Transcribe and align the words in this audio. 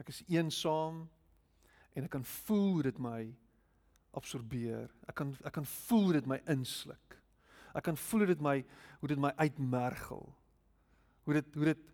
Ek 0.00 0.10
is 0.10 0.22
eensaam 0.26 1.04
en 1.94 2.06
ek 2.06 2.10
kan 2.10 2.24
voel 2.24 2.70
hoe 2.72 2.86
dit 2.88 2.98
my 3.02 3.20
absorbeer. 4.18 4.90
Ek 5.08 5.16
kan 5.18 5.34
ek 5.44 5.54
kan 5.54 5.66
voel 5.66 6.08
hoe 6.08 6.16
dit 6.18 6.30
my 6.30 6.40
insluk. 6.50 7.18
Ek 7.74 7.86
kan 7.86 7.98
voel 7.98 8.24
hoe 8.24 8.32
dit 8.34 8.42
my 8.42 8.56
hoe 9.00 9.10
dit 9.10 9.20
my 9.20 9.32
uitmergel. 9.38 10.26
Hoe 11.24 11.38
dit 11.38 11.58
hoe 11.58 11.70
dit 11.72 11.90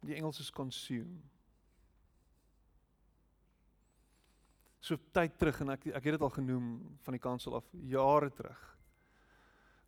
die 0.00 0.16
Engels 0.16 0.40
is 0.40 0.50
consume. 0.50 1.20
So 4.80 4.96
tyd 5.12 5.36
terug 5.38 5.60
en 5.60 5.74
ek 5.76 5.90
ek 5.92 6.04
het 6.08 6.16
dit 6.16 6.24
al 6.24 6.32
genoem 6.32 6.68
van 7.04 7.16
die 7.16 7.22
kansel 7.22 7.58
af 7.60 7.68
jare 7.84 8.30
terug. 8.32 8.60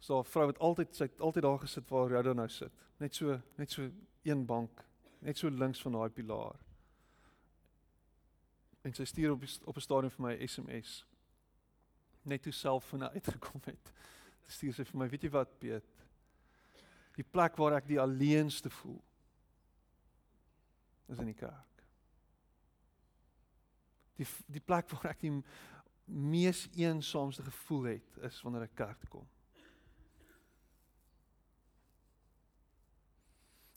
So 0.03 0.19
'n 0.19 0.25
vrou 0.25 0.47
wat 0.47 0.59
altyd 0.59 0.97
sy 0.97 1.07
altyd 1.19 1.43
daar 1.43 1.59
gesit 1.59 1.89
waar 1.89 2.09
Rhoda 2.11 2.33
nou 2.33 2.49
sit. 2.49 2.73
Net 2.99 3.15
so 3.15 3.41
net 3.57 3.71
so 3.71 3.91
een 4.23 4.47
bank, 4.47 4.85
net 5.19 5.39
so 5.39 5.49
links 5.49 5.83
van 5.83 5.93
daai 5.93 6.11
pilaar. 6.11 6.59
En 8.83 8.95
sy 8.95 9.05
stuur 9.05 9.33
op 9.33 9.43
op 9.65 9.77
'n 9.77 9.81
stadium 9.81 10.11
vir 10.11 10.27
my 10.27 10.47
SMS. 10.47 11.07
Net 12.23 12.43
toe 12.43 12.53
selfoon 12.53 13.03
uitgekom 13.15 13.61
het. 13.65 13.93
Stuur 14.47 14.75
sy 14.75 14.85
vir 14.85 14.99
my, 14.99 15.09
weet 15.09 15.23
jy 15.23 15.31
wat, 15.31 15.59
Piet? 15.59 15.85
Die 17.15 17.25
plek 17.25 17.57
waar 17.57 17.73
ek 17.73 17.87
die 17.87 18.01
alleenste 18.01 18.71
voel 18.71 19.03
is 21.09 21.19
in 21.19 21.27
die 21.27 21.35
kerk. 21.35 21.85
Die 24.17 24.27
die 24.47 24.61
plek 24.61 24.91
waar 24.93 25.11
ek 25.11 25.21
die 25.21 25.43
mees 26.05 26.69
eensaamste 26.75 27.43
gevoel 27.43 27.85
het 27.85 28.19
is 28.23 28.43
wanneer 28.43 28.63
ek 28.63 28.75
kerk 28.75 28.99
toe 29.01 29.09
kom. 29.09 29.29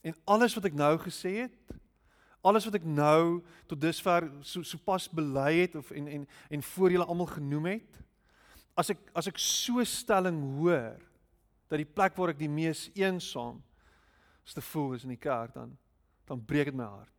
En 0.05 0.13
alles 0.29 0.53
wat 0.53 0.67
ek 0.69 0.77
nou 0.77 0.93
gesê 1.01 1.31
het, 1.47 1.75
alles 2.45 2.67
wat 2.67 2.77
ek 2.77 2.85
nou 2.85 3.41
tot 3.65 3.81
dusver 3.81 4.27
so 4.45 4.61
sopas 4.61 5.07
bely 5.09 5.63
het 5.63 5.77
of 5.79 5.89
en 5.91 6.07
en 6.07 6.27
en 6.53 6.65
voor 6.75 6.93
julle 6.93 7.07
almal 7.09 7.31
genoem 7.31 7.71
het, 7.73 8.01
as 8.77 8.91
ek 8.93 9.01
as 9.17 9.29
ek 9.31 9.41
so 9.41 9.81
stelling 9.87 10.37
hoor 10.59 10.99
dat 11.71 11.81
die 11.81 11.89
plek 11.89 12.13
waar 12.19 12.35
ek 12.35 12.43
die 12.43 12.51
mees 12.51 12.85
eensaam 12.93 13.63
is 14.45 14.53
te 14.53 14.61
voel 14.61 14.93
is 14.93 15.07
in 15.07 15.15
die 15.15 15.21
kerk 15.21 15.55
dan 15.55 15.73
dan 16.29 16.41
breek 16.41 16.69
dit 16.69 16.77
my 16.77 16.85
hart. 16.89 17.11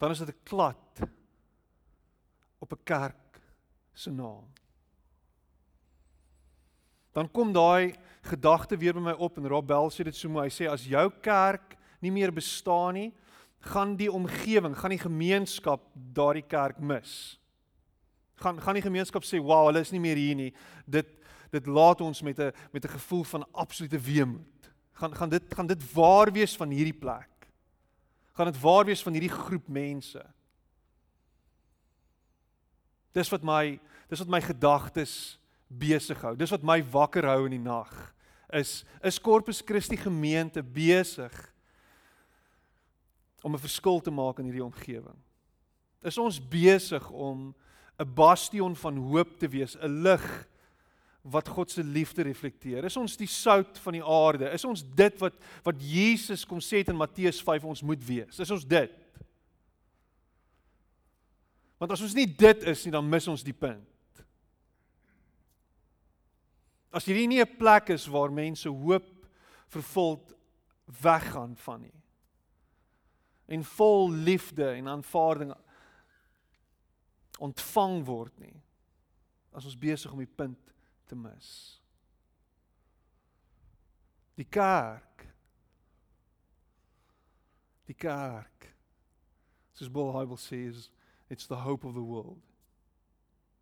Dan 0.00 0.10
is 0.10 0.18
dit 0.24 0.28
'n 0.28 0.44
klad 0.44 1.04
op 2.58 2.72
'n 2.72 2.84
kerk 2.84 3.40
se 3.92 4.10
naam. 4.10 4.48
Dan 7.12 7.28
kom 7.30 7.52
daai 7.52 7.94
gedagte 8.22 8.76
weer 8.76 8.94
by 8.96 9.00
my 9.00 9.14
op 9.18 9.36
en 9.38 9.48
Rob 9.50 9.66
Bell 9.66 9.90
sê 9.92 10.06
dit 10.06 10.16
so 10.16 10.30
mooi. 10.32 10.46
Hy 10.48 10.54
sê 10.54 10.68
as 10.70 10.86
jou 10.88 11.04
kerk 11.22 11.76
nie 12.02 12.12
meer 12.14 12.32
bestaan 12.34 12.96
nie, 12.96 13.10
gaan 13.72 13.94
die 13.98 14.10
omgewing, 14.10 14.74
gaan 14.78 14.94
die 14.94 15.02
gemeenskap 15.02 15.84
daardie 15.94 16.46
kerk 16.46 16.80
mis. 16.82 17.38
Gaan 18.42 18.58
gaan 18.62 18.74
die 18.74 18.82
gemeenskap 18.82 19.22
sê, 19.22 19.38
"Wow, 19.38 19.66
hulle 19.66 19.80
is 19.80 19.92
nie 19.92 20.00
meer 20.00 20.16
hier 20.16 20.34
nie." 20.34 20.52
Dit 20.88 21.06
dit 21.52 21.66
laat 21.66 22.00
ons 22.00 22.22
met 22.22 22.38
'n 22.38 22.52
met 22.72 22.84
'n 22.84 22.88
gevoel 22.88 23.24
van 23.24 23.46
absolute 23.52 23.98
weemoed. 23.98 24.72
Gaan 24.92 25.14
gaan 25.14 25.28
dit 25.28 25.54
gaan 25.54 25.66
dit 25.66 25.92
waar 25.92 26.32
wees 26.32 26.56
van 26.56 26.70
hierdie 26.70 26.98
plek? 26.98 27.28
Gaan 28.32 28.46
dit 28.46 28.60
waar 28.60 28.84
wees 28.84 29.02
van 29.02 29.12
hierdie 29.12 29.36
groep 29.36 29.68
mense? 29.68 30.24
Dis 33.12 33.28
wat 33.28 33.42
my 33.42 33.80
dis 34.08 34.18
wat 34.18 34.28
my 34.28 34.40
gedagtes 34.40 35.38
besig 35.78 36.20
hou. 36.22 36.34
Dis 36.36 36.52
wat 36.52 36.64
my 36.66 36.80
wakker 36.92 37.26
hou 37.26 37.46
in 37.46 37.56
die 37.56 37.62
nag. 37.62 37.90
Is 38.52 38.82
is 39.02 39.20
Corpus 39.20 39.62
Christi 39.64 39.96
gemeente 39.96 40.62
besig 40.62 41.32
om 43.42 43.54
'n 43.54 43.58
verskil 43.58 44.00
te 44.00 44.10
maak 44.10 44.38
in 44.38 44.44
hierdie 44.44 44.64
omgewing. 44.64 45.18
Is 46.02 46.18
ons 46.18 46.40
besig 46.40 47.10
om 47.10 47.54
'n 47.98 48.14
bastion 48.14 48.76
van 48.76 48.96
hoop 48.96 49.38
te 49.38 49.48
wees, 49.48 49.76
'n 49.76 50.02
lig 50.02 50.48
wat 51.22 51.48
God 51.48 51.70
se 51.70 51.84
liefde 51.84 52.22
reflekteer. 52.22 52.84
Is 52.84 52.96
ons 52.96 53.16
die 53.16 53.26
sout 53.30 53.78
van 53.78 53.92
die 53.92 54.04
aarde? 54.04 54.50
Is 54.50 54.64
ons 54.64 54.82
dit 54.82 55.18
wat 55.22 55.34
wat 55.62 55.78
Jesus 55.78 56.44
kom 56.44 56.58
sê 56.58 56.82
in 56.82 56.96
Matteus 56.96 57.42
5 57.42 57.64
ons 57.64 57.82
moet 57.82 58.06
wees? 58.06 58.40
Is 58.40 58.50
ons 58.50 58.66
dit? 58.66 58.90
Want 61.78 61.92
as 61.92 62.02
ons 62.02 62.14
nie 62.14 62.26
dit 62.26 62.62
is 62.62 62.84
nie, 62.84 62.92
dan 62.92 63.08
mis 63.08 63.28
ons 63.28 63.42
die 63.42 63.54
punt. 63.54 63.91
As 66.92 67.06
hierdie 67.08 67.26
nie 67.26 67.40
'n 67.40 67.56
plek 67.58 67.88
is 67.88 68.06
waar 68.06 68.30
mense 68.30 68.68
hoop 68.68 69.26
vervul 69.68 70.20
weggaan 71.00 71.56
van 71.56 71.80
nie 71.80 72.02
en 73.52 73.64
vol 73.64 74.10
liefde 74.10 74.68
en 74.70 74.88
aanvaarding 74.88 75.54
ontvang 77.38 78.04
word 78.04 78.38
nie 78.40 78.56
as 79.52 79.66
ons 79.68 79.76
besig 79.76 80.12
om 80.12 80.22
die 80.22 80.34
punt 80.40 80.72
te 81.10 81.16
mis. 81.18 81.48
Die 84.40 84.48
kerk 84.48 85.26
die 87.90 87.96
kerk 87.98 88.70
soos 89.76 89.92
Paul 89.92 90.14
Hybel 90.16 90.40
sê 90.40 90.62
is 90.70 90.88
it's 91.28 91.48
the 91.48 91.60
hope 91.66 91.84
of 91.84 91.94
the 91.94 92.04
world. 92.04 92.40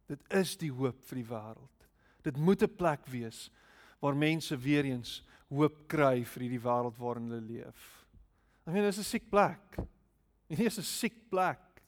Dit 0.06 0.22
is 0.34 0.56
die 0.58 0.70
hoop 0.70 1.02
vir 1.06 1.22
die 1.22 1.26
wêreld. 1.26 1.79
Dit 2.22 2.36
moet 2.36 2.62
'n 2.62 2.76
plek 2.76 3.06
wees 3.06 3.50
waar 4.00 4.16
mense 4.16 4.56
weer 4.56 4.84
eens 4.84 5.22
hoop 5.48 5.88
kry 5.88 6.25
vir 6.25 6.42
hierdie 6.42 6.62
wêreld 6.62 6.97
waarin 6.98 7.31
hulle 7.31 7.41
leef. 7.41 8.06
I 8.66 8.70
mean, 8.70 8.84
dis 8.84 8.98
'n 8.98 9.03
siek 9.03 9.31
plek. 9.31 9.78
Hierdie 10.48 10.66
is 10.66 10.78
'n 10.78 10.82
siek 10.82 11.28
plek. 11.28 11.82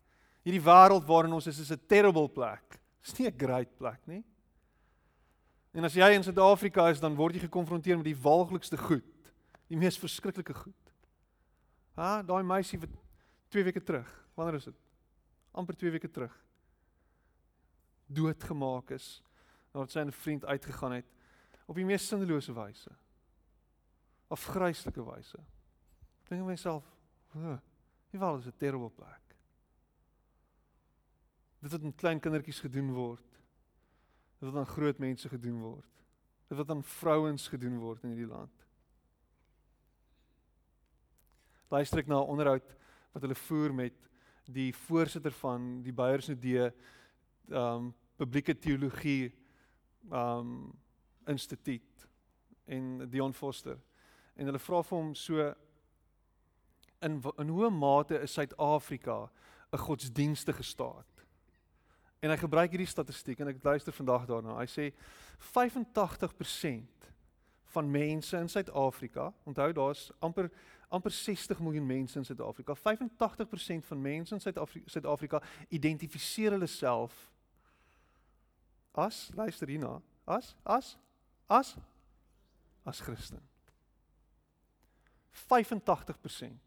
Hierdie 0.44 0.64
wêreld 0.64 1.06
waarin 1.06 1.32
ons 1.32 1.46
is 1.46 1.58
is 1.58 1.70
'n 1.70 1.86
terrible 1.86 2.28
plek. 2.28 2.80
Dis 3.02 3.18
nie 3.18 3.28
'n 3.28 3.38
great 3.38 3.78
plek 3.78 4.00
nie. 4.06 4.24
En 5.74 5.84
as 5.84 5.94
jy 5.94 6.14
in 6.14 6.22
Suid-Afrika 6.22 6.90
is, 6.90 7.00
dan 7.00 7.14
word 7.14 7.34
jy 7.34 7.40
gekonfronteer 7.40 7.96
met 7.96 8.04
die 8.04 8.22
walglikste 8.22 8.76
goed, 8.76 9.32
die 9.68 9.76
mees 9.76 9.96
verskriklike 9.98 10.54
goed. 10.54 10.92
Ha, 11.96 12.22
daai 12.22 12.42
meisie 12.42 12.78
wat 12.78 12.90
2 13.48 13.64
weke 13.64 13.80
terug, 13.80 14.28
wanneer 14.34 14.54
is 14.56 14.64
dit? 14.64 14.74
amper 15.52 15.76
2 15.76 15.92
weke 15.92 16.10
terug 16.10 16.32
doodgemaak 18.12 18.92
is 18.96 19.20
nadat 19.72 19.90
sy 19.90 20.00
'n 20.00 20.12
vriend 20.12 20.44
uitgegaan 20.44 20.92
het 20.92 21.06
op 21.66 21.76
die 21.76 21.84
mees 21.84 22.08
sinnelose 22.08 22.52
wyse. 22.52 22.90
Afgryslike 24.28 25.04
wyse 25.04 25.38
dink 26.28 26.40
ek 26.40 26.48
myself, 26.48 26.84
"Huh, 27.32 27.58
die 28.10 28.18
wêreld 28.18 28.40
is 28.40 28.46
'n 28.46 28.56
terrible 28.56 28.90
plek." 28.90 29.36
Dit 31.60 31.70
wat 31.70 31.82
met 31.82 31.96
klein 31.96 32.20
kindertjies 32.20 32.60
gedoen 32.60 32.92
word. 32.92 33.30
Dit 34.40 34.50
wat 34.50 34.56
aan 34.56 34.66
groot 34.66 34.98
mense 34.98 35.28
gedoen 35.28 35.60
word. 35.60 36.04
Dit 36.48 36.58
wat 36.58 36.70
aan 36.70 36.82
vrouens 36.82 37.48
gedoen 37.48 37.78
word 37.78 38.02
in 38.02 38.10
hierdie 38.10 38.26
land. 38.26 38.66
Luister 41.70 41.98
ek 41.98 42.06
na 42.06 42.18
'n 42.18 42.28
onderhoud 42.28 42.76
wat 43.12 43.22
hulle 43.22 43.34
voer 43.34 43.74
met 43.74 43.94
die 44.44 44.72
voorsitter 44.74 45.32
van 45.32 45.82
die 45.82 45.92
Beyersnodee 45.92 46.72
um 47.48 47.94
publieke 48.16 48.58
teologie 48.58 49.32
um 50.10 50.72
instituut 51.26 52.08
en 52.64 53.08
Dion 53.10 53.34
Foster. 53.34 53.78
En 54.34 54.48
hulle 54.48 54.58
vra 54.58 54.82
vir 54.82 54.98
hom 54.98 55.14
so 55.14 55.52
in 57.02 57.22
in 57.38 57.48
hoe 57.48 57.70
mate 57.70 58.20
is 58.20 58.32
Suid-Afrika 58.32 59.30
'n 59.72 59.78
godsdienstige 59.78 60.62
staat? 60.62 61.26
En 62.20 62.30
hy 62.30 62.36
gebruik 62.36 62.70
hierdie 62.70 62.86
statistiek 62.86 63.40
en 63.40 63.48
ek 63.48 63.64
luister 63.64 63.92
vandag 63.92 64.26
daarna. 64.26 64.58
Hy 64.58 64.66
sê 64.66 64.92
85% 65.38 67.10
van 67.72 67.90
mense 67.90 68.36
in 68.36 68.48
Suid-Afrika, 68.48 69.32
onthou 69.44 69.72
daar's 69.72 70.10
amper 70.20 70.50
amper 70.92 71.10
60 71.10 71.58
miljoen 71.58 71.86
mense 71.86 72.18
in 72.18 72.24
Suid-Afrika. 72.24 72.74
85% 72.74 73.86
van 73.86 74.00
mense 74.00 74.34
in 74.34 74.40
Suid-Afrika 74.86 75.42
identifiseer 75.68 76.50
hulle 76.50 76.66
self 76.66 77.31
as 78.94 79.30
luister 79.34 79.66
hierna, 79.66 80.02
as 80.26 80.54
as 80.64 80.96
as 81.48 81.76
as 82.84 83.00
Christen. 83.00 83.40
85% 85.32 86.60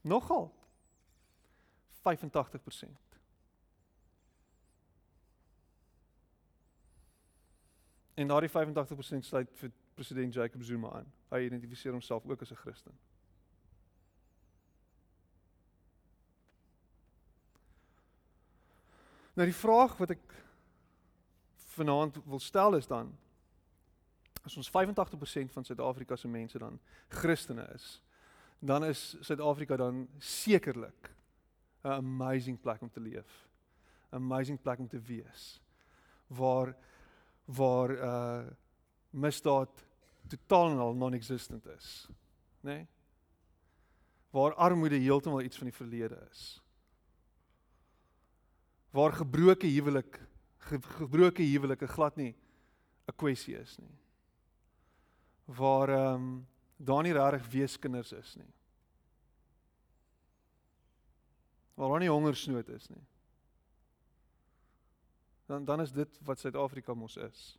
Nogal 0.00 0.52
85%. 2.02 2.88
En 8.14 8.26
daardie 8.28 8.50
85% 8.50 9.24
sluit 9.24 9.50
vir 9.60 9.72
president 9.94 10.34
Jacob 10.34 10.62
Zuma 10.62 10.90
aan. 10.90 11.12
Hy 11.30 11.46
identifiseer 11.46 11.92
homself 11.92 12.26
ook 12.26 12.42
as 12.42 12.50
'n 12.50 12.56
Christen. 12.56 12.92
Nou 19.34 19.48
die 19.48 19.56
vraag 19.56 19.96
wat 19.96 20.10
ek 20.10 20.34
vanaand 21.72 22.18
wil 22.24 22.40
stel 22.40 22.76
is 22.76 22.86
dan 22.86 23.14
as 24.44 24.56
ons 24.56 24.70
85% 24.70 25.52
van 25.52 25.64
Suid-Afrika 25.64 26.16
se 26.16 26.28
mense 26.28 26.58
dan 26.58 26.80
Christene 27.08 27.62
is, 27.74 28.02
dan 28.58 28.84
is 28.84 29.16
Suid-Afrika 29.20 29.76
dan 29.76 30.08
sekerlik 30.18 31.10
'n 31.82 31.88
amazing 31.88 32.60
plek 32.60 32.82
om 32.82 32.90
te 32.90 33.00
leef. 33.00 33.48
'n 34.10 34.16
Amazing 34.16 34.60
plek 34.60 34.78
om 34.78 34.88
te 34.88 35.00
wees. 35.00 35.60
Waar 36.26 36.76
waar 37.44 37.90
uh 37.90 38.46
misdaad 39.12 39.86
totaal 40.28 40.70
en 40.70 40.78
al 40.78 40.94
non-existent 40.94 41.66
is, 41.76 42.08
né? 42.60 42.74
Nee? 42.74 42.86
Waar 44.32 44.54
armoede 44.54 44.96
heeltemal 44.96 45.42
iets 45.44 45.56
van 45.60 45.68
die 45.68 45.76
verlede 45.76 46.16
is. 46.30 46.62
Waar 48.90 49.12
gebroke 49.12 49.66
huwelik 49.66 50.20
gebroke 50.96 51.42
huwelike 51.42 51.86
glad 51.86 52.16
nie 52.16 52.34
'n 53.06 53.16
kwessie 53.16 53.58
is 53.58 53.76
nie. 53.78 53.98
Waar 55.44 55.88
ehm 55.88 56.14
um, 56.14 56.46
daar 56.76 57.02
nie 57.02 57.12
regtig 57.12 57.50
weeskinders 57.50 58.12
is 58.12 58.34
nie. 58.34 58.52
Waar 61.74 61.88
daar 61.88 61.98
nie 61.98 62.10
hongersnood 62.10 62.68
is 62.68 62.88
nie. 62.88 63.04
Dan 65.46 65.64
dan 65.64 65.80
is 65.80 65.92
dit 65.92 66.18
wat 66.22 66.38
Suid-Afrika 66.38 66.94
mos 66.94 67.16
is. 67.16 67.58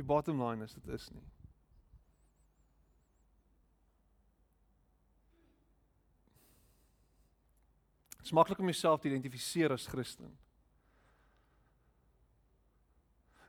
Die 0.00 0.06
bottom 0.06 0.40
line 0.40 0.64
is 0.64 0.72
dit 0.72 0.86
is 0.94 1.10
nie. 1.12 1.26
Dit 8.16 8.30
is 8.30 8.32
maklik 8.32 8.62
om 8.62 8.70
jouself 8.70 9.02
te 9.02 9.10
identifiseer 9.10 9.74
as 9.74 9.84
Christen. 9.90 10.32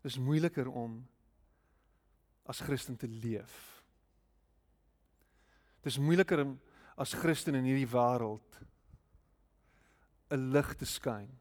Dit 0.01 0.11
is 0.11 0.19
moeiliker 0.19 0.67
om 0.67 0.99
as 2.51 2.59
Christen 2.59 2.99
te 2.99 3.07
leef. 3.07 3.55
Dit 5.79 5.93
is 5.93 6.01
moeiliker 6.03 6.43
om 6.43 6.57
as 6.99 7.15
Christen 7.15 7.55
in 7.55 7.71
hierdie 7.71 7.87
wêreld 7.95 8.61
'n 10.35 10.51
lig 10.51 10.75
te 10.75 10.85
skyn. 10.85 11.31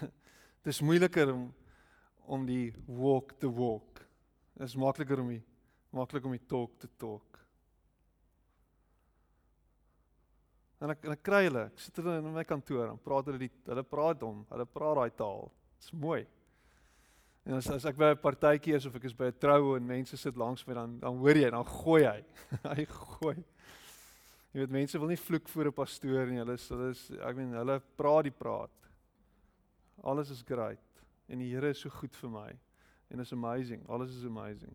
Dit 0.64 0.72
is 0.76 0.80
moeiliker 0.80 1.32
om 1.32 1.52
om 2.26 2.46
die 2.46 2.72
walk 2.86 3.36
te 3.40 3.50
walk. 3.50 4.00
Dit 4.54 4.68
is 4.68 4.76
makliker 4.78 5.20
om 5.20 5.32
die 5.34 5.42
maklik 5.94 6.26
om 6.26 6.34
die 6.34 6.46
talk 6.48 6.78
te 6.82 6.88
talk. 6.98 7.40
En 10.82 10.92
ek 10.92 11.04
en 11.06 11.14
ek 11.14 11.24
kry 11.24 11.44
hulle. 11.46 11.66
Ek 11.70 11.80
sit 11.80 11.98
hulle 12.00 12.18
in 12.20 12.32
my 12.34 12.44
kantoor 12.48 12.90
en 12.90 13.00
praat 13.00 13.30
hulle 13.30 13.40
die 13.46 13.52
hulle 13.68 13.84
praat 13.88 14.24
hom. 14.26 14.42
Hulle 14.50 14.66
praat 14.68 14.98
daai 15.00 15.18
taal. 15.18 15.48
Dit's 15.78 15.94
mooi. 15.96 16.22
En 17.44 17.58
as 17.58 17.68
as 17.72 17.86
ek 17.88 17.98
by 18.00 18.12
'n 18.12 18.20
partytjie 18.20 18.76
is 18.76 18.86
of 18.86 18.96
ek 18.96 19.04
is 19.04 19.16
by 19.16 19.28
'n 19.28 19.38
troue 19.38 19.76
en 19.76 19.86
mense 19.86 20.16
sit 20.16 20.36
langs 20.36 20.66
my 20.66 20.74
dan 20.74 20.98
dan 20.98 21.16
hoor 21.16 21.36
jy 21.36 21.50
dan 21.50 21.64
gooi 21.64 22.04
hy. 22.04 22.20
hy 22.76 22.84
gooi. 22.84 23.36
Jy 24.54 24.60
weet 24.60 24.70
mense 24.70 24.98
wil 24.98 25.08
nie 25.08 25.20
vloek 25.20 25.48
voor 25.48 25.66
'n 25.66 25.72
pastoor 25.72 26.26
nie. 26.26 26.38
Hulle 26.38 26.54
is 26.54 26.68
hulle 26.68 26.90
is 26.90 27.10
ek 27.10 27.36
meen 27.36 27.52
hulle 27.52 27.80
praat 27.96 28.24
die 28.24 28.38
praat. 28.38 28.72
Alles 30.02 30.30
is 30.30 30.42
great 30.42 30.93
en 31.28 31.38
die 31.38 31.52
Here 31.52 31.70
is 31.70 31.80
so 31.80 31.90
goed 31.90 32.16
vir 32.16 32.30
my. 32.30 32.50
En 33.10 33.20
is 33.20 33.32
amazing. 33.32 33.88
Alles 33.88 34.16
is 34.16 34.24
amazing. 34.24 34.74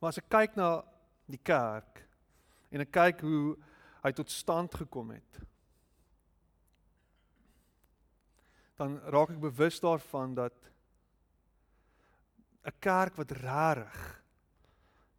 Maar 0.00 0.10
as 0.10 0.18
ek 0.18 0.30
kyk 0.34 0.56
na 0.58 0.82
die 1.30 1.38
kerk 1.38 2.00
en 2.74 2.82
ek 2.82 2.90
kyk 2.90 3.20
hoe 3.22 3.54
hy 4.02 4.10
tot 4.18 4.32
stand 4.34 4.74
gekom 4.74 5.12
het, 5.14 5.38
dan 8.80 8.96
raak 9.14 9.30
ek 9.30 9.44
bewus 9.44 9.78
daarvan 9.84 10.34
dat 10.34 10.58
'n 12.66 12.74
kerk 12.80 13.14
wat 13.16 13.30
regtig 13.30 14.22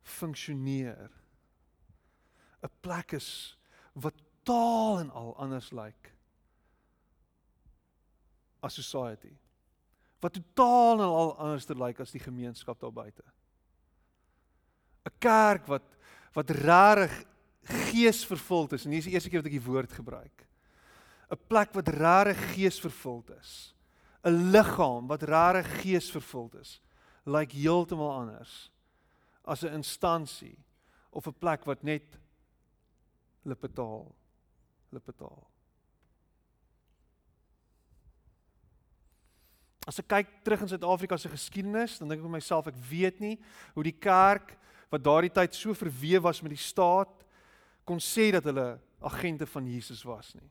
funksioneer 0.03 1.11
'n 2.63 2.71
plek 2.81 3.13
is 3.13 3.57
wat 3.93 4.15
totaal 4.43 4.99
en 4.99 5.11
al 5.11 5.35
anders 5.37 5.71
lyk 5.71 5.83
like 5.83 6.11
as 8.61 8.73
society 8.73 9.33
wat 10.19 10.33
totaal 10.33 11.01
en 11.01 11.07
al 11.07 11.37
anders 11.37 11.67
lyk 11.69 11.79
like 11.79 12.01
as 12.01 12.11
die 12.11 12.23
gemeenskap 12.23 12.79
daar 12.79 12.93
buite 12.93 13.23
'n 15.05 15.17
kerk 15.19 15.67
wat 15.67 15.83
wat 16.33 16.49
rarig 16.49 17.23
geesvervuld 17.63 18.73
is 18.73 18.85
en 18.85 18.91
hier 18.91 19.03
is 19.03 19.07
die 19.07 19.13
eerste 19.13 19.29
keer 19.29 19.43
wat 19.43 19.51
ek 19.51 19.59
die 19.59 19.67
woord 19.67 19.93
gebruik. 19.95 20.47
'n 21.31 21.39
plek 21.47 21.73
wat 21.73 21.87
rarig 21.87 22.39
geesvervuld 22.53 23.29
is. 23.39 23.73
'n 24.23 24.51
liggaam 24.51 25.07
wat 25.07 25.23
rarig 25.23 25.67
geesvervuld 25.81 26.55
is, 26.55 26.81
lyk 27.25 27.51
like 27.53 27.57
heeltemal 27.57 28.11
anders 28.11 28.71
as 29.45 29.63
'n 29.63 29.79
instansie 29.79 30.57
of 31.11 31.27
'n 31.27 31.39
plek 31.39 31.65
wat 31.65 31.83
net 31.83 32.19
lipetaal 33.43 34.15
lipetaal. 34.93 35.43
As 39.87 39.99
ek 39.99 40.07
kyk 40.07 40.29
terug 40.45 40.63
in 40.63 40.71
Suid-Afrika 40.71 41.17
se 41.19 41.31
geskiedenis, 41.31 41.97
dan 41.99 42.07
dink 42.07 42.21
ek 42.21 42.27
vir 42.27 42.37
myself 42.37 42.69
ek 42.71 42.79
weet 42.87 43.19
nie 43.19 43.35
hoe 43.75 43.83
die 43.83 43.95
kerk 43.95 44.55
wat 44.93 45.03
daardie 45.03 45.33
tyd 45.33 45.57
so 45.57 45.75
verweef 45.75 46.23
was 46.23 46.39
met 46.45 46.53
die 46.53 46.61
staat 46.61 47.23
kon 47.83 47.99
sê 47.99 48.29
dat 48.31 48.45
hulle 48.47 48.77
agente 49.03 49.47
van 49.49 49.67
Jesus 49.67 50.05
was 50.07 50.31
nie. 50.37 50.47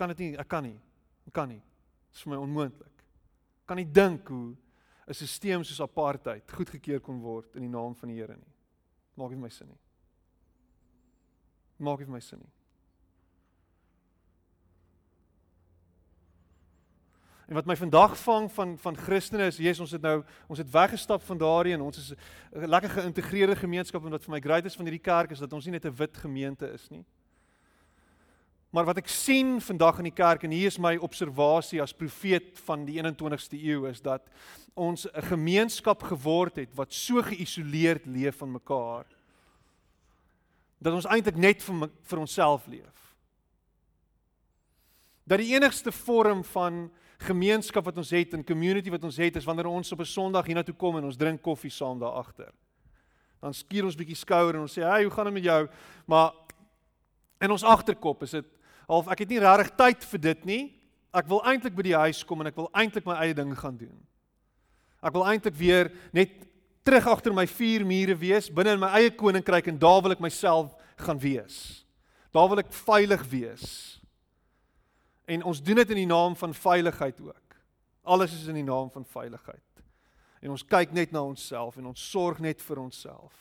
Kan 0.00 0.14
dit 0.14 0.22
nie, 0.24 0.30
ek 0.40 0.48
kan 0.48 0.64
nie. 0.64 0.78
Ek 1.28 1.34
kan 1.36 1.50
nie. 1.50 1.60
Dit 1.60 2.16
is 2.16 2.24
vir 2.24 2.32
my 2.32 2.40
onmoontlik. 2.40 3.04
Kan 3.68 3.76
nie 3.76 3.84
dink 3.84 4.28
hoe 4.32 4.56
'n 5.06 5.14
stelsel 5.14 5.64
soos 5.64 5.80
apartheid 5.80 6.50
goedgekeur 6.50 7.00
kon 7.00 7.20
word 7.20 7.56
in 7.56 7.62
die 7.62 7.68
naam 7.68 7.94
van 7.94 8.08
die 8.08 8.16
Here 8.16 8.36
nie. 8.36 8.54
Maak 9.16 9.30
nie 9.30 9.42
my 9.42 9.48
sin 9.48 9.68
nie. 9.68 9.78
Maak 11.80 12.02
nie 12.04 12.12
my 12.12 12.20
sin 12.20 12.40
nie. 12.42 12.52
En 17.50 17.56
wat 17.56 17.66
my 17.66 17.74
vandag 17.76 18.18
vang 18.18 18.52
van 18.52 18.76
van 18.78 18.96
Christene 18.96 19.48
is, 19.50 19.56
Jesus, 19.58 19.80
ons 19.80 19.90
het 19.90 20.02
nou 20.02 20.20
ons 20.46 20.58
het 20.58 20.70
weggestap 20.70 21.22
van 21.26 21.38
daardie 21.38 21.72
en 21.74 21.80
ons 21.82 21.98
is 21.98 22.12
'n 22.54 22.68
lekker 22.68 22.90
geïntegreerde 22.90 23.56
gemeenskap 23.56 24.04
en 24.04 24.10
wat 24.10 24.24
vir 24.24 24.30
my 24.30 24.40
great 24.40 24.64
is 24.64 24.76
van 24.76 24.86
hierdie 24.86 25.02
kerk 25.02 25.30
is 25.30 25.38
dat 25.38 25.52
ons 25.52 25.64
nie 25.64 25.72
net 25.72 25.84
'n 25.84 25.96
wit 25.96 26.16
gemeente 26.16 26.72
is 26.72 26.88
nie. 26.90 27.04
Maar 28.70 28.84
wat 28.84 28.96
ek 28.96 29.08
sien 29.08 29.60
vandag 29.60 29.98
in 29.98 30.04
die 30.04 30.14
kerk 30.14 30.42
en 30.42 30.50
hier 30.50 30.66
is 30.66 30.78
my 30.78 30.96
observasie 30.96 31.82
as 31.82 31.92
profeet 31.92 32.58
van 32.58 32.84
die 32.84 33.02
21ste 33.02 33.58
eeu 33.58 33.88
is 33.88 34.00
dat 34.00 34.22
ons 34.74 35.06
'n 35.06 35.22
gemeenskap 35.22 36.02
geword 36.02 36.56
het 36.56 36.74
wat 36.74 36.92
so 36.92 37.22
geïsoleerd 37.22 38.06
leef 38.06 38.36
van 38.36 38.52
mekaar 38.52 39.06
dat 40.80 40.96
ons 40.96 41.08
eintlik 41.08 41.36
net 41.36 41.62
vir 41.62 41.90
vir 42.08 42.22
onsself 42.22 42.66
leef. 42.66 42.96
Dat 45.28 45.38
die 45.38 45.52
enigste 45.54 45.92
vorm 45.92 46.42
van 46.54 46.88
gemeenskap 47.20 47.84
wat 47.84 47.98
ons 48.00 48.10
het 48.16 48.32
en 48.34 48.44
community 48.44 48.90
wat 48.90 49.04
ons 49.04 49.18
het 49.20 49.36
is 49.36 49.44
wanneer 49.44 49.68
ons 49.68 49.92
op 49.92 50.00
'n 50.00 50.08
Sondag 50.08 50.46
hiernatoe 50.46 50.74
kom 50.74 50.96
en 50.96 51.04
ons 51.04 51.16
drink 51.16 51.42
koffie 51.42 51.70
saam 51.70 51.98
daar 51.98 52.16
agter. 52.16 52.52
Dan 53.40 53.54
skuur 53.54 53.84
ons 53.84 53.96
bietjie 53.96 54.16
skouer 54.16 54.54
en 54.54 54.60
ons 54.60 54.78
sê, 54.78 54.82
"Hey, 54.82 55.02
hoe 55.02 55.12
gaan 55.12 55.24
dit 55.24 55.34
met 55.34 55.44
jou?" 55.44 55.68
Maar 56.06 56.32
in 57.40 57.50
ons 57.50 57.64
agterkop 57.64 58.22
is 58.22 58.30
dit 58.30 58.46
half 58.86 59.08
ek 59.08 59.18
het 59.18 59.28
nie 59.28 59.38
regtig 59.38 59.76
tyd 59.76 60.04
vir 60.04 60.20
dit 60.20 60.44
nie. 60.44 60.80
Ek 61.12 61.26
wil 61.26 61.42
eintlik 61.44 61.74
by 61.74 61.82
die 61.82 61.96
huis 61.96 62.24
kom 62.24 62.40
en 62.40 62.46
ek 62.46 62.56
wil 62.56 62.70
eintlik 62.72 63.06
my 63.06 63.14
eie 63.14 63.34
ding 63.34 63.58
gaan 63.58 63.76
doen. 63.76 64.06
Ek 65.02 65.12
wil 65.12 65.24
eintlik 65.24 65.54
weer 65.54 65.92
net 66.12 66.30
terug 66.86 67.06
agter 67.12 67.34
my 67.34 67.46
vier 67.46 67.84
mure 67.86 68.16
wees, 68.16 68.50
binne 68.52 68.74
in 68.76 68.82
my 68.82 68.90
eie 68.98 69.12
koninkryk 69.14 69.68
en 69.70 69.78
daar 69.80 70.00
wil 70.02 70.14
ek 70.16 70.22
myself 70.24 70.72
gaan 71.00 71.20
wees. 71.20 71.84
Daar 72.34 72.48
wil 72.48 72.62
ek 72.62 72.72
veilig 72.72 73.24
wees. 73.30 73.66
En 75.30 75.44
ons 75.46 75.62
doen 75.62 75.78
dit 75.82 75.92
in 75.94 76.02
die 76.02 76.10
naam 76.10 76.36
van 76.36 76.54
veiligheid 76.54 77.20
ook. 77.20 77.56
Alles 78.02 78.32
is 78.34 78.48
in 78.50 78.58
die 78.58 78.66
naam 78.66 78.90
van 78.90 79.04
veiligheid. 79.04 79.84
En 80.40 80.54
ons 80.54 80.64
kyk 80.64 80.94
net 80.96 81.12
na 81.12 81.22
onsself 81.22 81.76
en 81.76 81.90
ons 81.92 82.10
sorg 82.10 82.40
net 82.40 82.62
vir 82.64 82.80
onsself. 82.80 83.34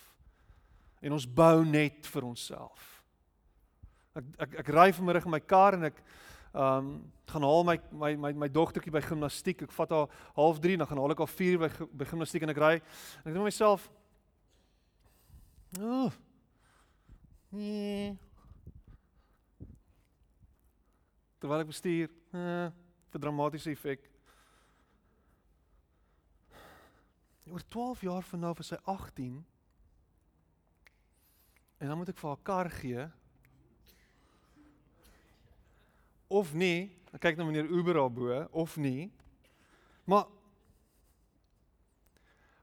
En 1.02 1.16
ons 1.16 1.26
bou 1.26 1.64
net 1.66 2.08
vir 2.12 2.28
onsself. 2.28 2.96
Ek 4.20 4.26
ek 4.46 4.58
ek 4.66 4.74
ry 4.76 4.90
vanmiddag 4.94 5.30
in 5.30 5.34
my 5.38 5.40
kar 5.40 5.78
en 5.78 5.88
ek 5.88 6.02
ehm 6.54 6.78
um, 6.78 7.12
gaan 7.30 7.46
haal 7.46 7.64
my 7.64 7.78
my 7.92 8.16
my 8.18 8.32
my 8.34 8.48
dogtertjie 8.50 8.92
by 8.92 9.02
gimnastiek. 9.06 9.62
Ek 9.62 9.72
vat 9.72 9.92
haar 9.94 10.08
half 10.34 10.60
3 10.60 10.78
dan 10.78 10.88
gaan 10.88 10.98
haal 10.98 11.14
ek 11.14 11.22
haar 11.22 11.36
4 11.36 11.60
by 11.62 11.70
by 11.94 12.06
gimnastiek 12.10 12.42
en 12.44 12.50
ek 12.50 12.62
ry 12.64 12.74
en 12.80 13.30
ek 13.30 13.34
dink 13.34 13.46
myself 13.46 13.90
Ooh. 15.78 16.10
Nee, 17.50 18.18
terwyl 21.40 21.64
ek 21.64 21.70
bestuur, 21.72 22.10
eh, 22.34 22.70
vir 23.10 23.22
dramatiese 23.22 23.72
effek. 23.74 24.04
Oor 27.50 27.64
12 27.74 28.02
jaar 28.06 28.26
van 28.30 28.40
nou 28.40 28.54
is 28.60 28.70
hy 28.70 28.78
18. 28.86 29.46
En 31.80 31.88
dan 31.88 31.98
moet 31.98 32.10
ek 32.10 32.18
vir 32.18 32.30
haar 32.30 32.44
kar 32.44 32.70
gee. 32.70 33.08
Of 36.30 36.54
nie, 36.54 36.94
dan 37.10 37.22
kyk 37.24 37.40
nou 37.40 37.48
meneer 37.50 37.70
Uber 37.70 37.98
daarbo 37.98 38.44
of 38.54 38.78
nie. 38.78 39.10
Maar 40.06 40.28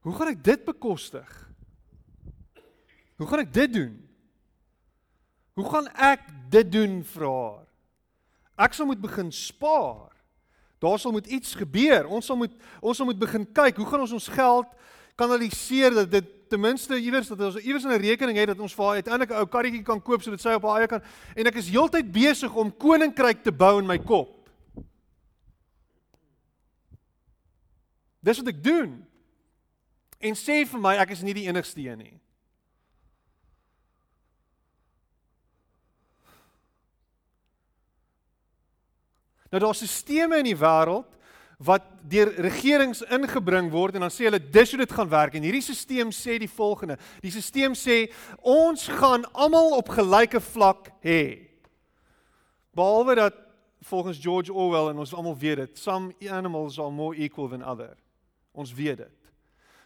hoe 0.07 0.15
gaan 0.15 0.31
ek 0.31 0.45
dit 0.47 0.65
bekostig? 0.65 1.31
Hoe 3.19 3.27
gaan 3.27 3.43
ek 3.43 3.53
dit 3.55 3.73
doen? 3.75 3.95
Hoe 5.59 5.67
gaan 5.71 5.89
ek 5.99 6.29
dit 6.53 6.69
doen 6.73 7.01
vir 7.11 7.27
haar? 7.27 7.65
Ek 8.67 8.77
sal 8.77 8.87
moet 8.89 9.03
begin 9.03 9.33
spaar. 9.35 10.13
Daar 10.79 11.01
sal 11.01 11.15
moet 11.17 11.27
iets 11.27 11.57
gebeur. 11.59 12.07
Ons 12.07 12.29
sal 12.29 12.39
moet 12.39 12.55
ons 12.81 12.97
sal 12.97 13.09
moet 13.09 13.19
begin 13.19 13.47
kyk, 13.51 13.81
hoe 13.81 13.89
gaan 13.89 14.05
ons 14.05 14.15
ons 14.15 14.31
geld 14.37 14.73
kanaliseer 15.17 15.95
dat 15.97 16.11
dit 16.13 16.36
ten 16.49 16.61
minste 16.61 16.99
iewers 16.99 17.29
dat 17.29 17.41
ons 17.41 17.57
iewers 17.57 17.85
'n 17.85 18.01
rekening 18.01 18.39
het 18.39 18.49
dat 18.49 18.61
ons 18.61 18.75
vir 18.75 18.85
haar 18.85 18.95
uiteindelik 18.95 19.31
'n 19.31 19.39
ou 19.41 19.47
karretjie 19.47 19.83
kan 19.83 20.03
koop 20.03 20.23
sodat 20.23 20.41
sy 20.41 20.55
op 20.55 20.63
haar 20.63 20.79
eie 20.81 20.87
kan 20.87 21.03
en 21.35 21.47
ek 21.47 21.55
is 21.55 21.69
heeltyd 21.69 22.13
besig 22.13 22.55
om 22.55 22.77
koninkryk 22.77 23.43
te 23.43 23.53
bou 23.53 23.79
in 23.79 23.87
my 23.87 23.99
kop. 23.99 24.49
Dis 28.21 28.39
wat 28.39 28.49
ek 28.49 28.65
doen. 28.65 29.07
En 30.19 30.35
sê 30.35 30.65
vir 30.67 30.81
my 30.81 30.97
ek 30.97 31.11
is 31.11 31.23
nie 31.23 31.35
die 31.35 31.47
enigste 31.47 31.81
een 31.81 31.99
nie. 31.99 32.21
Nou 39.51 39.63
daar's 39.63 39.79
sisteme 39.79 40.41
in 40.43 40.45
die 40.51 40.59
wêreld 40.59 41.16
wat 41.57 41.85
deur 42.05 42.29
regerings 42.45 43.01
ingebring 43.09 43.71
word 43.73 43.97
en 43.97 44.05
dan 44.05 44.13
sê 44.13 44.27
hulle 44.29 44.41
dis 44.41 44.73
hoe 44.75 44.81
dit 44.83 44.93
gaan 44.93 45.09
werk 45.09 45.37
en 45.39 45.45
hierdie 45.47 45.63
stelsel 45.65 46.13
sê 46.13 46.37
die 46.43 46.51
volgende. 46.51 46.99
Die 47.25 47.33
stelsel 47.33 47.77
sê 47.79 47.99
ons 48.45 48.89
gaan 48.99 49.25
almal 49.33 49.79
op 49.79 49.89
gelyke 49.97 50.41
vlak 50.53 50.91
hê. 51.05 51.49
Behalwe 52.77 53.17
dat 53.17 53.39
volgens 53.89 54.21
George 54.21 54.53
Orwell 54.53 54.91
en 54.93 55.01
ons 55.01 55.15
almal 55.15 55.37
weet 55.39 55.63
dit, 55.63 55.79
some 55.79 56.13
animals 56.29 56.79
are 56.79 56.91
more 56.91 57.17
equal 57.17 57.49
than 57.49 57.65
other. 57.65 57.97
Ons 58.53 58.75
weet 58.75 58.99
dit. 58.99 59.17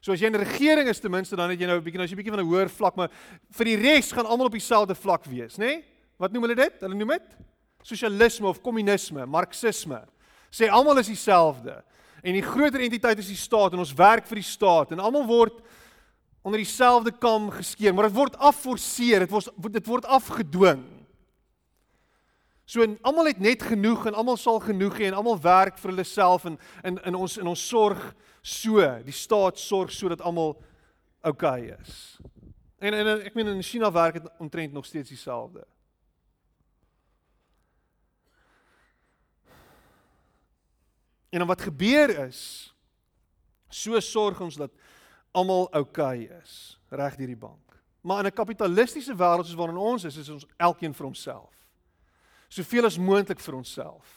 So 0.00 0.12
as 0.12 0.20
jy 0.20 0.30
'n 0.30 0.40
regering 0.40 0.88
is 0.88 1.00
ten 1.00 1.10
minste 1.10 1.36
dan 1.36 1.50
het 1.50 1.60
jy 1.60 1.66
nou 1.66 1.76
'n 1.78 1.84
bietjie 1.84 1.98
nou 1.98 2.04
as 2.04 2.10
jy 2.10 2.16
bietjie 2.16 2.34
van 2.34 2.40
'n 2.40 2.50
hoër 2.50 2.68
vlak, 2.68 2.96
maar 2.96 3.10
vir 3.50 3.64
die 3.64 3.76
res 3.76 4.12
gaan 4.12 4.26
almal 4.26 4.46
op 4.46 4.52
dieselfde 4.52 4.94
vlak 4.94 5.24
wees, 5.24 5.56
nê? 5.58 5.66
Nee? 5.66 5.84
Wat 6.18 6.32
noem 6.32 6.42
hulle 6.42 6.54
dit? 6.54 6.80
Hulle 6.80 6.94
noem 6.94 7.08
dit 7.08 7.36
sosialisme 7.82 8.46
of 8.46 8.60
kommunisme, 8.60 9.26
marxisme. 9.26 10.02
Sê 10.50 10.68
almal 10.68 10.98
is 10.98 11.10
dieselfde. 11.12 11.78
En 12.22 12.36
die 12.36 12.44
groter 12.44 12.82
entiteit 12.84 13.18
is 13.18 13.30
die 13.32 13.38
staat 13.38 13.72
en 13.72 13.82
ons 13.82 13.94
werk 13.96 14.26
vir 14.28 14.42
die 14.42 14.46
staat 14.46 14.92
en 14.92 15.00
almal 15.00 15.26
word 15.28 15.60
onder 16.42 16.60
dieselfde 16.60 17.12
kam 17.12 17.50
geskeer, 17.52 17.94
maar 17.94 18.08
dit 18.08 18.16
word 18.16 18.36
afforceer, 18.40 19.26
dit 19.26 19.32
word 19.32 19.50
dit 19.76 19.86
word 19.86 20.08
afgedwing. 20.08 20.82
So 22.70 22.86
almal 23.02 23.32
het 23.32 23.40
net 23.42 23.64
genoeg 23.66 24.06
en 24.06 24.14
almal 24.14 24.38
sal 24.40 24.60
genoeg 24.62 25.00
hê 25.00 25.08
en 25.10 25.18
almal 25.18 25.40
werk 25.42 25.78
vir 25.80 25.92
hulle 25.92 26.06
self 26.06 26.46
en 26.48 26.58
in 26.86 27.00
in 27.08 27.18
ons 27.18 27.36
in 27.40 27.48
ons 27.50 27.64
sorg 27.72 28.12
so, 28.42 28.80
die 29.04 29.16
staat 29.16 29.58
sorg 29.58 29.92
sodat 29.92 30.22
almal 30.22 30.54
oukei 31.26 31.70
okay 31.70 31.76
is. 31.80 31.96
En 32.80 32.94
en 32.94 33.10
ek 33.18 33.34
meen 33.34 33.50
in 33.52 33.62
China 33.62 33.90
werk 33.92 34.20
dit 34.20 34.30
omtrent 34.38 34.72
nog 34.72 34.86
steeds 34.86 35.08
dieselfde. 35.08 35.66
En 41.30 41.38
dan 41.38 41.48
wat 41.48 41.62
gebeur 41.62 42.10
is 42.26 42.74
so 43.68 44.00
sorg 44.00 44.40
ons 44.40 44.56
dat 44.58 44.72
almal 45.30 45.68
oukei 45.70 46.26
okay 46.26 46.40
is 46.42 46.78
reg 46.90 47.16
deur 47.16 47.30
die 47.30 47.38
bank. 47.38 47.78
Maar 48.02 48.24
in 48.24 48.26
'n 48.26 48.34
kapitalistiese 48.34 49.14
wêreld 49.14 49.46
soos 49.46 49.54
waarin 49.54 49.76
ons 49.76 50.04
is, 50.04 50.16
is 50.16 50.28
ons 50.28 50.46
elkeen 50.56 50.94
vir 50.94 51.06
homself. 51.06 51.54
Soveel 52.48 52.84
as 52.84 52.98
moontlik 52.98 53.40
vir 53.40 53.54
onsself. 53.54 54.08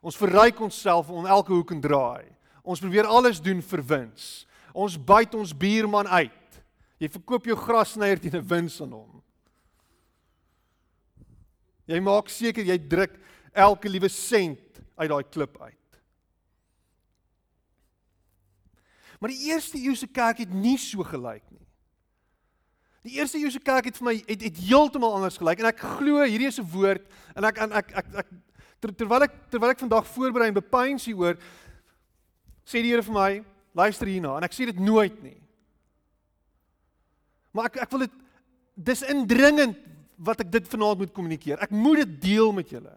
Ons 0.00 0.16
verryk 0.16 0.60
onsself 0.60 1.10
om 1.10 1.26
elke 1.26 1.52
hoek 1.52 1.70
en 1.70 1.80
draai. 1.80 2.24
Ons 2.62 2.80
probeer 2.80 3.04
alles 3.04 3.40
doen 3.42 3.62
vir 3.62 3.82
wins. 3.82 4.46
Ons 4.72 4.96
byt 4.96 5.34
ons 5.34 5.56
buurman 5.56 6.08
uit. 6.08 6.62
Jy 6.98 7.08
verkoop 7.08 7.44
jou 7.44 7.56
grassnyer 7.56 8.20
teen 8.20 8.36
'n 8.36 8.48
wins 8.48 8.80
aan 8.80 8.92
hom. 8.92 9.22
Jy 11.86 12.00
maak 12.00 12.28
seker 12.28 12.64
jy 12.64 12.78
druk 12.78 13.18
elke 13.52 13.88
liewe 13.88 14.08
sent 14.08 14.80
uit 14.96 15.08
daai 15.08 15.24
klip 15.30 15.60
uit. 15.60 15.85
Maar 19.26 19.34
die 19.34 19.48
eerste 19.50 19.74
eeuse 19.82 20.06
kerk 20.06 20.38
het 20.38 20.52
nie 20.54 20.76
so 20.78 21.02
gelyk 21.02 21.42
nie. 21.50 21.64
Die 23.08 23.16
eerste 23.18 23.40
eeuse 23.40 23.58
kerk 23.58 23.88
het 23.90 23.96
vir 23.98 24.06
my 24.06 24.12
het, 24.20 24.44
het 24.46 24.60
heeltemal 24.68 25.16
anders 25.16 25.34
gelyk 25.40 25.58
en 25.58 25.66
ek 25.66 25.82
glo 25.82 26.20
hierdie 26.22 26.46
is 26.46 26.60
'n 26.62 26.68
woord 26.70 27.02
en 27.34 27.48
ek 27.50 27.58
en 27.58 27.72
ek 27.72 27.90
ek, 27.90 28.06
ek 28.22 28.28
ter, 28.78 28.92
terwyl 28.94 29.26
ek 29.26 29.34
terwyl 29.50 29.74
ek 29.74 29.82
vandag 29.82 30.06
voorberei 30.14 30.46
en 30.46 30.54
bepeins 30.54 31.08
hieroor 31.10 31.34
sê 32.62 32.84
die 32.86 32.94
Here 32.94 33.02
vir 33.02 33.14
my 33.18 33.44
luister 33.74 34.06
hierna 34.06 34.36
en 34.36 34.46
ek 34.46 34.54
sê 34.54 34.70
dit 34.70 34.78
nooit 34.78 35.18
nie. 35.22 35.42
Maar 37.50 37.66
ek 37.66 37.82
ek 37.82 37.90
wil 37.90 38.06
dit 38.06 38.14
dis 38.78 39.02
indringend 39.02 39.74
wat 40.22 40.38
ek 40.40 40.52
dit 40.52 40.68
vanaand 40.68 40.98
moet 41.02 41.12
kommunikeer. 41.12 41.58
Ek 41.58 41.74
moet 41.74 42.06
dit 42.06 42.20
deel 42.30 42.52
met 42.52 42.70
julle. 42.70 42.94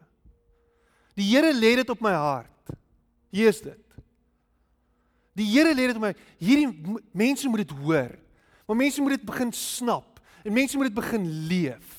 Die 1.17 1.25
Here 1.25 1.49
lê 1.57 1.75
dit 1.81 1.89
op 1.89 2.01
my 2.01 2.13
hart. 2.13 2.77
Hier 3.33 3.49
is 3.49 3.61
dit. 3.61 3.88
Die 5.39 5.47
Here 5.47 5.71
lê 5.71 5.87
dit 5.87 5.97
op 5.97 6.03
my. 6.03 6.11
Hierdie 6.41 6.99
mense 7.15 7.49
moet 7.49 7.63
dit 7.63 7.77
hoor. 7.79 8.11
Maar 8.67 8.79
mense 8.83 9.01
moet 9.01 9.17
dit 9.17 9.25
begin 9.25 9.53
snap 9.55 10.19
en 10.43 10.55
mense 10.55 10.77
moet 10.77 10.87
dit 10.87 10.99
begin 10.99 11.25
leef. 11.49 11.95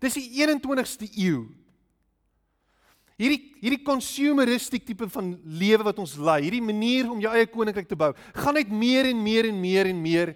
Dis 0.00 0.16
die 0.16 0.28
21ste 0.42 1.08
eeu. 1.18 1.48
Hierdie 3.20 3.40
hierdie 3.60 3.82
consumeristic 3.84 4.86
tipe 4.88 5.08
van 5.12 5.34
lewe 5.44 5.84
wat 5.90 5.98
ons 6.00 6.14
lei, 6.16 6.38
hierdie 6.46 6.62
manier 6.64 7.10
om 7.10 7.18
jou 7.20 7.32
eie 7.36 7.48
koninkryk 7.52 7.90
te 7.90 7.98
bou, 7.98 8.14
gaan 8.32 8.56
net 8.56 8.70
meer 8.72 9.10
en 9.10 9.18
meer 9.20 9.50
en 9.50 9.58
meer 9.60 9.90
en 9.90 9.98
meer 10.00 10.32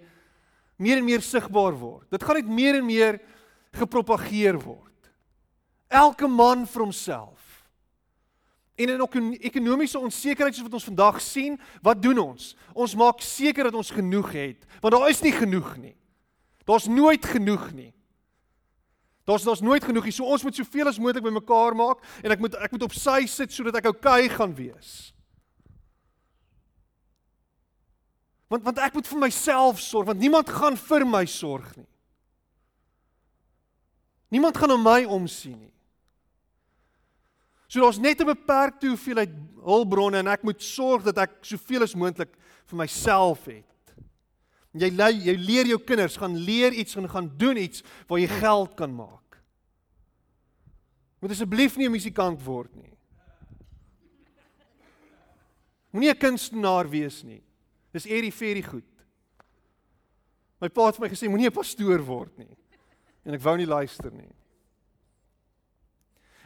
meer 0.75 0.99
en 0.99 1.07
meer 1.07 1.23
sigbaar 1.23 1.75
word. 1.79 2.07
Dit 2.11 2.23
gaan 2.23 2.39
net 2.41 2.51
meer 2.51 2.79
en 2.81 2.85
meer 2.85 3.19
gepropageer 3.75 4.57
word. 4.59 5.11
Elke 5.87 6.27
man 6.27 6.65
vir 6.67 6.83
homself. 6.83 7.44
En 8.75 8.89
in 8.89 9.01
'n 9.01 9.33
ekonomiese 9.39 9.99
onsekerheid 9.99 10.55
soos 10.55 10.63
wat 10.63 10.73
ons 10.73 10.83
vandag 10.83 11.21
sien, 11.21 11.59
wat 11.81 12.01
doen 12.01 12.17
ons? 12.17 12.55
Ons 12.73 12.95
maak 12.95 13.21
seker 13.21 13.63
dat 13.63 13.73
ons 13.73 13.89
genoeg 13.89 14.31
het, 14.31 14.65
want 14.81 14.93
daar 14.93 15.09
is 15.09 15.21
nie 15.21 15.31
genoeg 15.31 15.77
nie. 15.77 15.95
Daar's 16.63 16.87
nooit 16.87 17.25
genoeg 17.25 17.71
nie. 17.73 17.93
Daar's 19.23 19.43
daar's 19.43 19.61
nooit 19.61 19.83
genoeg 19.83 20.03
nie. 20.03 20.11
So 20.11 20.25
ons 20.25 20.43
moet 20.43 20.55
soveel 20.55 20.87
as 20.87 20.99
moontlik 20.99 21.23
bymekaar 21.23 21.75
maak 21.75 22.03
en 22.21 22.31
ek 22.31 22.39
moet 22.39 22.55
ek 22.55 22.71
moet 22.71 22.83
op 22.83 22.93
sy 22.93 23.25
sit 23.25 23.53
sodat 23.53 23.75
ek 23.75 23.85
oukei 23.85 24.29
gaan 24.29 24.55
wees. 24.55 25.13
Want 28.47 28.63
want 28.63 28.77
ek 28.77 28.93
moet 28.93 29.07
vir 29.07 29.19
myself 29.19 29.79
sorg, 29.81 30.05
want 30.05 30.19
niemand 30.19 30.49
gaan 30.49 30.77
vir 30.77 31.05
my 31.09 31.25
sorg 31.25 31.75
nie. 31.75 31.89
Niemand 34.29 34.57
gaan 34.57 34.69
na 34.69 34.77
my 34.77 35.03
omsien 35.05 35.57
nie. 35.59 35.74
So 37.75 37.81
daar's 37.81 37.99
net 37.99 38.21
'n 38.21 38.25
beperkte 38.25 38.87
hoeveelheid 38.87 39.31
hulpbronne 39.59 40.17
en 40.17 40.27
ek 40.27 40.43
moet 40.43 40.63
sorg 40.63 41.03
dat 41.03 41.17
ek 41.17 41.31
soveel 41.41 41.83
as 41.83 41.95
moontlik 41.95 42.31
vir 42.65 42.77
myself 42.77 43.45
het. 43.45 43.95
Jy 44.71 44.89
lei 44.95 45.11
jy 45.11 45.35
leer 45.35 45.65
jou 45.67 45.79
kinders 45.83 46.15
gaan 46.15 46.37
leer 46.37 46.71
iets 46.71 46.95
en 46.95 47.09
gaan 47.09 47.27
doen 47.37 47.57
iets 47.57 47.83
waar 48.07 48.19
jy 48.19 48.27
geld 48.27 48.75
kan 48.75 48.95
maak. 48.95 49.41
Moet 51.19 51.31
asseblief 51.31 51.75
nie 51.75 51.87
'n 51.87 51.91
musikant 51.91 52.41
word 52.45 52.73
nie. 52.75 52.95
Moenie 55.91 56.11
'n 56.11 56.17
kunstenaar 56.17 56.89
wees 56.89 57.23
nie. 57.23 57.43
Dis 57.91 58.05
eerie 58.05 58.31
ferie 58.31 58.63
goed. 58.63 58.87
My 60.61 60.69
pa 60.69 60.85
het 60.85 60.95
vir 60.95 61.09
my 61.09 61.09
gesê 61.09 61.27
moenie 61.27 61.47
'n 61.47 61.51
pastoor 61.51 61.99
word 62.05 62.37
nie. 62.37 62.57
En 63.25 63.33
ek 63.33 63.41
wou 63.41 63.57
nie 63.57 63.67
luister 63.67 64.11
nie. 64.11 64.31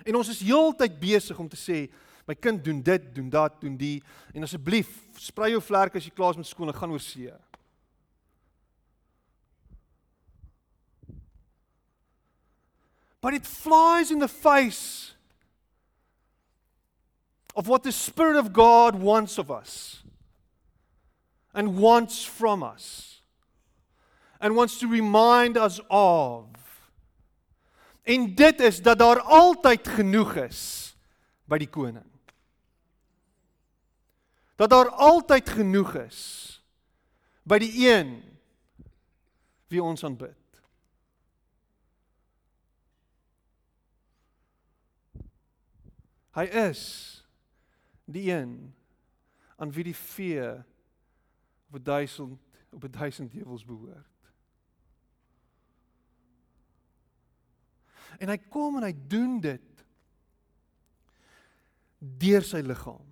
En 0.09 0.17
ons 0.17 0.29
is 0.31 0.41
heeltyd 0.41 0.95
besig 0.99 1.37
om 1.39 1.49
te 1.49 1.59
sê 1.59 1.83
my 2.29 2.35
kind 2.37 2.61
doen 2.65 2.81
dit, 2.85 3.05
doen 3.13 3.29
dat, 3.33 3.55
doen 3.61 3.77
die 3.77 3.99
en 4.33 4.45
asseblief 4.45 4.89
sprei 5.17 5.51
jou 5.53 5.61
vlerke 5.65 5.97
as 5.97 6.05
jy 6.05 6.13
klaar 6.13 6.35
is 6.35 6.41
met 6.41 6.49
skool 6.49 6.69
en 6.69 6.77
gaan 6.77 6.93
oor 6.93 7.01
see. 7.01 7.29
But 13.21 13.33
it 13.33 13.45
flies 13.45 14.11
in 14.11 14.19
the 14.19 14.29
face 14.29 15.13
of 17.55 17.67
what 17.67 17.83
the 17.83 17.91
spirit 17.91 18.37
of 18.37 18.53
God 18.53 18.95
wants 18.95 19.37
of 19.37 19.51
us 19.51 20.03
and 21.53 21.77
wants 21.77 22.23
from 22.23 22.63
us 22.63 23.21
and 24.39 24.55
wants 24.55 24.79
to 24.79 24.87
remind 24.87 25.57
us 25.57 25.81
of 25.89 26.45
En 28.09 28.35
dit 28.35 28.59
is 28.59 28.81
dat 28.81 28.97
daar 28.99 29.21
altyd 29.21 29.87
genoeg 29.87 30.33
is 30.35 30.61
by 31.45 31.59
die 31.61 31.69
koning. 31.69 32.07
Dat 34.55 34.69
daar 34.69 34.89
altyd 34.89 35.49
genoeg 35.49 35.93
is 35.93 36.19
by 37.45 37.61
die 37.61 37.71
een 37.85 38.17
wie 39.69 39.83
ons 39.83 40.03
aanbid. 40.03 40.35
Hy 46.33 46.49
is 46.65 46.83
die 48.09 48.31
een 48.33 48.53
aan 49.61 49.71
wie 49.75 49.85
die 49.85 49.97
vee 49.97 50.49
op 51.69 51.83
1000 51.85 52.39
op 52.69 52.85
1000 52.93 53.33
heuwels 53.33 53.65
behoort. 53.65 54.08
En 58.17 58.31
hy 58.31 58.37
kom 58.49 58.79
en 58.79 58.87
hy 58.87 58.93
doen 59.07 59.37
dit 59.43 59.85
deur 61.99 62.45
sy 62.47 62.61
liggaam. 62.63 63.05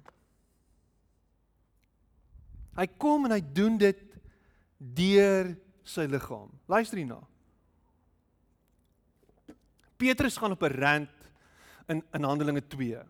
Hy 2.78 2.86
kom 3.02 3.26
en 3.26 3.34
hy 3.36 3.42
doen 3.42 3.78
dit 3.82 4.04
deur 4.78 5.54
sy 5.88 6.06
liggaam. 6.10 6.52
Luister 6.70 7.00
hierna. 7.00 7.20
Petrus 9.98 10.38
gaan 10.38 10.54
op 10.54 10.64
'n 10.64 10.78
rant 10.78 11.30
in 11.88 12.04
in 12.14 12.24
Handelinge 12.24 12.68
2. 12.68 13.02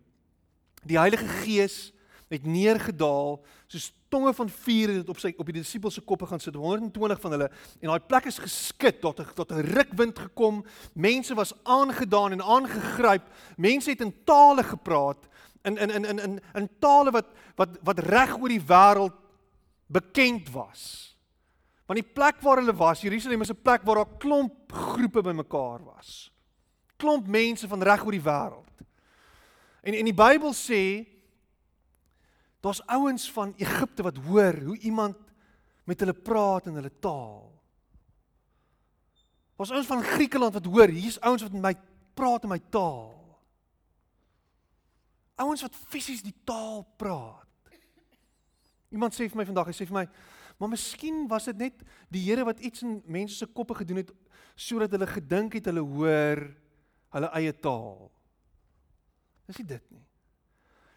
Die 0.84 0.98
Heilige 0.98 1.28
Gees 1.28 1.92
het 2.28 2.46
neergedaal 2.46 3.38
soos 3.66 3.92
tonge 4.08 4.32
van 4.34 4.48
vuur 4.48 4.92
het 4.98 5.08
op 5.08 5.18
sy 5.20 5.32
op 5.36 5.48
die 5.48 5.58
disippels 5.58 5.98
se 5.98 6.04
koppe 6.04 6.26
gaan 6.28 6.40
sit. 6.40 6.56
120 6.56 7.20
van 7.20 7.34
hulle. 7.34 7.48
En 7.80 7.90
daai 7.92 8.04
plek 8.08 8.28
is 8.30 8.40
geskit. 8.40 9.00
Tot 9.00 9.20
tot 9.34 9.52
'n 9.52 9.64
rukwind 9.74 10.18
gekom. 10.18 10.64
Mense 10.94 11.34
was 11.34 11.52
aangedaan 11.62 12.32
en 12.32 12.42
aangegryp. 12.42 13.22
Mense 13.56 13.90
het 13.90 14.00
in 14.00 14.14
tale 14.24 14.62
gepraat. 14.62 15.28
In 15.62 15.76
in 15.76 15.90
in 15.90 16.04
in 16.04 16.18
in, 16.18 16.40
in 16.54 16.68
tale 16.78 17.10
wat 17.10 17.26
wat 17.56 17.78
wat 17.82 17.98
reg 17.98 18.38
oor 18.38 18.48
die 18.48 18.64
wêreld 18.64 19.16
bekend 19.86 20.50
was. 20.50 21.16
Want 21.86 22.00
die 22.00 22.12
plek 22.12 22.40
waar 22.40 22.56
hulle 22.56 22.74
was 22.74 23.00
Jerusalem 23.00 23.40
is 23.40 23.50
'n 23.50 23.62
plek 23.62 23.82
waar 23.82 23.94
daar 23.94 24.16
klomp 24.18 24.72
groepe 24.72 25.22
bymekaar 25.22 25.84
was. 25.84 26.32
Klomp 26.96 27.26
mense 27.26 27.68
van 27.68 27.82
reg 27.82 28.04
oor 28.04 28.12
die 28.12 28.22
wêreld. 28.22 28.68
En 29.82 29.94
en 29.94 30.04
die 30.04 30.14
Bybel 30.14 30.52
sê 30.52 31.06
Daar's 32.60 32.82
ouens 32.86 33.30
van 33.32 33.54
Egipte 33.56 34.02
wat 34.02 34.16
hoor 34.16 34.56
hoe 34.64 34.78
iemand 34.78 35.16
met 35.84 36.00
hulle 36.00 36.14
praat 36.14 36.66
in 36.66 36.74
hulle 36.74 36.92
taal. 37.00 37.46
Daar's 39.56 39.70
ouens 39.70 39.86
van 39.86 40.02
Griekeland 40.02 40.52
wat 40.52 40.64
hoor, 40.64 40.88
hier's 40.88 41.20
ouens 41.20 41.42
wat 41.42 41.52
met 41.52 41.62
my 41.62 41.74
praat 42.14 42.42
in 42.42 42.52
my 42.52 42.60
taal. 42.70 43.14
Ouens 45.38 45.62
wat 45.62 45.76
fisies 45.88 46.22
die 46.22 46.34
taal 46.44 46.82
praat. 46.98 47.46
Iemand 48.90 49.14
sê 49.14 49.28
vir 49.28 49.38
my 49.38 49.46
vandag, 49.46 49.70
hy 49.70 49.76
sê 49.76 49.86
vir 49.86 50.00
my, 50.00 50.04
maar 50.58 50.70
miskien 50.72 51.26
was 51.30 51.46
dit 51.50 51.58
net 51.60 51.82
die 52.10 52.24
Here 52.24 52.46
wat 52.48 52.62
iets 52.64 52.82
in 52.82 52.98
mense 53.06 53.36
se 53.38 53.46
koppe 53.46 53.76
gedoen 53.78 54.02
het 54.02 54.14
sodat 54.58 54.90
hulle 54.90 55.06
gedink 55.06 55.54
het 55.54 55.68
hulle 55.70 55.84
hoor 55.86 56.40
hulle 57.14 57.30
eie 57.38 57.52
taal. 57.54 58.08
Dis 59.46 59.60
nie 59.60 59.68
dit 59.70 59.84
nie. 59.94 60.07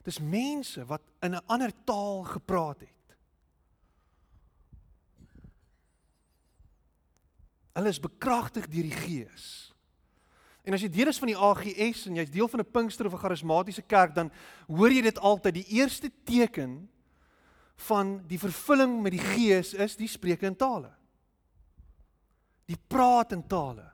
Dis 0.04 0.20
mense 0.20 0.86
wat 0.86 1.02
in 1.22 1.36
'n 1.36 1.46
ander 1.46 1.72
taal 1.84 2.24
gepraat 2.24 2.80
het. 2.80 2.90
Hulle 7.74 7.90
is 7.90 8.00
bekragtig 8.00 8.68
deur 8.68 8.84
die 8.84 8.92
Gees. 8.92 9.74
En 10.64 10.74
as 10.74 10.82
jy 10.82 10.90
deel 10.90 11.08
is 11.08 11.20
van 11.20 11.32
die 11.32 11.38
AGS 11.38 12.06
en 12.06 12.16
jy's 12.20 12.32
deel 12.32 12.48
van 12.48 12.60
'n 12.60 12.72
Pinkster 12.72 13.06
of 13.06 13.14
'n 13.14 13.24
charismatiese 13.24 13.82
kerk, 13.82 14.16
dan 14.16 14.32
hoor 14.68 14.92
jy 14.92 15.02
dit 15.02 15.20
altyd. 15.20 15.54
Die 15.54 15.68
eerste 15.68 16.12
teken 16.24 16.90
van 17.76 18.22
die 18.28 18.40
vervulling 18.40 19.02
met 19.02 19.12
die 19.12 19.26
Gees 19.34 19.74
is 19.74 19.96
die 19.96 20.08
spreek 20.08 20.42
in 20.42 20.56
tale. 20.56 20.92
Die 22.66 22.78
praat 22.88 23.32
in 23.32 23.48
tale. 23.48 23.92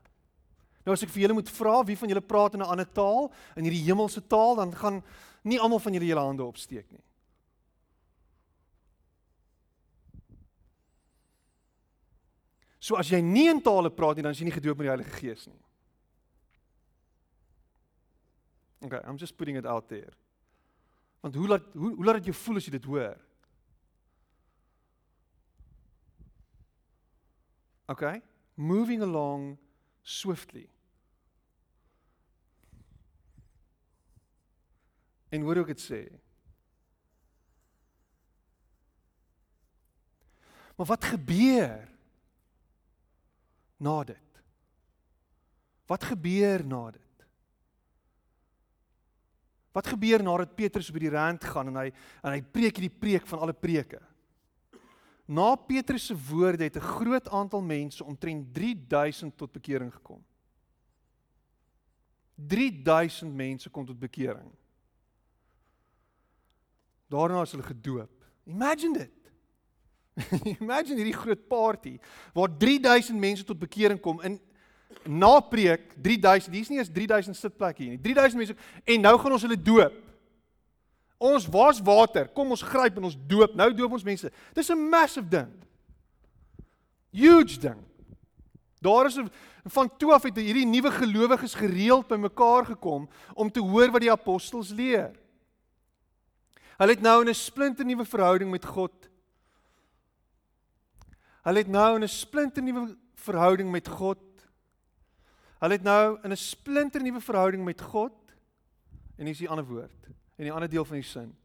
Nou 0.84 0.95
as 0.95 1.03
ek 1.03 1.10
vir 1.10 1.21
julle 1.21 1.34
moet 1.34 1.49
vra 1.49 1.84
wie 1.84 1.97
van 1.97 2.08
julle 2.08 2.21
praat 2.21 2.53
in 2.53 2.62
'n 2.62 2.71
ander 2.71 2.91
taal, 2.91 3.31
in 3.55 3.63
hierdie 3.63 3.84
hemelse 3.84 4.27
taal, 4.27 4.55
dan 4.55 4.75
gaan 4.75 5.03
nie 5.47 5.60
almal 5.60 5.81
van 5.81 5.95
julle 5.97 6.10
julle 6.10 6.25
hande 6.27 6.45
opsteek 6.45 6.89
nie. 6.91 7.03
So 12.79 12.95
as 12.95 13.10
jy 13.12 13.19
nie 13.23 13.49
in 13.51 13.60
tale 13.63 13.91
praat 13.91 14.15
nie, 14.15 14.23
dan 14.23 14.36
is 14.36 14.39
jy 14.39 14.47
nie 14.47 14.55
gedoop 14.55 14.79
met 14.79 14.88
die 14.88 14.93
Heilige 14.93 15.17
Gees 15.19 15.47
nie. 15.49 15.60
Okay, 18.86 19.01
I'm 19.03 19.17
just 19.17 19.36
putting 19.36 19.57
it 19.57 19.65
out 19.65 19.89
there. 19.89 20.13
Want 21.25 21.36
hoe 21.36 21.47
laat 21.47 21.65
hoe 21.73 21.95
hoe 21.95 22.05
laat 22.05 22.21
dit 22.21 22.29
jou 22.29 22.38
voel 22.38 22.62
as 22.62 22.67
jy 22.67 22.75
dit 22.77 22.88
hoor? 22.88 23.17
Okay, 27.88 28.21
moving 28.55 29.01
along 29.01 29.55
swiftly. 30.03 30.67
En 35.29 35.41
hoor 35.41 35.57
ook 35.63 35.73
dit 35.73 35.81
sê. 35.81 36.01
Maar 40.77 40.85
wat 40.85 41.03
gebeur 41.05 41.87
na 43.77 44.03
dit? 44.03 44.41
Wat 45.85 46.03
gebeur 46.03 46.65
na 46.65 46.91
dit? 46.91 47.07
Wat 49.77 49.87
gebeur 49.87 50.23
nadat 50.25 50.55
Petrus 50.57 50.89
by 50.89 51.03
die 51.03 51.13
rand 51.13 51.43
gaan 51.45 51.69
en 51.69 51.75
hy 51.77 51.89
en 52.25 52.33
hy 52.33 52.41
preek 52.41 52.79
hierdie 52.79 52.99
preek 53.03 53.27
van 53.29 53.43
alle 53.45 53.53
preke? 53.53 53.99
Na 55.27 55.51
Petrus 55.59 56.07
se 56.09 56.15
woorde 56.29 56.65
het 56.65 56.77
'n 56.77 56.89
groot 56.97 57.29
aantal 57.29 57.61
mense 57.61 58.03
omtrent 58.03 58.53
3000 58.53 59.37
tot 59.37 59.51
bekering 59.51 59.93
gekom. 59.93 60.23
3000 62.35 63.33
mense 63.35 63.69
kom 63.69 63.85
tot 63.85 63.99
bekering. 63.99 64.49
Daarna 67.07 67.41
is 67.41 67.51
hulle 67.51 67.63
gedoop. 67.63 68.11
Imagine 68.47 68.97
dit. 68.97 69.13
Imagine 70.61 70.97
hierdie 70.97 71.15
groot 71.17 71.47
party 71.47 71.97
waar 72.33 72.51
3000 72.57 73.19
mense 73.19 73.45
tot 73.45 73.59
bekering 73.59 73.99
kom 74.01 74.21
in 74.25 74.39
na 75.05 75.39
preek 75.39 75.93
3000. 76.01 76.53
Hier's 76.53 76.69
nie 76.71 76.79
eens 76.81 76.91
3000 76.93 77.37
sitplekke 77.37 77.83
hier 77.83 77.95
nie. 77.95 78.01
3000 78.01 78.41
mense 78.41 78.55
en 78.83 79.01
nou 79.01 79.15
gaan 79.19 79.37
ons 79.37 79.45
hulle 79.47 79.59
doop. 79.61 80.03
Ons 81.17 81.47
was 81.49 81.81
water. 81.81 82.27
Kom 82.33 82.53
ons 82.53 82.65
gryp 82.65 82.97
en 82.99 83.09
ons 83.09 83.19
doop. 83.29 83.55
Nou 83.57 83.69
doop 83.73 83.97
ons 83.97 84.05
mense. 84.05 84.31
Dis 84.53 84.71
'n 84.71 84.89
massive 84.89 85.27
ding. 85.29 85.53
Huge 87.11 87.59
ding. 87.59 87.79
Daar 88.81 89.05
is 89.05 89.17
'n 89.17 89.29
van 89.69 89.89
toe 89.97 90.13
af 90.13 90.23
het 90.23 90.35
hierdie 90.35 90.65
nuwe 90.65 90.91
gelowiges 90.91 91.53
gereeld 91.53 92.07
bymekaar 92.07 92.65
gekom 92.65 93.09
om 93.33 93.51
te 93.51 93.59
hoor 93.59 93.91
wat 93.91 94.01
die 94.01 94.11
apostels 94.11 94.69
leer. 94.69 95.11
Hulle 96.77 96.93
het 96.93 97.01
nou 97.01 97.25
'n 97.25 97.33
splinter 97.33 97.85
nuwe 97.85 98.05
verhouding 98.05 98.51
met 98.51 98.65
God. 98.65 99.09
Hulle 101.41 101.57
het 101.57 101.67
nou 101.67 101.99
'n 101.99 102.07
splinter 102.07 102.63
nuwe 102.63 102.97
verhouding 103.15 103.71
met 103.71 103.87
God. 103.87 104.19
Hulle 105.59 105.73
het 105.73 105.83
nou 105.83 106.19
'n 106.21 106.35
splinter 106.35 107.01
nuwe 107.01 107.21
verhouding 107.21 107.63
met 107.63 107.81
God. 107.81 108.13
En 109.15 109.25
hier 109.25 109.33
is 109.33 109.37
die 109.37 109.49
ander 109.49 109.65
woord 109.65 110.05
en 110.35 110.43
die 110.43 110.51
ander 110.51 110.69
deel 110.69 110.85
van 110.85 110.95
die 110.95 111.03
sin. 111.03 111.37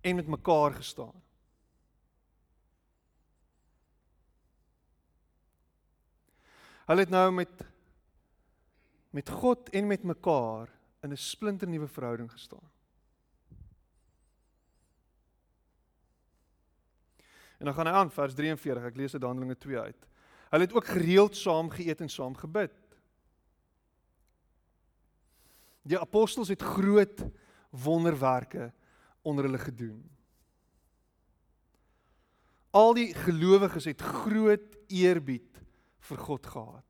En 0.00 0.16
met 0.16 0.26
mekaar 0.26 0.72
gestaan. 0.72 1.22
Hulle 6.84 7.00
het 7.00 7.10
nou 7.10 7.32
met 7.32 7.68
met 9.10 9.28
God 9.28 9.68
en 9.70 9.86
met 9.86 10.02
mekaar 10.02 10.68
in 11.00 11.12
'n 11.12 11.16
splinter 11.16 11.68
nuwe 11.68 11.88
verhouding 11.88 12.30
gestaan. 12.30 12.70
En 17.60 17.68
dan 17.68 17.74
gaan 17.76 17.90
hy 17.90 17.92
aan 17.92 18.10
vers 18.10 18.34
43. 18.34 18.86
Ek 18.88 18.96
lees 18.96 19.12
dit 19.12 19.24
Handelinge 19.24 19.58
2 19.60 19.78
uit. 19.78 20.06
Hulle 20.50 20.64
het 20.64 20.72
ook 20.74 20.86
gereeld 20.88 21.36
saam 21.36 21.68
geëet 21.70 22.00
en 22.00 22.08
saam 22.10 22.34
gebid. 22.36 22.72
Die 25.84 25.98
apostels 26.00 26.48
het 26.48 26.62
groot 26.62 27.20
wonderwerke 27.70 28.72
onder 29.22 29.44
hulle 29.44 29.60
gedoen. 29.60 30.00
Al 32.70 32.94
die 32.94 33.10
gelowiges 33.14 33.84
het 33.90 34.00
groot 34.00 34.76
eerbied 34.88 35.60
vir 36.08 36.18
God 36.18 36.46
gehad. 36.46 36.86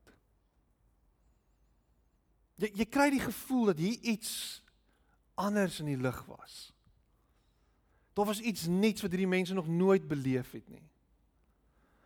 Jy 2.61 2.71
jy 2.77 2.85
kry 2.85 3.09
die 3.11 3.23
gevoel 3.23 3.71
dat 3.73 3.81
hier 3.81 3.97
iets 4.13 4.61
anders 5.35 5.79
in 5.81 5.89
die 5.89 5.99
lug 5.99 6.21
was. 6.29 6.70
Daar 8.13 8.25
was 8.25 8.39
iets 8.39 8.67
nuuts 8.67 9.01
wat 9.01 9.11
hierdie 9.11 9.29
mense 9.29 9.53
nog 9.53 9.67
nooit 9.67 10.07
beleef 10.07 10.51
het 10.51 10.67
nie. 10.69 10.83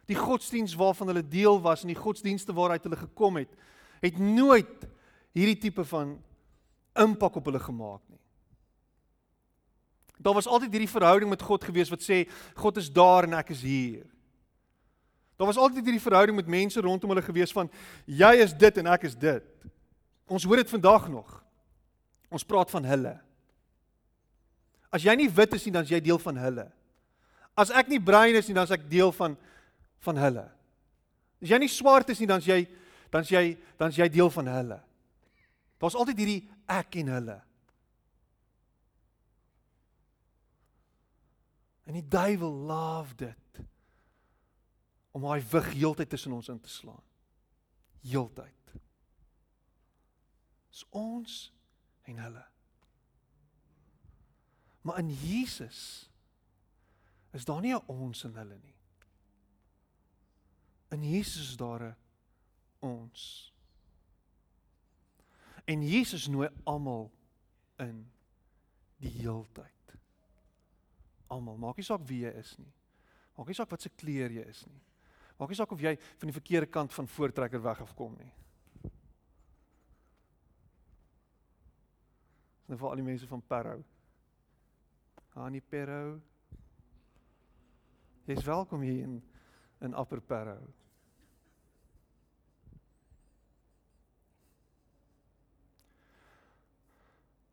Die 0.05 0.17
godsdiens 0.17 0.75
waarvan 0.77 1.07
hulle 1.09 1.27
deel 1.27 1.61
was 1.61 1.81
en 1.81 1.89
die 1.89 1.97
godsdienste 1.97 2.53
waaruit 2.53 2.83
hulle 2.83 2.99
gekom 2.99 3.39
het, 3.41 3.49
het 4.01 4.17
nooit 4.21 4.85
hierdie 5.33 5.57
tipe 5.57 5.85
van 5.85 6.13
impak 6.93 7.35
op 7.35 7.45
hulle 7.49 7.59
gemaak 7.59 8.01
nie. 8.07 8.21
Daar 10.17 10.33
was 10.33 10.47
altyd 10.47 10.71
hierdie 10.71 10.89
verhouding 10.89 11.29
met 11.29 11.41
God 11.41 11.63
gewees 11.63 11.89
wat 11.91 12.05
sê 12.05 12.23
God 12.55 12.77
is 12.77 12.91
daar 12.93 13.27
en 13.27 13.35
ek 13.41 13.51
is 13.55 13.63
hier. 13.65 14.05
Daar 15.35 15.49
was 15.49 15.59
altyd 15.59 15.83
hierdie 15.83 16.03
verhouding 16.03 16.37
met 16.37 16.47
mense 16.47 16.81
rondom 16.81 17.11
hulle 17.11 17.25
gewees 17.25 17.51
van 17.51 17.69
jy 18.05 18.31
is 18.45 18.53
dit 18.55 18.77
en 18.77 18.93
ek 18.93 19.09
is 19.09 19.17
dit. 19.19 19.43
Ons 20.31 20.45
hoor 20.47 20.61
dit 20.61 20.71
vandag 20.71 21.09
nog. 21.11 21.41
Ons 22.31 22.47
praat 22.47 22.71
van 22.71 22.87
hulle. 22.87 23.17
As 24.95 25.03
jy 25.03 25.15
nie 25.19 25.27
wit 25.27 25.55
is 25.57 25.65
nie, 25.67 25.73
dan 25.75 25.83
is 25.83 25.91
jy 25.91 25.99
deel 26.03 26.19
van 26.23 26.39
hulle. 26.39 26.65
As 27.59 27.71
ek 27.71 27.89
nie 27.91 27.99
bruin 27.99 28.35
is 28.35 28.47
nie, 28.47 28.55
dan 28.55 28.67
is 28.67 28.75
ek 28.75 28.87
deel 28.91 29.11
van 29.15 29.35
van 30.05 30.19
hulle. 30.21 30.43
As 31.41 31.49
jy 31.49 31.57
nie 31.63 31.71
swart 31.71 32.11
is 32.13 32.19
nie, 32.21 32.27
dan 32.29 32.43
is 32.43 32.47
jy 32.47 32.61
dan 33.11 33.25
is 33.25 33.31
jy 33.33 33.43
dan 33.79 33.91
is 33.91 33.99
jy 33.99 34.07
deel 34.13 34.31
van 34.31 34.51
hulle. 34.53 34.77
Daar's 35.81 35.97
altyd 35.97 36.21
hierdie 36.21 36.41
ek 36.71 36.99
en 37.01 37.11
hulle. 37.15 37.37
En 41.85 41.97
die 41.99 42.05
duiwel 42.05 42.55
love 42.69 43.17
dit 43.19 43.61
om 45.15 45.23
daai 45.23 45.43
wig 45.51 45.69
heeltyd 45.75 46.09
tussen 46.11 46.33
ons 46.35 46.49
in 46.51 46.59
te 46.59 46.71
slaan. 46.71 47.03
Heeltyd. 48.05 48.75
Dis 50.71 50.83
ons 50.91 51.37
en 52.09 52.19
hulle. 52.25 52.43
Maar 54.85 54.99
in 55.01 55.09
Jesus 55.09 56.09
is 57.33 57.45
daar 57.45 57.61
nie 57.61 57.73
'n 57.73 57.83
ons 57.85 58.23
en 58.23 58.35
hulle 58.35 58.57
nie. 58.57 58.75
In 60.89 61.03
Jesus 61.03 61.49
is 61.49 61.57
daar 61.57 61.81
'n 61.81 61.95
ons. 62.79 63.53
En 65.65 65.87
Jesus 65.87 66.27
nooi 66.27 66.49
almal 66.63 67.11
in 67.75 68.11
die 68.97 69.09
heeltyd 69.09 69.75
almal. 71.27 71.57
Maak 71.57 71.77
nie 71.77 71.85
saak 71.85 72.03
wie 72.07 72.23
jy 72.25 72.33
is 72.39 72.55
nie. 72.57 72.71
Maak 73.35 73.47
nie 73.47 73.57
saak 73.57 73.71
wat 73.71 73.81
se 73.81 73.89
kleur 73.89 74.31
jy 74.31 74.45
is 74.47 74.65
nie. 74.65 74.81
Maak 75.39 75.49
nie 75.51 75.55
saak 75.59 75.71
of 75.71 75.81
jy 75.83 75.95
van 75.97 76.31
die 76.31 76.37
verkeerde 76.39 76.69
kant 76.71 76.93
van 76.93 77.07
voortrekker 77.07 77.61
weg 77.63 77.81
afkom 77.81 78.15
nie. 78.19 78.31
Dis 82.65 82.71
nou 82.73 82.79
vir 82.81 82.89
al 82.89 82.95
die 82.95 83.03
mense 83.03 83.27
van 83.27 83.43
Parow. 83.45 83.83
Hani 85.35 85.61
Parow. 85.61 86.21
Jy's 88.25 88.43
welkom 88.43 88.81
hier 88.81 89.03
in 89.03 89.23
in 89.79 89.93
Upper 89.93 90.21
Parow. 90.21 90.63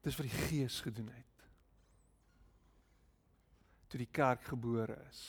Dis 0.02 0.14
vir 0.14 0.26
die 0.26 0.38
Gees 0.46 0.80
gedoen 0.80 1.10
het 1.10 1.26
toe 3.92 4.00
die 4.00 4.08
kerk 4.08 4.46
gebore 4.48 4.94
is. 5.10 5.20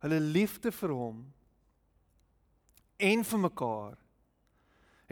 Hulle 0.00 0.20
liefde 0.22 0.72
vir 0.72 0.94
hom 0.96 1.18
en 2.96 3.26
vir 3.28 3.42
mekaar 3.42 3.98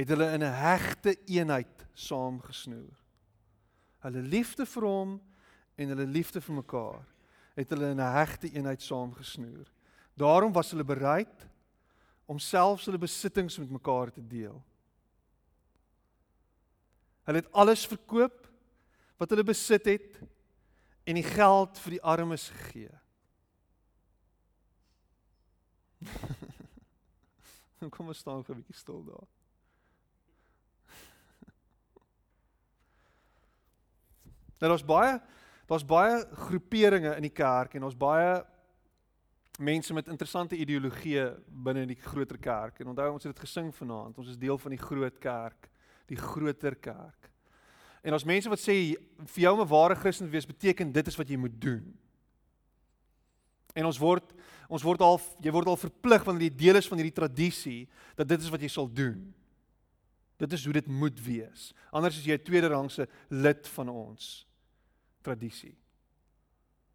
het 0.01 0.09
hulle 0.09 0.33
in 0.33 0.43
'n 0.43 0.57
hegte 0.57 1.13
eenheid 1.27 1.87
saamgesnoer. 1.93 2.97
Hulle 4.01 4.23
liefde 4.23 4.67
vir 4.67 4.83
hom 4.83 5.21
en 5.77 5.89
hulle 5.89 6.07
liefde 6.07 6.41
vir 6.41 6.55
mekaar 6.55 7.05
het 7.55 7.71
hulle 7.71 7.91
in 7.91 8.01
'n 8.01 8.13
hegte 8.13 8.51
eenheid 8.53 8.83
saamgesnoer. 8.83 9.67
Daarom 10.15 10.53
was 10.53 10.71
hulle 10.71 10.85
bereid 10.85 11.49
om 12.25 12.39
selfs 12.39 12.85
hulle 12.85 12.99
besittings 12.99 13.59
met 13.59 13.71
mekaar 13.71 14.13
te 14.13 14.27
deel. 14.27 14.65
Hulle 17.23 17.39
het 17.39 17.53
alles 17.53 17.87
verkoop 17.87 18.49
wat 19.17 19.31
hulle 19.31 19.45
besit 19.45 19.85
het 19.85 20.21
en 21.05 21.15
die 21.15 21.23
geld 21.27 21.79
vir 21.79 21.91
die 21.91 22.03
armes 22.03 22.49
gegee. 22.49 22.99
Kom 27.91 28.07
ons 28.07 28.19
staan 28.19 28.45
gou 28.45 28.55
'n 28.55 28.61
bietjie 28.61 28.77
stil 28.77 29.05
daar. 29.05 29.40
Nou 34.61 34.69
daar's 34.69 34.85
baie 34.85 35.21
daar's 35.71 35.87
baie 35.87 36.19
groeperinge 36.49 37.15
in 37.15 37.23
die 37.23 37.35
kerk 37.35 37.77
en 37.79 37.85
ons 37.87 37.97
baie 37.97 38.41
mense 39.61 39.95
met 39.95 40.09
interessante 40.11 40.59
ideologieë 40.59 41.27
binne 41.65 41.85
die 41.87 41.99
groter 42.01 42.39
kerk. 42.41 42.81
En 42.81 42.91
onthou 42.91 43.11
ons 43.13 43.27
het 43.27 43.35
dit 43.35 43.45
gesing 43.45 43.69
vanaand. 43.77 44.19
Ons 44.19 44.33
is 44.33 44.41
deel 44.41 44.59
van 44.59 44.75
die 44.75 44.81
groot 44.81 45.19
kerk 45.23 45.69
die 46.11 46.19
groter 46.19 46.75
kerk. 46.75 47.29
En 48.03 48.17
as 48.17 48.27
mense 48.27 48.51
wat 48.51 48.59
sê 48.59 48.97
vir 49.35 49.43
jou 49.45 49.53
om 49.55 49.61
'n 49.63 49.71
ware 49.71 49.95
Christen 49.95 50.27
te 50.27 50.33
wees 50.33 50.47
beteken 50.47 50.93
dit 50.93 51.07
is 51.07 51.17
wat 51.17 51.29
jy 51.29 51.37
moet 51.37 51.61
doen. 51.61 51.99
En 53.75 53.85
ons 53.85 53.99
word 53.99 54.35
ons 54.69 54.83
word 54.83 55.01
al 55.01 55.21
jy 55.41 55.53
word 55.53 55.67
al 55.67 55.77
verplig 55.77 56.25
wanneer 56.25 56.51
jy 56.51 56.57
deel 56.57 56.77
is 56.77 56.89
van 56.89 56.99
hierdie 56.99 57.21
tradisie 57.21 57.89
dat 58.17 58.29
dit 58.29 58.41
is 58.41 58.51
wat 58.51 58.61
jy 58.61 58.69
sal 58.69 58.93
doen. 58.93 59.35
Dit 60.37 60.53
is 60.53 60.65
hoe 60.65 60.73
dit 60.73 60.87
moet 60.87 61.21
wees. 61.21 61.73
Anders 61.93 62.19
is 62.19 62.25
jy 62.25 62.35
'n 62.35 62.43
tweede 62.43 62.69
rangse 62.69 63.09
lid 63.29 63.69
van 63.69 63.89
ons 63.89 64.50
tradisie. 65.23 65.77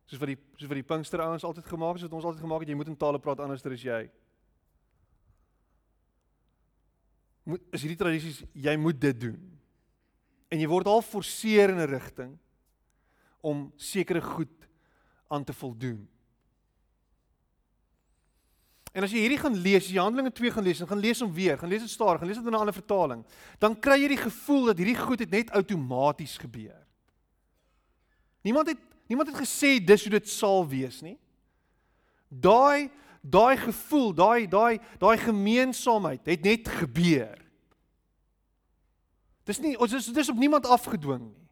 Soos 0.06 0.20
wat 0.20 0.28
die 0.28 0.38
soos 0.58 0.70
wat 0.70 0.80
die 0.80 0.84
Pinkster 0.84 1.22
ouens 1.22 1.44
altyd 1.44 1.66
gemaak 1.66 1.98
het, 1.98 2.06
het 2.08 2.14
ons 2.14 2.26
altyd 2.26 2.42
gemaak 2.42 2.60
het 2.60 2.70
jy 2.70 2.76
moet 2.76 2.88
in 2.88 2.98
tale 2.98 3.20
praat 3.20 3.40
anders 3.40 3.66
as 3.66 3.82
jy. 3.82 4.10
moet 7.46 7.62
is 7.78 7.84
hierdie 7.86 8.00
tradisies 8.00 8.42
jy 8.58 8.74
moet 8.82 8.98
dit 9.00 9.20
doen. 9.28 9.38
En 10.50 10.62
jy 10.62 10.68
word 10.70 10.90
al 10.90 11.04
forceer 11.06 11.70
in 11.74 11.82
'n 11.82 11.90
rigting 11.90 12.38
om 13.42 13.72
sekere 13.78 14.22
goed 14.22 14.68
aan 15.30 15.44
te 15.44 15.54
voldoen. 15.54 16.08
En 18.94 19.04
as 19.04 19.12
jy 19.12 19.20
hierdie 19.20 19.42
gaan 19.42 19.56
lees, 19.56 19.90
jy 19.92 20.00
Handelinge 20.00 20.32
2 20.32 20.52
gaan 20.52 20.64
lees 20.64 20.80
en 20.82 20.88
gaan 20.88 21.00
lees 21.04 21.20
hom 21.20 21.34
weer, 21.34 21.58
gaan 21.58 21.70
lees 21.70 21.82
dit 21.82 21.92
stadig, 21.92 22.20
gaan 22.20 22.28
lees 22.28 22.38
dit 22.38 22.46
in 22.46 22.54
'n 22.54 22.60
ander 22.60 22.74
vertaling, 22.74 23.26
dan 23.60 23.80
kry 23.80 24.00
jy 24.02 24.08
die 24.08 24.24
gevoel 24.24 24.66
dat 24.66 24.78
hierdie 24.78 24.96
goed 24.96 25.20
het 25.20 25.30
net 25.30 25.52
outomaties 25.52 26.38
gebeur. 26.38 26.85
Niemand 28.46 28.70
het 28.70 28.82
niemand 29.10 29.30
het 29.30 29.42
gesê 29.42 29.78
dis 29.82 30.06
hoe 30.06 30.14
dit 30.14 30.30
sal 30.30 30.68
wees 30.70 31.02
nie. 31.02 31.18
Daai 32.30 32.92
daai 33.26 33.58
gevoel, 33.58 34.12
daai 34.14 34.46
daai 34.48 34.78
daai 35.02 35.18
gemeenskapheid 35.18 36.30
het 36.30 36.46
net 36.46 36.70
gebeur. 36.70 37.40
Dis 39.50 39.62
nie 39.62 39.74
ons 39.82 39.94
is 39.98 40.12
dis 40.14 40.30
op 40.30 40.38
niemand 40.38 40.66
afgedwing 40.70 41.24
nie. 41.26 41.48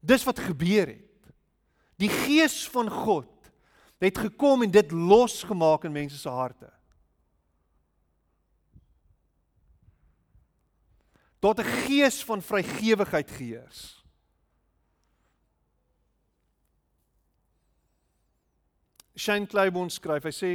Dis 0.00 0.24
wat 0.24 0.40
gebeur 0.40 0.86
het. 0.86 1.32
Die 2.00 2.12
gees 2.12 2.62
van 2.72 2.88
God 2.92 3.32
het 4.00 4.18
gekom 4.20 4.62
en 4.62 4.72
dit 4.72 4.92
losgemaak 4.92 5.84
in 5.88 5.92
mense 5.92 6.18
se 6.20 6.28
harte. 6.28 6.68
Tot 11.40 11.60
'n 11.60 11.68
gees 11.84 12.24
van 12.24 12.42
vrygewigheid 12.42 13.30
geheers. 13.30 13.95
Shane 19.16 19.46
Claiborne 19.46 19.90
skryf, 19.90 20.24
hy 20.28 20.34
sê 20.34 20.50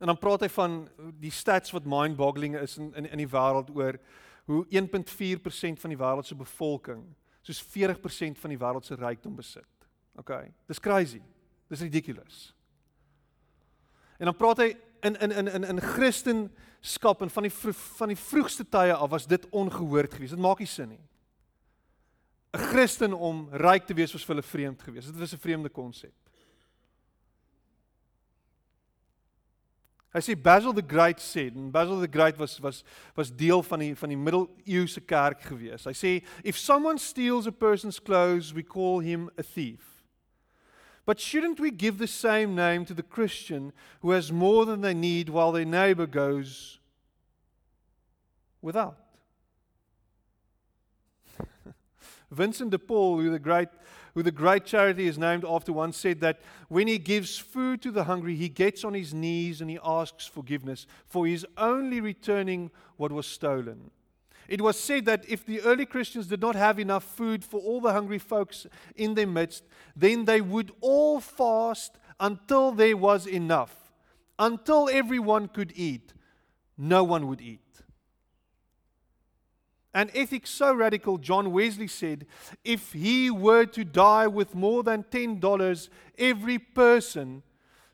en 0.00 0.08
dan 0.08 0.18
praat 0.18 0.46
hy 0.46 0.48
van 0.52 0.76
die 1.20 1.32
stats 1.32 1.72
wat 1.76 1.88
mind-boggling 1.88 2.56
is 2.60 2.78
in 2.80 2.92
in 2.96 3.08
in 3.10 3.24
die 3.24 3.28
wêreld 3.28 3.72
oor 3.76 3.98
hoe 4.50 4.64
1.4% 4.66 5.80
van 5.80 5.92
die 5.92 5.98
wêreld 6.00 6.26
se 6.26 6.34
bevolking 6.34 7.04
soos 7.42 7.60
40% 7.62 8.40
van 8.40 8.52
die 8.52 8.58
wêreld 8.58 8.84
se 8.84 8.94
rykdom 8.94 9.36
besit. 9.36 9.68
OK. 10.20 10.32
Dis 10.68 10.80
crazy. 10.80 11.22
Dis 11.68 11.80
ridiculous. 11.80 12.54
En 14.18 14.28
dan 14.28 14.36
praat 14.36 14.58
hy 14.60 14.70
in 15.06 15.16
in 15.20 15.32
in 15.32 15.48
in 15.48 15.64
in 15.64 15.80
Christendom 15.80 16.50
en 17.20 17.30
van 17.30 17.42
die 17.42 17.52
van 17.52 18.08
die 18.08 18.16
vroegste 18.16 18.68
tye 18.68 18.94
af 18.94 19.10
was 19.10 19.26
dit 19.26 19.48
ongehoord 19.48 20.14
geweest. 20.14 20.36
Dit 20.36 20.42
maak 20.42 20.58
nie 20.58 20.68
sin 20.68 20.88
nie. 20.88 21.04
'n 22.52 22.58
Christen 22.58 23.12
om 23.12 23.48
ryk 23.52 23.86
te 23.86 23.94
wees 23.94 24.12
was 24.12 24.24
vir 24.24 24.34
hulle 24.34 24.46
vreemd 24.46 24.82
geweest. 24.82 25.12
Dit 25.12 25.20
was 25.20 25.34
'n 25.34 25.38
vreemde 25.38 25.70
konsep. 25.70 26.12
Hy 30.12 30.18
sê 30.18 30.34
Basil 30.34 30.72
the 30.72 30.82
Great 30.82 31.20
said 31.20 31.54
and 31.54 31.70
Basil 31.70 32.00
the 32.00 32.08
Great 32.08 32.36
was 32.36 32.58
was 32.58 32.82
was 33.14 33.30
deel 33.30 33.62
van 33.62 33.78
die 33.78 33.94
van 33.94 34.08
die 34.08 34.18
middeleeuse 34.18 35.00
kerk 35.06 35.40
gewees. 35.46 35.84
Hy 35.86 35.94
sê 35.94 36.24
if 36.42 36.58
someone 36.58 36.98
steals 36.98 37.46
a 37.46 37.52
person's 37.52 38.00
clothes 38.00 38.52
we 38.52 38.64
call 38.64 38.98
him 38.98 39.30
a 39.38 39.42
thief. 39.42 40.02
But 41.06 41.20
shouldn't 41.20 41.60
we 41.60 41.70
give 41.70 41.98
the 41.98 42.08
same 42.08 42.54
name 42.54 42.84
to 42.86 42.94
the 42.94 43.04
Christian 43.04 43.72
who 44.00 44.10
has 44.10 44.32
more 44.32 44.66
than 44.66 44.80
they 44.80 44.94
need 44.94 45.28
while 45.28 45.52
their 45.52 45.64
neighbor 45.64 46.06
goes 46.06 46.80
without? 48.60 49.09
Vincent 52.30 52.70
de 52.70 52.78
Paul, 52.78 53.18
who 53.18 53.30
the 53.30 53.38
great 53.38 53.68
who 54.14 54.22
the 54.22 54.32
great 54.32 54.64
charity 54.64 55.06
is 55.06 55.18
named 55.18 55.44
after, 55.44 55.72
once 55.72 55.96
said 55.96 56.20
that 56.20 56.40
when 56.68 56.88
he 56.88 56.98
gives 56.98 57.38
food 57.38 57.80
to 57.82 57.90
the 57.90 58.04
hungry, 58.04 58.34
he 58.34 58.48
gets 58.48 58.84
on 58.84 58.94
his 58.94 59.14
knees 59.14 59.60
and 59.60 59.70
he 59.70 59.78
asks 59.84 60.26
forgiveness, 60.26 60.86
for 61.06 61.26
he 61.26 61.32
is 61.32 61.46
only 61.56 62.00
returning 62.00 62.70
what 62.96 63.12
was 63.12 63.26
stolen. 63.26 63.90
It 64.48 64.60
was 64.60 64.78
said 64.78 65.04
that 65.04 65.24
if 65.28 65.46
the 65.46 65.60
early 65.60 65.86
Christians 65.86 66.26
did 66.26 66.40
not 66.40 66.56
have 66.56 66.80
enough 66.80 67.04
food 67.04 67.44
for 67.44 67.60
all 67.60 67.80
the 67.80 67.92
hungry 67.92 68.18
folks 68.18 68.66
in 68.96 69.14
their 69.14 69.28
midst, 69.28 69.62
then 69.94 70.24
they 70.24 70.40
would 70.40 70.72
all 70.80 71.20
fast 71.20 71.98
until 72.18 72.72
there 72.72 72.96
was 72.96 73.28
enough. 73.28 73.92
Until 74.40 74.88
everyone 74.90 75.46
could 75.46 75.72
eat, 75.76 76.14
no 76.76 77.04
one 77.04 77.28
would 77.28 77.40
eat. 77.40 77.60
An 79.92 80.10
ethic 80.14 80.46
so 80.46 80.72
radical, 80.72 81.18
John 81.18 81.50
Wesley 81.52 81.88
said, 81.88 82.26
if 82.64 82.92
he 82.92 83.30
were 83.30 83.66
to 83.66 83.84
die 83.84 84.28
with 84.28 84.54
more 84.54 84.84
than 84.84 85.02
$10, 85.04 85.88
every 86.16 86.58
person 86.58 87.42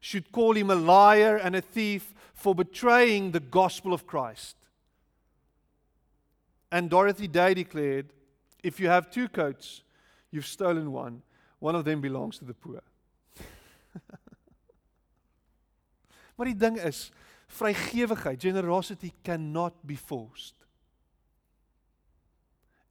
should 0.00 0.30
call 0.30 0.52
him 0.52 0.70
a 0.70 0.74
liar 0.74 1.36
and 1.36 1.56
a 1.56 1.62
thief 1.62 2.12
for 2.34 2.54
betraying 2.54 3.30
the 3.30 3.40
gospel 3.40 3.94
of 3.94 4.06
Christ. 4.06 4.56
And 6.70 6.90
Dorothy 6.90 7.28
Day 7.28 7.54
declared, 7.54 8.12
if 8.62 8.78
you 8.78 8.88
have 8.88 9.10
two 9.10 9.28
coats, 9.28 9.82
you've 10.30 10.46
stolen 10.46 10.92
one. 10.92 11.22
One 11.60 11.74
of 11.74 11.84
them 11.86 12.00
belongs 12.02 12.38
to 12.38 12.44
the 12.44 12.54
poor. 12.54 12.82
maar 16.36 16.46
die 16.46 16.56
ding 16.56 16.76
is, 16.76 17.10
vrygewigheid, 17.48 18.36
generosity 18.38 19.14
cannot 19.22 19.72
be 19.86 19.96
forced. 19.96 20.65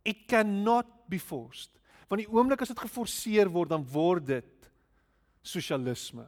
It 0.06 0.28
cannot 0.30 0.88
be 1.10 1.20
forced. 1.20 1.74
Want 2.08 2.22
die 2.22 2.30
oomblik 2.30 2.62
as 2.62 2.70
dit 2.72 2.84
geforseer 2.86 3.50
word, 3.50 3.72
dan 3.74 3.86
word 3.90 4.28
dit 4.30 4.70
sosialisme. 5.46 6.28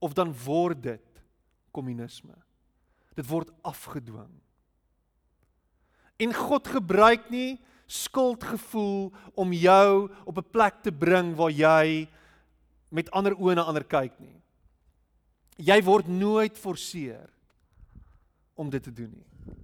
Of 0.00 0.16
dan 0.16 0.32
word 0.44 0.80
dit 0.82 1.22
kommunisme. 1.76 2.36
Dit 3.16 3.28
word 3.28 3.52
afgedwing. 3.66 4.32
En 6.20 6.32
God 6.36 6.68
gebruik 6.68 7.28
nie 7.32 7.58
skuldgevoel 7.90 9.10
om 9.34 9.52
jou 9.52 10.10
op 10.24 10.38
'n 10.38 10.50
plek 10.50 10.82
te 10.82 10.92
bring 10.92 11.34
waar 11.34 11.50
jy 11.50 12.08
met 12.88 13.10
ander 13.10 13.34
oë 13.34 13.54
na 13.54 13.62
ander 13.62 13.84
kyk 13.84 14.18
nie. 14.20 14.40
Jy 15.56 15.82
word 15.82 16.08
nooit 16.08 16.58
forceer 16.58 17.30
om 18.54 18.70
dit 18.70 18.82
te 18.82 18.92
doen 18.92 19.10
nie. 19.10 19.56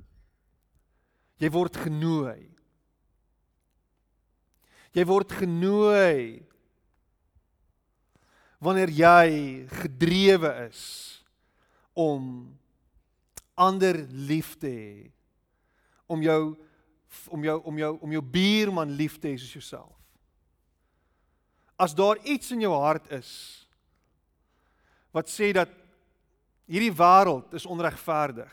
Jy 1.38 1.50
word 1.50 1.76
genooi. 1.76 2.55
Jy 4.96 5.04
word 5.04 5.34
genooi 5.36 6.40
wanneer 8.64 8.88
jy 8.96 9.26
gedrewe 9.82 10.52
is 10.70 10.84
om 11.92 12.46
ander 13.56 13.98
lief 14.08 14.54
te 14.60 14.70
hê 14.72 14.94
om 16.08 16.22
jou 16.24 16.40
om 17.32 17.44
jou 17.44 17.56
om 17.68 17.78
jou 17.80 17.92
om 18.06 18.14
jou 18.16 18.22
buurman 18.22 18.96
lief 18.96 19.18
te 19.20 19.28
hê 19.28 19.36
soos 19.40 19.52
jouself. 19.58 19.92
As 21.76 21.92
daar 21.96 22.16
iets 22.24 22.54
in 22.56 22.64
jou 22.64 22.72
hart 22.72 23.10
is 23.12 23.30
wat 25.12 25.28
sê 25.32 25.52
dat 25.56 25.72
hierdie 26.68 26.92
wêreld 26.92 27.52
is 27.56 27.68
onregverdig 27.68 28.52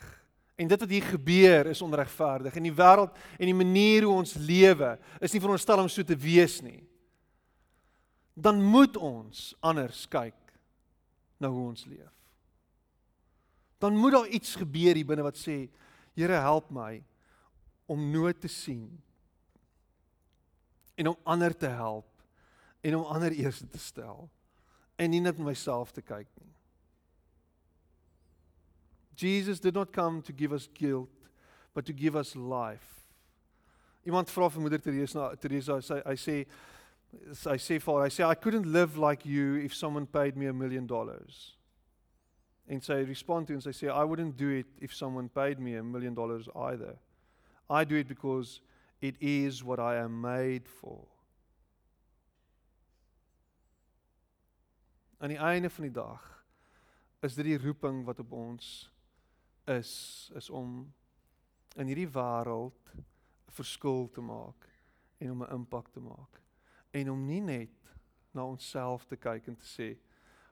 En 0.54 0.68
dit 0.70 0.80
wat 0.80 0.90
hier 0.90 1.02
gebeur 1.02 1.66
is 1.66 1.82
onregverdig 1.82 2.54
en 2.54 2.68
die 2.68 2.74
wêreld 2.74 3.16
en 3.38 3.50
die 3.50 3.56
manier 3.56 4.06
hoe 4.06 4.20
ons 4.20 4.36
lewe 4.38 4.94
is 5.18 5.34
nie 5.34 5.42
veronderstel 5.42 5.82
om 5.82 5.90
so 5.90 6.06
te 6.06 6.16
wees 6.18 6.60
nie. 6.62 6.84
Dan 8.34 8.62
moet 8.62 8.96
ons 8.96 9.52
anders 9.62 10.04
kyk 10.10 10.38
na 11.42 11.50
hoe 11.50 11.68
ons 11.72 11.86
leef. 11.90 12.12
Dan 13.82 13.98
moet 13.98 14.14
daar 14.14 14.30
iets 14.30 14.54
gebeur 14.56 14.94
hier 14.94 15.06
binne 15.06 15.26
wat 15.26 15.38
sê 15.38 15.64
Here 16.14 16.38
help 16.38 16.70
my 16.70 17.02
om 17.90 18.04
nood 18.12 18.38
te 18.38 18.48
sien 18.48 18.86
en 20.94 21.10
om 21.10 21.16
ander 21.26 21.56
te 21.58 21.66
help 21.66 22.06
en 22.86 22.96
om 23.00 23.08
ander 23.16 23.34
eers 23.34 23.58
te 23.66 23.80
stel 23.82 24.28
en 24.94 25.10
nie 25.10 25.20
net 25.20 25.40
myself 25.42 25.90
te 25.90 26.04
kyk 26.06 26.28
nie. 26.38 26.53
Jesus 29.16 29.60
did 29.60 29.74
not 29.74 29.92
come 29.92 30.22
to 30.22 30.32
give 30.32 30.52
us 30.52 30.68
guilt, 30.74 31.08
but 31.72 31.84
to 31.86 31.92
give 31.92 32.16
us 32.16 32.34
life. 32.36 33.06
Iemand 34.04 34.28
vra 34.28 34.50
vir 34.50 34.60
moeder 34.60 34.82
Teresa, 34.82 35.30
Teresa 35.40 35.80
sy 35.80 36.00
hy 36.04 36.16
sê 36.20 36.38
sê 37.32 37.78
vir 37.80 37.92
haar, 37.92 38.04
hy 38.04 38.12
sê 38.12 38.24
I 38.26 38.34
couldn't 38.34 38.66
live 38.66 38.98
like 38.98 39.24
you 39.24 39.56
if 39.56 39.74
someone 39.74 40.06
paid 40.06 40.36
me 40.36 40.46
a 40.46 40.52
million 40.52 40.86
dollars. 40.86 41.56
En 42.68 42.80
sy 42.80 43.02
respond 43.08 43.46
to 43.48 43.54
en 43.54 43.64
sy 43.64 43.72
sê 43.72 43.88
I 43.88 44.04
wouldn't 44.04 44.36
do 44.36 44.50
it 44.50 44.66
if 44.80 44.94
someone 44.94 45.28
paid 45.28 45.58
me 45.58 45.76
a 45.76 45.82
million 45.82 46.14
dollars 46.14 46.48
either. 46.54 46.96
I 47.70 47.84
do 47.84 47.96
it 47.96 48.08
because 48.08 48.60
it 49.00 49.16
is 49.20 49.64
what 49.64 49.80
I 49.80 49.96
am 49.96 50.20
made 50.20 50.68
for. 50.68 51.06
Aan 55.20 55.32
die 55.32 55.40
einde 55.40 55.70
van 55.70 55.88
die 55.88 55.94
dag 55.94 56.20
is 57.24 57.36
dit 57.38 57.46
die 57.46 57.60
roeping 57.60 58.02
wat 58.04 58.20
op 58.20 58.32
ons 58.36 58.90
is 59.66 60.30
is 60.34 60.50
om 60.50 60.92
in 61.76 61.86
hierdie 61.86 62.10
wêreld 62.10 62.94
'n 62.94 63.04
verskil 63.56 64.08
te 64.10 64.20
maak 64.20 64.68
en 65.18 65.30
om 65.30 65.42
'n 65.42 65.52
impak 65.52 65.88
te 65.88 66.00
maak. 66.00 66.40
En 66.90 67.10
om 67.10 67.26
nie 67.26 67.40
net 67.40 67.96
na 68.32 68.44
onsself 68.46 69.06
te 69.06 69.16
kyk 69.16 69.46
en 69.46 69.56
te 69.56 69.66
sê 69.66 69.98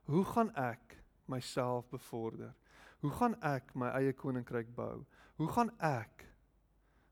hoe 0.05 0.25
gaan 0.25 0.55
ek 0.55 1.05
myself 1.25 1.89
bevorder? 1.89 2.55
Hoe 3.01 3.11
gaan 3.11 3.43
ek 3.43 3.75
my 3.75 3.89
eie 3.89 4.13
koninkryk 4.13 4.75
bou? 4.75 5.05
Hoe 5.37 5.49
gaan 5.49 5.71
ek 5.79 6.27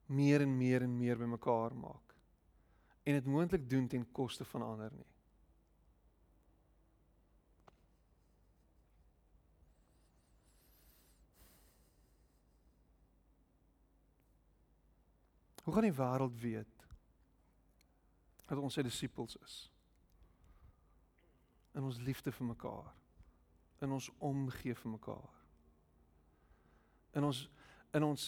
meer 0.06 0.40
en 0.40 0.56
meer 0.56 0.82
en 0.82 0.96
meer 0.96 1.16
bymekaar 1.18 1.74
maak? 1.74 2.14
En 3.02 3.12
dit 3.14 3.24
moontlik 3.24 3.70
doen 3.70 3.88
ten 3.88 4.12
koste 4.12 4.44
van 4.44 4.62
ander 4.62 4.92
nie 4.92 5.09
Hoe 15.70 15.78
gaan 15.78 15.90
die 15.90 15.98
wêreld 16.02 16.40
weet 16.42 16.86
dat 18.50 18.58
ons 18.58 18.74
sy 18.74 18.82
disippels 18.82 19.36
is? 19.38 19.58
In 21.78 21.86
ons 21.86 22.00
liefde 22.02 22.32
vir 22.34 22.48
mekaar. 22.48 22.88
In 23.78 23.94
ons 23.94 24.08
omgee 24.18 24.74
vir 24.74 24.90
mekaar. 24.96 25.36
In 27.14 27.28
ons 27.28 27.44
in 27.94 28.02
ons 28.02 28.24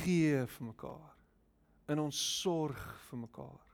gee 0.00 0.40
vir 0.54 0.66
mekaar. 0.70 1.12
In 1.92 2.00
ons 2.06 2.22
sorg 2.40 2.80
vir 3.10 3.20
mekaar. 3.26 3.65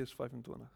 Matteus 0.00 0.14
25. 0.14 0.68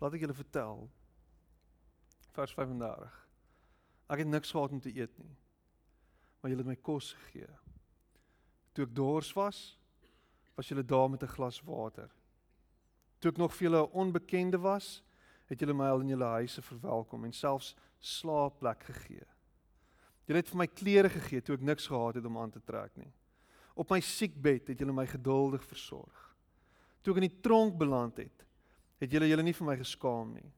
Laat 0.00 0.14
ek 0.16 0.20
julle 0.24 0.36
vertel. 0.36 0.86
Vers 2.36 2.52
35. 2.56 3.16
Ek 4.10 4.20
het 4.20 4.28
niks 4.28 4.52
gehad 4.52 4.72
om 4.72 4.80
te 4.80 4.92
eet 4.92 5.16
nie. 5.16 5.32
Maar 6.40 6.52
julle 6.52 6.64
het 6.64 6.72
my 6.72 6.76
kos 6.76 7.12
gegee. 7.24 7.48
Toe 8.76 8.84
ek 8.84 8.96
dors 8.96 9.32
was, 9.36 9.64
was 10.56 10.68
julle 10.68 10.84
daar 10.84 11.08
met 11.08 11.22
'n 11.24 11.36
glas 11.36 11.60
water. 11.64 12.19
Toe 13.20 13.32
ek 13.32 13.38
nog 13.40 13.52
vir 13.56 13.68
julle 13.68 13.82
onbekende 13.92 14.58
was, 14.60 15.00
het 15.50 15.60
julle 15.60 15.76
my 15.76 15.90
al 15.92 16.04
in 16.04 16.14
julle 16.14 16.30
huise 16.40 16.62
verwelkom 16.64 17.26
en 17.26 17.34
selfs 17.36 17.74
slaapplek 18.00 18.86
gegee. 18.88 19.26
Julle 20.28 20.40
het 20.40 20.52
vir 20.52 20.60
my 20.62 20.68
klere 20.70 21.10
gegee 21.10 21.42
toe 21.44 21.56
ek 21.58 21.64
niks 21.66 21.88
gehad 21.90 22.20
het 22.20 22.28
om 22.28 22.38
aan 22.38 22.52
te 22.54 22.62
trek 22.64 22.94
nie. 22.96 23.10
Op 23.74 23.90
my 23.90 24.00
siekbed 24.04 24.70
het 24.70 24.80
julle 24.80 24.94
my 24.94 25.06
geduldig 25.10 25.64
versorg. 25.66 26.22
Toe 27.02 27.14
ek 27.14 27.20
in 27.22 27.28
die 27.28 27.42
tronk 27.42 27.76
beland 27.80 28.20
het, 28.22 28.46
het 29.00 29.12
julle 29.12 29.28
julle 29.28 29.44
nie 29.44 29.56
vir 29.56 29.68
my 29.68 29.76
geskaam 29.80 30.32
nie. 30.36 30.48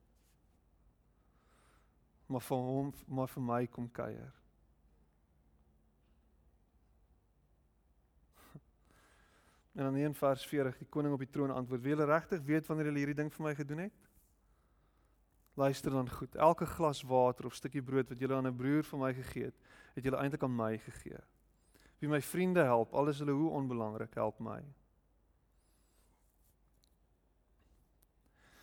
Maar 2.33 2.45
vir 2.45 2.63
hom, 2.69 2.93
maar 3.09 3.31
vir 3.31 3.47
my 3.49 3.61
kom 3.71 3.89
kuier. 3.95 4.33
En 9.73 9.85
dan 9.85 9.97
in 9.97 10.15
vers 10.15 10.47
40 10.47 10.79
die 10.79 10.89
koning 10.89 11.15
op 11.15 11.19
die 11.19 11.31
troon 11.31 11.51
antwoord: 11.51 11.81
"Wie 11.81 11.95
julle 11.95 12.05
regtig 12.05 12.43
weet 12.43 12.67
wanneer 12.67 12.87
julle 12.87 12.99
hierdie 12.99 13.21
ding 13.23 13.33
vir 13.33 13.45
my 13.45 13.55
gedoen 13.55 13.79
het? 13.79 14.09
Luister 15.55 15.91
dan 15.91 16.11
goed. 16.11 16.35
Elke 16.35 16.67
glas 16.67 17.03
water 17.03 17.47
of 17.47 17.55
stukkie 17.55 17.83
brood 17.83 18.09
wat 18.09 18.19
julle 18.19 18.35
aan 18.35 18.47
'n 18.47 18.57
broer 18.57 18.85
van 18.85 18.99
my 18.99 19.15
gegee 19.15 19.45
het, 19.45 19.57
het 19.95 20.05
julle 20.05 20.17
eintlik 20.17 20.43
aan 20.43 20.57
my 20.57 20.79
gegee. 20.79 21.19
wie 22.03 22.09
my 22.09 22.23
vriende 22.23 22.63
help, 22.67 22.95
al 22.95 23.09
is 23.09 23.19
hulle 23.19 23.31
hoe 23.31 23.51
onbelangrik, 23.51 24.15
help 24.15 24.41
my. 24.43 24.59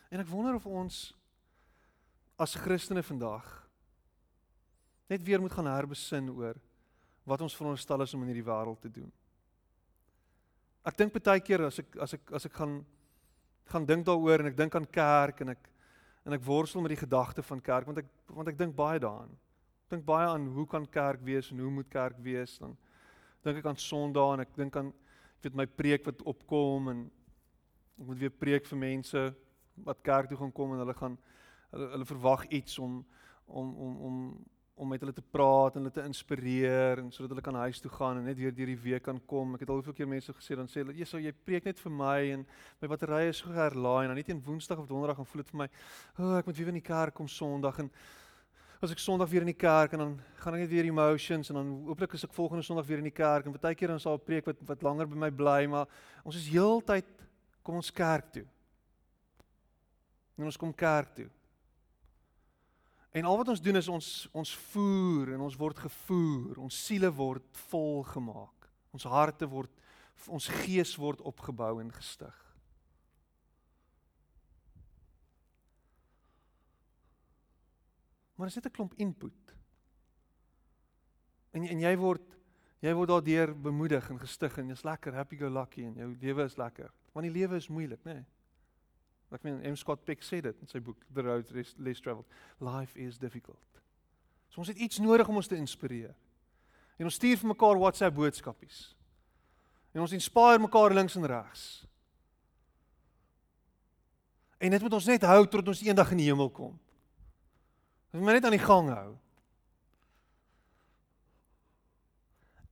En 0.10 0.20
ek 0.20 0.28
wonder 0.28 0.58
of 0.58 0.66
ons 0.66 1.14
as 2.36 2.58
Christene 2.60 3.04
vandag 3.04 3.48
net 5.08 5.24
weer 5.24 5.40
moet 5.42 5.56
gaan 5.56 5.70
herbesin 5.72 6.30
oor 6.34 6.60
wat 7.24 7.42
ons 7.42 7.56
veronderstel 7.56 8.02
is 8.02 8.14
om 8.14 8.26
in 8.26 8.34
hierdie 8.34 8.46
wêreld 8.46 8.82
te 8.82 8.92
doen. 8.92 9.12
Ek 10.90 10.98
dink 10.98 11.14
baie 11.14 11.42
keer 11.46 11.68
as 11.68 11.78
ek 11.84 11.98
as 12.02 12.16
ek 12.18 12.32
as 12.34 12.48
ek 12.50 12.56
gaan 12.58 12.80
gaan 13.70 13.86
dink 13.86 14.08
daaroor 14.08 14.42
en 14.42 14.50
ek 14.50 14.58
dink 14.58 14.76
aan 14.76 14.88
kerk 14.90 15.44
en 15.44 15.54
ek 15.54 15.68
en 16.26 16.34
ek 16.34 16.46
worstel 16.46 16.82
met 16.82 16.96
die 16.96 17.04
gedagte 17.04 17.44
van 17.46 17.62
kerk 17.62 17.86
want 17.86 18.02
ek 18.02 18.10
want 18.34 18.50
ek 18.50 18.58
dink 18.58 18.74
baie 18.78 19.02
daaraan. 19.02 19.36
Ek 19.86 19.94
dink 19.94 20.08
baie 20.08 20.30
aan 20.32 20.48
hoe 20.56 20.66
kan 20.70 20.88
kerk 20.90 21.22
wees 21.26 21.52
en 21.52 21.62
hoe 21.62 21.70
moet 21.78 21.90
kerk 21.94 22.18
wees 22.26 22.58
dan 22.58 22.74
dink 23.46 23.62
ek 23.62 23.70
aan 23.70 23.78
Sondag 23.80 24.34
en 24.34 24.46
ek 24.48 24.58
dink 24.58 24.80
aan 24.82 24.90
weet 25.44 25.56
my 25.56 25.68
preek 25.82 26.08
wat 26.10 26.26
opkom 26.28 26.90
en 26.92 27.06
ek 28.00 28.08
moet 28.10 28.24
weer 28.26 28.34
preek 28.34 28.66
vir 28.72 28.82
mense 28.82 29.26
wat 29.86 30.02
kerk 30.04 30.32
toe 30.32 30.40
gaan 30.42 30.56
kom 30.56 30.74
en 30.74 30.82
hulle 30.84 30.98
gaan 30.98 31.20
hulle, 31.70 31.92
hulle 31.94 32.10
verwag 32.10 32.48
iets 32.50 32.80
om 32.82 33.04
om 33.46 33.76
om 33.78 34.02
om 34.10 34.18
om 34.80 34.88
met 34.88 35.02
hulle 35.04 35.14
te 35.14 35.24
praat 35.36 35.76
en 35.76 35.84
hulle 35.84 35.94
te 35.94 36.04
inspireer 36.08 37.02
en 37.02 37.10
sodat 37.12 37.34
hulle 37.34 37.44
kan 37.44 37.58
huis 37.66 37.82
toe 37.84 37.92
gaan 37.92 38.18
en 38.18 38.30
net 38.30 38.38
weer 38.40 38.54
deur 38.56 38.72
die 38.72 38.80
week 38.80 39.04
kan 39.04 39.20
kom. 39.28 39.58
Ek 39.58 39.66
het 39.66 39.74
al 39.74 39.82
hoeveel 39.82 39.98
keer 39.98 40.08
mense 40.08 40.34
gesê 40.38 40.56
dan 40.56 40.72
sê 40.72 40.80
hulle, 40.80 40.96
"Jesus, 40.96 41.20
jy 41.20 41.34
preek 41.34 41.66
net 41.66 41.80
vir 41.80 41.92
my 41.92 42.20
en 42.32 42.46
my 42.82 42.88
batterye 42.88 43.30
is 43.30 43.38
so 43.38 43.52
herlaai 43.52 44.04
en 44.04 44.10
dan 44.10 44.16
net 44.16 44.30
een 44.30 44.42
Woensdag 44.46 44.80
of 44.80 44.88
Donderdag 44.88 45.18
gaan 45.18 45.26
voel 45.26 45.44
dit 45.44 45.52
vir 45.52 45.58
my, 45.58 45.70
o, 46.18 46.24
oh, 46.24 46.38
ek 46.38 46.46
moet 46.46 46.58
weer 46.58 46.68
in 46.68 46.80
die 46.80 46.90
kerk 46.94 47.14
kom 47.14 47.28
Sondag 47.28 47.80
en 47.80 47.92
as 48.82 48.92
ek 48.92 49.00
Sondag 49.00 49.30
weer 49.30 49.42
in 49.42 49.52
die 49.52 49.60
kerk 49.60 49.94
en 49.94 50.00
dan 50.00 50.22
gaan 50.40 50.56
ek 50.56 50.62
net 50.62 50.70
weer 50.70 50.86
emotions 50.86 51.50
en 51.50 51.56
dan 51.56 51.72
hooplik 51.86 52.14
is 52.14 52.24
ek 52.24 52.34
volgende 52.34 52.64
Sondag 52.64 52.88
weer 52.88 52.98
in 52.98 53.10
die 53.10 53.12
kerk 53.12 53.46
en 53.46 53.52
baie 53.52 53.76
keer 53.76 53.92
dan 53.92 54.00
sal 54.00 54.16
'n 54.16 54.24
preek 54.24 54.46
wat 54.46 54.56
wat 54.66 54.82
langer 54.82 55.06
by 55.06 55.16
my 55.16 55.30
bly, 55.30 55.66
maar 55.68 55.88
ons 56.24 56.36
is 56.36 56.48
heeltyd 56.48 57.06
kom 57.62 57.76
ons 57.76 57.92
kerk 57.92 58.32
toe. 58.32 58.46
En 60.38 60.46
ons 60.46 60.58
kom 60.58 60.74
kerk 60.74 61.16
toe. 61.16 61.30
En 63.12 63.26
al 63.26 63.38
wat 63.38 63.48
ons 63.48 63.62
doen 63.62 63.76
is 63.76 63.88
ons 63.88 64.10
ons 64.32 64.56
voer 64.72 65.34
en 65.34 65.42
ons 65.42 65.56
word 65.58 65.80
gevoer. 65.82 66.60
Ons 66.62 66.78
siele 66.86 67.10
word 67.14 67.46
vol 67.70 68.04
gemaak. 68.04 68.70
Ons 68.94 69.08
harte 69.10 69.50
word 69.50 69.74
ons 70.28 70.50
gees 70.62 70.92
word 71.00 71.22
opgebou 71.24 71.80
en 71.80 71.92
gestig. 71.96 72.36
Maar 78.36 78.48
dit 78.48 78.56
is 78.56 78.64
net 78.64 78.72
'n 78.72 78.76
klomp 78.76 78.94
input. 78.94 79.56
En 81.52 81.64
en 81.64 81.80
jy 81.80 81.98
word 81.98 82.38
jy 82.80 82.94
word 82.94 83.10
daardeur 83.10 83.62
bemoedig 83.62 84.10
en 84.10 84.20
gestig 84.20 84.58
en 84.58 84.68
jy's 84.68 84.84
lekker 84.84 85.14
happy 85.14 85.36
go 85.36 85.50
lucky 85.50 85.84
en 85.84 85.96
jou 85.96 86.16
lewe 86.22 86.44
is 86.44 86.58
lekker. 86.58 86.92
Want 87.12 87.24
die 87.24 87.34
lewe 87.40 87.56
is 87.56 87.68
moeilik, 87.68 88.04
né? 88.04 88.14
Nee. 88.14 88.26
Ek 89.32 89.44
meen 89.46 89.60
M 89.62 89.76
Scott 89.78 90.02
Peck 90.06 90.24
sê 90.26 90.40
dit 90.42 90.62
in 90.64 90.70
sy 90.70 90.82
boek 90.82 91.04
The 91.14 91.26
Road 91.26 91.52
Less 91.54 92.02
Traveled. 92.02 92.26
Life 92.60 92.98
is 93.00 93.20
difficult. 93.22 93.82
So 94.50 94.64
ons 94.64 94.72
het 94.72 94.80
iets 94.82 94.98
nodig 95.04 95.30
om 95.30 95.38
ons 95.38 95.48
te 95.48 95.58
inspireer. 95.60 96.16
En 96.98 97.08
ons 97.08 97.16
stuur 97.16 97.38
vir 97.38 97.52
mekaar 97.54 97.78
WhatsApp 97.80 98.16
boodskapies. 98.18 98.90
En 99.94 100.02
ons 100.02 100.18
inspireer 100.18 100.62
mekaar 100.62 100.96
links 100.98 101.16
en 101.16 101.28
regs. 101.30 101.68
En 104.60 104.74
dit 104.74 104.82
moet 104.82 104.94
ons 104.98 105.10
net 105.14 105.24
hou 105.30 105.44
tot 105.48 105.72
ons 105.72 105.82
eendag 105.86 106.12
in 106.12 106.20
die 106.20 106.28
hemel 106.28 106.50
kom. 106.52 106.74
Ons 108.12 108.24
moet 108.24 108.36
net 108.36 108.48
aan 108.50 108.58
die 108.58 108.66
gang 108.66 108.90
hou. 108.92 109.10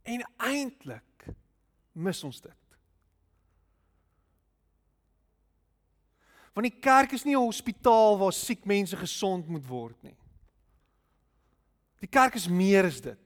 En 0.08 0.24
eintlik 0.50 1.30
mis 1.94 2.24
ons 2.28 2.42
dit. 2.42 2.67
Want 6.58 6.72
die 6.72 6.82
kerk 6.82 7.12
is 7.14 7.24
nie 7.24 7.36
'n 7.36 7.46
hospitaal 7.46 8.18
waar 8.18 8.34
siek 8.34 8.66
mense 8.66 8.98
gesond 8.98 9.48
moet 9.48 9.68
word 9.68 9.96
nie. 10.02 10.18
Die 12.02 12.10
kerk 12.10 12.34
is 12.34 12.48
meer 12.48 12.86
as 12.86 13.00
dit. 13.00 13.20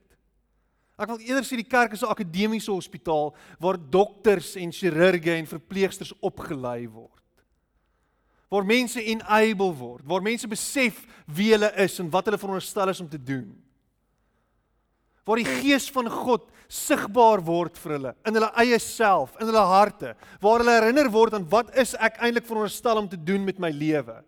Ek 0.98 1.08
wil 1.08 1.18
eerder 1.18 1.42
sê 1.42 1.56
die 1.56 1.64
kerk 1.64 1.92
is 1.92 2.02
'n 2.02 2.12
akademiese 2.12 2.70
hospitaal 2.70 3.34
waar 3.58 3.78
dokters 3.90 4.54
en 4.56 4.70
chirurge 4.70 5.32
en 5.32 5.46
verpleegsters 5.46 6.12
opgelei 6.20 6.86
word. 6.86 7.22
Waar 8.50 8.66
mense 8.66 9.02
enable 9.02 9.72
word, 9.72 10.04
waar 10.04 10.22
mense 10.22 10.46
besef 10.46 11.06
wie 11.26 11.52
hulle 11.52 11.72
is 11.76 11.98
en 12.00 12.10
wat 12.10 12.24
hulle 12.26 12.38
veronderstel 12.38 12.88
is 12.88 13.00
om 13.00 13.08
te 13.08 13.22
doen 13.22 13.62
waar 15.26 15.38
die 15.38 15.60
gees 15.62 15.88
van 15.94 16.10
God 16.10 16.48
sigbaar 16.72 17.42
word 17.44 17.76
vir 17.78 17.96
hulle 17.96 18.12
in 18.26 18.38
hulle 18.38 18.50
eie 18.62 18.78
self, 18.80 19.36
in 19.40 19.50
hulle 19.50 19.64
harte, 19.68 20.14
waar 20.42 20.64
hulle 20.64 20.76
herinner 20.78 21.10
word 21.12 21.36
aan 21.36 21.46
wat 21.52 21.72
is 21.78 21.94
ek 22.00 22.18
eintlik 22.24 22.48
veronderstel 22.48 23.02
om 23.02 23.08
te 23.10 23.20
doen 23.20 23.44
met 23.44 23.60
my 23.62 23.70
lewe. 23.70 24.22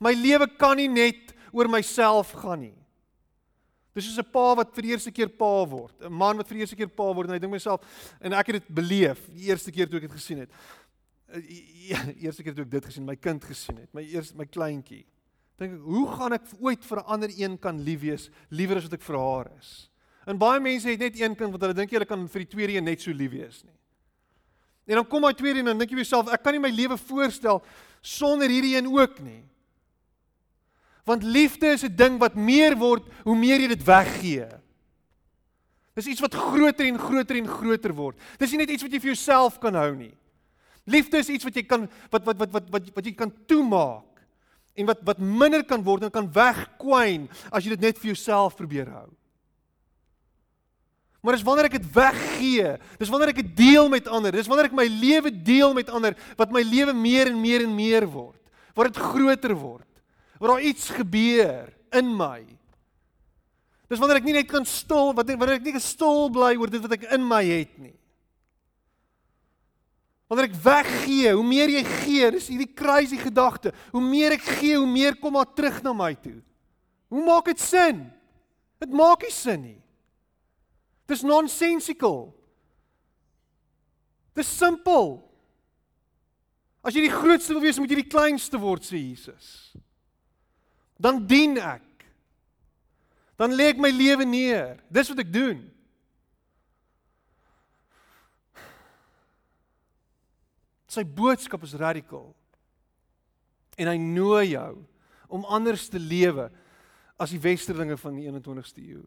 My 0.00 0.14
lewe 0.14 0.46
kan 0.60 0.78
nie 0.78 0.88
net 0.88 1.34
oor 1.52 1.68
myself 1.70 2.32
gaan 2.38 2.62
nie. 2.68 2.76
Dis 3.98 4.06
soos 4.06 4.20
'n 4.22 4.30
pa 4.30 4.54
wat 4.54 4.74
vir 4.74 4.82
die 4.82 4.92
eerste 4.94 5.10
keer 5.10 5.28
pa 5.28 5.64
word, 5.66 5.94
'n 6.00 6.12
man 6.12 6.36
wat 6.36 6.46
vir 6.46 6.54
die 6.54 6.62
eerste 6.62 6.76
keer 6.76 6.88
pa 6.88 7.12
word 7.12 7.28
en 7.28 7.34
hy 7.34 7.40
dink 7.40 7.52
myself 7.52 7.82
en 8.20 8.32
ek 8.32 8.46
het 8.46 8.62
dit 8.62 8.74
beleef 8.74 9.26
die 9.26 9.50
eerste 9.50 9.72
keer 9.72 9.88
toe 9.88 9.98
ek 9.98 10.06
dit 10.06 10.12
gesien 10.12 10.38
het. 10.38 10.50
Die 11.34 11.90
ja, 11.90 11.98
eerste 12.24 12.44
keer 12.44 12.54
toe 12.54 12.64
ek 12.64 12.70
dit 12.70 12.84
gesien, 12.84 13.04
my 13.04 13.16
kind 13.16 13.42
gesien 13.42 13.76
het, 13.76 13.92
my 13.92 14.02
eerste 14.02 14.36
my 14.36 14.46
kleintjie. 14.46 15.04
Dink 15.58 15.74
ek, 15.74 15.82
hoe 15.82 16.06
gaan 16.14 16.32
ek 16.32 16.46
ooit 16.60 16.84
vir 16.84 16.98
'n 16.98 17.10
ander 17.10 17.30
een 17.34 17.58
kan 17.58 17.82
lief 17.82 18.00
wees 18.00 18.30
liewer 18.50 18.76
as 18.76 18.84
wat 18.84 18.94
ek 18.94 19.02
vir 19.02 19.18
haar 19.18 19.50
is? 19.58 19.90
En 20.28 20.36
baie 20.36 20.60
mense 20.60 20.88
het 20.90 21.00
net 21.00 21.16
een 21.16 21.36
kind 21.36 21.54
wat 21.54 21.64
hulle 21.64 21.76
dink 21.76 21.92
hulle 21.94 22.08
kan 22.08 22.26
vir 22.28 22.44
die 22.44 22.52
tweede 22.52 22.76
een 22.76 22.84
net 22.84 23.00
so 23.00 23.14
lief 23.16 23.32
wees 23.32 23.62
nie. 23.64 23.76
En 24.88 25.00
dan 25.00 25.08
kom 25.08 25.24
daai 25.24 25.36
tweede 25.36 25.62
een 25.62 25.72
en 25.72 25.80
dink 25.80 25.92
jy 25.92 25.98
vir 25.98 26.04
jouself, 26.04 26.30
ek 26.32 26.42
kan 26.44 26.56
nie 26.56 26.62
my 26.64 26.72
lewe 26.72 26.96
voorstel 27.00 27.62
sonder 28.04 28.48
hierdie 28.52 28.76
een 28.76 28.88
ook 28.92 29.18
nie. 29.24 29.42
Want 31.08 31.24
liefde 31.24 31.72
is 31.72 31.84
'n 31.84 31.96
ding 31.96 32.18
wat 32.20 32.34
meer 32.36 32.76
word 32.76 33.04
hoe 33.24 33.36
meer 33.36 33.60
jy 33.60 33.68
dit 33.68 33.84
weggee. 33.84 34.48
Dis 35.94 36.06
iets 36.06 36.20
wat 36.20 36.34
groter 36.34 36.86
en 36.86 36.98
groter 36.98 37.36
en 37.36 37.48
groter 37.48 37.94
word. 37.94 38.16
Dis 38.38 38.50
nie 38.50 38.58
net 38.58 38.70
iets 38.70 38.82
wat 38.82 38.92
jy 38.92 39.00
vir 39.00 39.14
jouself 39.14 39.58
kan 39.58 39.74
hou 39.74 39.94
nie. 39.94 40.14
Liefde 40.84 41.18
is 41.18 41.28
iets 41.28 41.44
wat 41.44 41.54
jy 41.54 41.62
kan 41.62 41.88
wat 42.10 42.24
wat 42.24 42.38
wat 42.38 42.52
wat 42.52 42.70
wat, 42.70 42.82
wat 42.94 43.04
jy 43.04 43.14
kan 43.14 43.32
toemaak 43.46 44.22
en 44.74 44.86
wat 44.86 45.02
wat 45.02 45.18
minder 45.18 45.64
kan 45.64 45.82
word 45.82 46.02
en 46.02 46.10
kan 46.10 46.32
wegkwyn 46.32 47.28
as 47.50 47.64
jy 47.64 47.70
dit 47.70 47.80
net 47.80 47.98
vir 47.98 48.14
jouself 48.14 48.56
probeer 48.56 48.86
hou. 48.86 49.08
Maar 51.28 51.36
dis 51.36 51.44
wanneer 51.44 51.66
ek 51.68 51.74
dit 51.76 51.88
weggee, 51.92 52.68
dis 52.96 53.10
wanneer 53.12 53.34
ek 53.34 53.42
dit 53.42 53.48
deel 53.58 53.90
met 53.92 54.06
ander, 54.08 54.32
dis 54.32 54.46
wanneer 54.48 54.70
ek 54.70 54.76
my 54.78 54.86
lewe 54.88 55.28
deel 55.28 55.74
met 55.76 55.90
ander 55.92 56.14
wat 56.38 56.54
my 56.56 56.62
lewe 56.64 56.94
meer 56.96 57.28
en 57.28 57.36
meer 57.36 57.66
en 57.66 57.74
meer 57.76 58.06
word, 58.08 58.38
waar 58.72 58.88
dit 58.88 59.00
groter 59.10 59.52
word, 59.52 59.84
waar 60.40 60.54
daar 60.54 60.64
iets 60.64 60.86
gebeur 60.96 61.66
in 62.00 62.14
my. 62.16 62.38
Dis 63.92 64.00
wanneer 64.00 64.22
ek 64.22 64.24
nie 64.24 64.38
net 64.38 64.48
kan 64.48 64.64
stil, 64.64 65.12
wanneer 65.18 65.58
ek 65.58 65.66
nie 65.66 65.82
stil 65.84 66.30
bly 66.32 66.54
oor 66.56 66.72
dit 66.72 66.86
wat 66.86 66.94
ek 66.96 67.04
in 67.18 67.26
my 67.28 67.42
het 67.44 67.74
nie. 67.76 67.92
Wanneer 70.32 70.48
ek 70.48 70.56
weggee, 70.64 71.34
hoe 71.34 71.44
meer 71.44 71.74
jy 71.74 71.82
gee, 71.90 72.30
dis 72.38 72.48
hierdie 72.54 72.70
crazy 72.72 73.20
gedagte. 73.20 73.74
Hoe 73.92 74.00
meer 74.00 74.38
ek 74.38 74.48
gee, 74.62 74.78
hoe 74.78 74.88
meer 74.88 75.20
kom 75.20 75.36
maar 75.36 75.52
terug 75.52 75.82
na 75.84 75.92
my 75.92 76.14
toe. 76.16 76.38
Hoe 77.12 77.26
maak 77.28 77.52
dit 77.52 77.60
sin? 77.60 78.00
Dit 78.80 78.96
maak 78.96 79.28
nie 79.28 79.34
sin 79.36 79.60
nie. 79.66 79.76
Dis 81.08 81.24
nonsensical. 81.24 82.28
Dis 84.36 84.50
simpel. 84.58 85.16
As 86.84 86.94
jy 86.94 87.06
die 87.06 87.12
grootste 87.12 87.56
wil 87.56 87.64
wees, 87.64 87.80
moet 87.80 87.90
jy 87.92 88.02
die 88.02 88.12
kleinste 88.12 88.60
word, 88.60 88.84
sê 88.86 89.00
Jesus. 89.00 89.72
Dan 91.00 91.24
dien 91.28 91.56
ek. 91.58 92.06
Dan 93.38 93.54
lê 93.56 93.70
ek 93.72 93.80
my 93.82 93.90
lewe 93.94 94.26
neer. 94.26 94.78
Dis 94.92 95.10
wat 95.12 95.22
ek 95.22 95.32
doen. 95.32 95.64
Sy 100.88 101.04
boodskap 101.04 101.62
is 101.66 101.76
radikaal. 101.78 102.32
En 103.78 103.90
hy 103.90 103.98
nooi 104.00 104.54
jou 104.54 104.72
om 105.28 105.44
anders 105.44 105.86
te 105.92 106.00
lewe 106.00 106.48
as 107.20 107.34
die 107.34 107.42
westerlinge 107.42 107.98
van 108.00 108.16
die 108.16 108.26
21ste 108.30 108.82
eeu. 108.82 109.04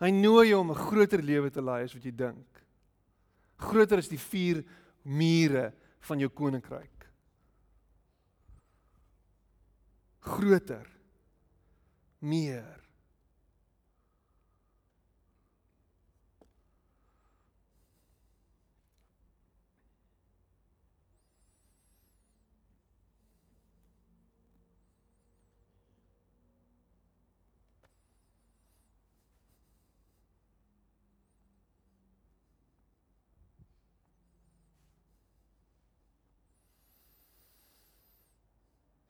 Hy 0.00 0.10
nooi 0.12 0.50
jou 0.50 0.60
om 0.60 0.70
'n 0.70 0.82
groter 0.88 1.22
lewe 1.22 1.50
te 1.50 1.62
lei 1.62 1.84
as 1.84 1.94
wat 1.94 2.04
jy 2.04 2.12
dink. 2.12 2.64
Groter 3.56 3.98
is 3.98 4.08
die 4.08 4.18
vier 4.18 4.64
mure 5.02 5.72
van 6.00 6.18
jou 6.18 6.28
koninkryk. 6.28 7.08
Groter. 10.20 10.86
Meer. 12.20 12.85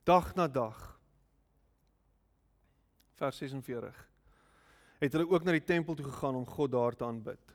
Dag 0.06 0.34
na 0.34 0.46
dag. 0.46 0.78
Vers 3.18 3.36
46. 3.36 4.08
Het 4.98 5.12
hulle 5.12 5.28
ook 5.28 5.44
na 5.44 5.56
die 5.56 5.64
tempel 5.64 5.96
toe 5.98 6.06
gegaan 6.06 6.38
om 6.38 6.46
God 6.46 6.70
daar 6.70 6.94
te 6.94 7.04
aanbid. 7.04 7.54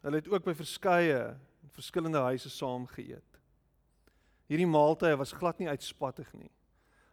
Hulle 0.00 0.20
het 0.22 0.30
ook 0.32 0.46
by 0.46 0.54
verskeie 0.56 1.34
verskillende 1.76 2.22
huise 2.24 2.50
saam 2.50 2.86
geëet. 2.88 3.38
Hierdie 4.48 4.68
maaltye 4.68 5.16
was 5.20 5.36
glad 5.36 5.60
nie 5.60 5.68
uitspattig 5.68 6.32
nie. 6.36 6.50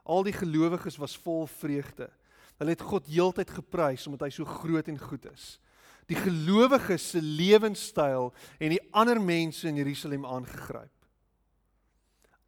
Al 0.07 0.23
die 0.23 0.35
gelowiges 0.35 0.99
was 1.01 1.17
vol 1.19 1.47
vreugde. 1.51 2.07
Hulle 2.59 2.75
het 2.75 2.87
God 2.87 3.11
heeltyd 3.11 3.51
geprys 3.51 4.07
omdat 4.07 4.27
hy 4.27 4.33
so 4.35 4.47
groot 4.47 4.87
en 4.87 4.99
goed 4.99 5.27
is. 5.33 5.57
Die 6.07 6.19
gelowiges 6.19 7.11
se 7.11 7.21
lewenstyl 7.21 8.31
en 8.59 8.75
die 8.75 8.83
ander 8.95 9.19
mense 9.19 9.67
in 9.67 9.79
Jerusalem 9.79 10.25
aangegryp. 10.25 10.95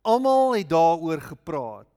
Almal 0.04 0.56
het 0.56 0.70
daaroor 0.72 1.22
gepraat. 1.22 1.93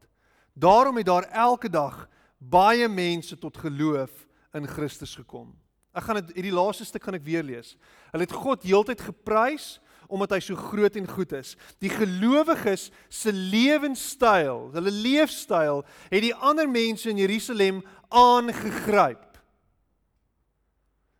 Daarom 0.56 0.96
het 0.96 1.06
daar 1.06 1.28
elke 1.28 1.68
dag 1.68 2.06
baie 2.38 2.88
mense 2.88 3.36
tot 3.38 3.56
geloof 3.60 4.10
in 4.56 4.66
Christus 4.66 5.14
gekom. 5.14 5.50
Ek 5.92 6.04
gaan 6.08 6.20
dit 6.22 6.32
hierdie 6.38 6.54
laaste 6.56 6.86
stuk 6.88 7.04
gaan 7.04 7.18
ek 7.18 7.26
weer 7.26 7.44
lees. 7.44 7.74
Hulle 8.12 8.24
het 8.24 8.32
God 8.32 8.64
heeltyd 8.64 9.04
geprys 9.04 9.76
omdat 10.06 10.36
hy 10.36 10.40
so 10.44 10.56
groot 10.56 10.96
en 10.96 11.08
goed 11.10 11.32
is. 11.34 11.56
Die 11.82 11.90
gelowiges 11.90 12.88
se 13.12 13.32
lewenstyl, 13.34 14.68
hulle 14.72 14.92
leefstyl 14.94 15.82
het 16.08 16.22
die 16.22 16.34
ander 16.34 16.68
mense 16.70 17.10
in 17.10 17.20
Jerusalem 17.20 17.82
aangegryp. 18.08 19.24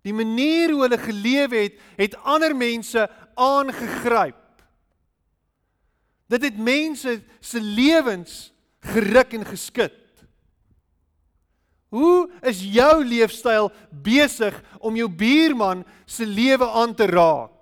Die 0.07 0.15
manier 0.15 0.71
hoe 0.71 0.85
hulle 0.87 1.01
geleef 1.03 1.51
het, 1.51 1.81
het 1.99 2.17
ander 2.23 2.55
mense 2.57 3.09
aangegryp. 3.35 4.39
Dit 6.31 6.47
het 6.47 6.59
mense 6.59 7.19
se 7.43 7.61
lewens 7.61 8.56
geruk 8.93 9.35
en 9.39 9.47
geskit. 9.49 10.03
Hoe 11.95 12.27
is 12.45 12.61
jou 12.61 13.05
leefstyl 13.07 13.71
besig 13.91 14.57
om 14.85 14.97
jou 14.99 15.09
buurman 15.09 15.85
se 16.05 16.27
lewe 16.27 16.67
aan 16.67 16.95
te 16.95 17.07
raak? 17.07 17.53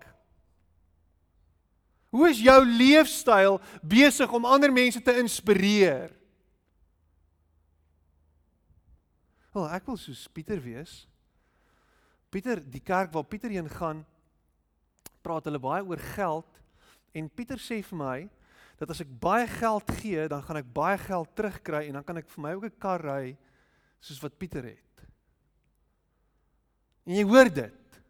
Hoe 2.15 2.29
is 2.31 2.41
jou 2.43 2.61
leefstyl 2.65 3.59
besig 3.83 4.31
om 4.33 4.47
ander 4.47 4.73
mense 4.73 5.03
te 5.03 5.17
inspireer? 5.19 6.13
Wel, 9.55 9.67
ek 9.75 9.87
wil 9.91 9.99
soos 9.99 10.25
Pieter 10.35 10.59
wees. 10.63 11.05
Pieter, 12.31 12.59
die 12.59 12.83
kerk 12.83 13.13
waar 13.15 13.27
Pieter 13.27 13.53
heen 13.55 13.71
gaan, 13.71 14.03
praat 15.23 15.47
hulle 15.47 15.61
baie 15.63 15.85
oor 15.87 16.01
geld 16.15 16.63
en 17.15 17.31
Pieter 17.31 17.61
sê 17.63 17.79
vir 17.87 17.99
my 18.01 18.17
dat 18.79 18.91
as 18.91 19.01
ek 19.05 19.11
baie 19.21 19.47
geld 19.47 19.91
gee, 20.01 20.27
dan 20.29 20.43
gaan 20.43 20.61
ek 20.61 20.73
baie 20.75 20.99
geld 20.99 21.31
terugkry 21.37 21.87
en 21.89 21.99
dan 21.99 22.07
kan 22.07 22.19
ek 22.21 22.29
vir 22.33 22.43
my 22.43 22.53
ook 22.55 22.65
'n 22.65 22.79
kar 22.79 23.01
ry 23.01 23.37
soos 24.01 24.21
wat 24.21 24.39
Pieter 24.39 24.65
het. 24.65 25.07
En 27.07 27.15
jy 27.15 27.25
hoor 27.25 27.53
dit. 27.53 28.01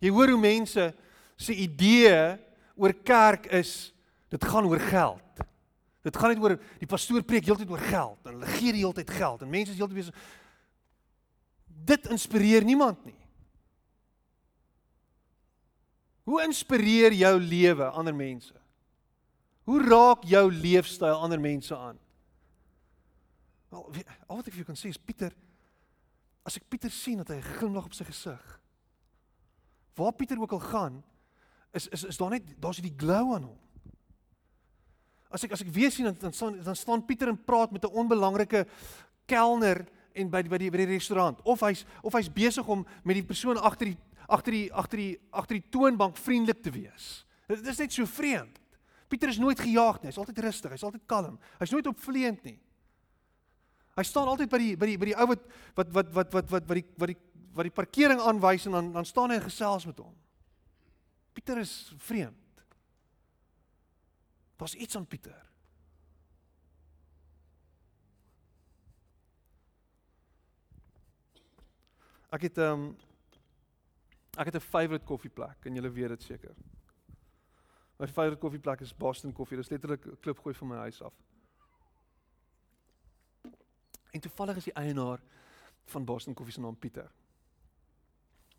Jy 0.00 0.10
hoor 0.10 0.28
hoe 0.28 0.40
mense 0.40 0.94
se 1.36 1.54
idee 1.54 2.38
oor 2.76 2.92
kerk 2.92 3.46
is, 3.46 3.92
dit 4.28 4.44
gaan 4.44 4.64
oor 4.64 4.80
geld. 4.80 5.40
Dit 6.02 6.16
gaan 6.16 6.32
net 6.32 6.42
oor 6.42 6.56
die 6.78 6.88
pastoor 6.88 7.22
preek 7.22 7.44
heeltyd 7.44 7.70
oor 7.70 7.82
geld 7.84 8.26
en 8.26 8.38
hulle 8.38 8.46
gee 8.46 8.72
die 8.72 8.84
heeltyd 8.84 9.10
geld 9.10 9.42
en 9.42 9.50
mense 9.50 9.72
is 9.72 9.78
heeltyd 9.80 10.00
besig 10.00 10.14
dit 11.90 12.06
inspireer 12.12 12.64
niemand 12.64 13.04
nie. 13.04 13.16
Hoe 16.28 16.42
inspireer 16.44 17.14
jou 17.16 17.34
lewe 17.40 17.88
ander 17.90 18.14
mense? 18.14 18.59
Hoe 19.64 19.82
raak 19.82 20.24
jou 20.24 20.52
leefstyl 20.52 21.14
ander 21.14 21.40
mense 21.40 21.76
aan? 21.76 21.98
Wel, 23.70 24.04
al 24.26 24.36
wat 24.36 24.46
ek 24.46 24.54
vir 24.54 24.64
jou 24.64 24.70
kan 24.72 24.78
sê 24.78 24.90
is 24.90 24.98
Pieter 24.98 25.34
as 26.46 26.56
ek 26.56 26.68
Pieter 26.72 26.90
sien 26.90 27.20
dat 27.20 27.28
hy 27.28 27.38
'n 27.38 27.58
glimlag 27.60 27.86
op 27.86 27.94
sy 27.94 28.04
gesig. 28.04 28.60
Waar 29.94 30.12
Pieter 30.12 30.40
ook 30.40 30.52
al 30.52 30.64
gaan, 30.72 31.04
is 31.72 31.86
is 31.88 32.04
is 32.04 32.16
daar 32.16 32.30
net 32.30 32.60
daar's 32.60 32.80
die 32.80 32.94
glow 32.96 33.34
aan 33.34 33.44
hom. 33.44 33.58
As 35.30 35.44
ek 35.44 35.52
as 35.52 35.60
ek 35.60 35.68
weer 35.68 35.90
sien 35.90 36.04
dan 36.04 36.16
dan 36.18 36.32
staan 36.32 36.62
dan 36.62 36.76
staan 36.76 37.06
Pieter 37.06 37.28
en 37.28 37.44
praat 37.44 37.70
met 37.70 37.84
'n 37.84 37.94
onbelangrike 37.94 38.66
kelner 39.26 39.86
en 40.12 40.30
by 40.30 40.42
die, 40.42 40.50
by 40.50 40.58
die 40.58 40.70
by 40.70 40.76
die 40.76 40.94
restaurant 40.98 41.40
of 41.42 41.60
hy's 41.60 41.84
of 42.02 42.12
hy's 42.12 42.32
besig 42.32 42.66
om 42.66 42.86
met 43.04 43.14
die 43.14 43.24
persoon 43.24 43.56
agter 43.56 43.86
die 43.86 43.98
agter 44.28 44.52
die 44.52 44.72
agter 44.72 44.98
die 44.98 45.18
agter 45.30 45.54
die 45.54 45.70
toonbank 45.70 46.16
vriendelik 46.16 46.62
te 46.62 46.70
wees. 46.70 47.24
Dit 47.46 47.66
is 47.66 47.78
net 47.78 47.92
so 47.92 48.06
vreemd. 48.06 48.59
Pieter 49.10 49.32
is 49.32 49.40
nooit 49.42 49.58
gejaag 49.58 49.98
nie. 50.00 50.12
Hy's 50.12 50.20
altyd 50.22 50.38
rustig, 50.44 50.70
hy's 50.70 50.86
altyd 50.86 51.02
kalm. 51.10 51.38
Hy's 51.58 51.72
nooit 51.74 51.88
opvleend 51.90 52.44
nie. 52.46 52.58
Hy 53.98 54.04
staan 54.06 54.30
altyd 54.30 54.52
by 54.52 54.60
die 54.62 54.76
by 54.78 54.86
die 54.86 54.98
by 55.02 55.10
die 55.10 55.16
ou 55.18 55.26
wat 55.32 55.42
wat 55.78 55.90
wat 55.96 56.12
wat 56.14 56.36
wat 56.36 56.52
wat 56.54 56.68
wat 56.70 56.78
die 56.78 56.86
wat 57.02 57.10
die 57.10 57.18
wat 57.58 57.66
die 57.66 57.74
parkering 57.74 58.22
aanwys 58.22 58.68
en 58.70 58.76
dan 58.78 58.92
dan 58.94 59.08
staan 59.08 59.34
hy 59.34 59.40
en 59.40 59.48
gesels 59.48 59.86
met 59.90 59.98
hom. 59.98 60.14
Pieter 61.34 61.58
is 61.58 61.74
vreemd. 61.98 62.64
Daar's 64.60 64.76
iets 64.78 64.96
aan 64.96 65.08
Pieter. 65.10 65.46
Ek 72.30 72.46
het 72.46 72.58
ehm 72.62 72.90
um, 72.90 72.90
ek 74.38 74.46
het 74.46 74.56
'n 74.56 74.70
favourite 74.70 75.04
koffieplek 75.04 75.66
en 75.66 75.74
julle 75.74 75.90
weet 75.90 76.08
dit 76.14 76.22
seker. 76.22 76.54
My 78.00 78.08
favourite 78.08 78.40
koffieplek 78.40 78.80
is 78.80 78.96
Boston 78.96 79.32
Coffee. 79.32 79.56
Dit 79.56 79.64
is 79.64 79.70
letterlik 79.70 80.06
'n 80.06 80.16
klip 80.20 80.38
gooi 80.38 80.54
van 80.54 80.68
my 80.68 80.76
huis 80.76 81.02
af. 81.02 81.14
En 84.10 84.20
toevallig 84.20 84.56
is 84.56 84.64
die 84.64 84.72
eienaar 84.72 85.20
van 85.84 86.04
Boston 86.04 86.34
Coffee 86.34 86.52
se 86.52 86.60
naam 86.60 86.78
Pieter. 86.78 87.10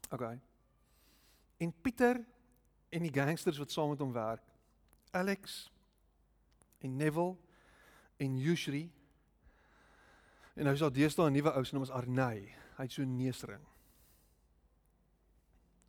OK. 0.10 0.38
En 1.58 1.74
Pieter 1.82 2.26
en 2.89 3.02
die 3.02 3.14
gangsters 3.14 3.58
wat 3.58 3.72
saam 3.72 3.89
met 3.89 4.00
hom 4.00 4.12
werk, 4.12 4.44
Alex 5.12 5.72
en 6.78 6.96
Neville 6.96 7.38
en 8.18 8.38
Yushri. 8.38 8.92
En 10.54 10.64
nou 10.64 10.74
is 10.74 10.80
daar 10.80 10.94
deesdae 10.94 11.30
'n 11.30 11.34
nuwe 11.34 11.54
ou 11.54 11.66
se 11.66 11.74
naam 11.74 11.84
is 11.84 11.89
Arney. 11.89 12.56
Hy 12.78 12.84
het 12.84 12.92
so 12.92 13.02
'n 13.02 13.16
neusring. 13.16 13.66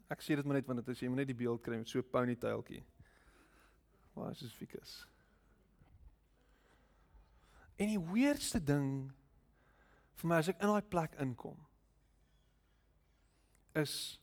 Ek 0.08 0.22
sê 0.22 0.34
dit 0.34 0.44
maar 0.44 0.54
net 0.54 0.66
want 0.66 0.78
dit 0.78 0.88
is 0.88 1.00
jy 1.00 1.08
moet 1.08 1.16
net 1.16 1.26
die 1.26 1.36
beeld 1.36 1.60
kry 1.60 1.76
met 1.76 1.88
so 1.88 1.98
'n 1.98 2.10
ponytailtjie. 2.10 2.84
Waar 4.12 4.30
is 4.30 4.38
dit 4.44 4.52
fikus? 4.52 5.06
En 7.76 7.88
die 7.88 8.00
weirdste 8.00 8.60
ding 8.62 9.12
vir 10.20 10.28
my 10.28 10.38
as 10.38 10.50
ek 10.52 10.60
in 10.62 10.70
daai 10.70 10.90
plek 10.92 11.16
inkom 11.22 11.58
is 13.78 14.20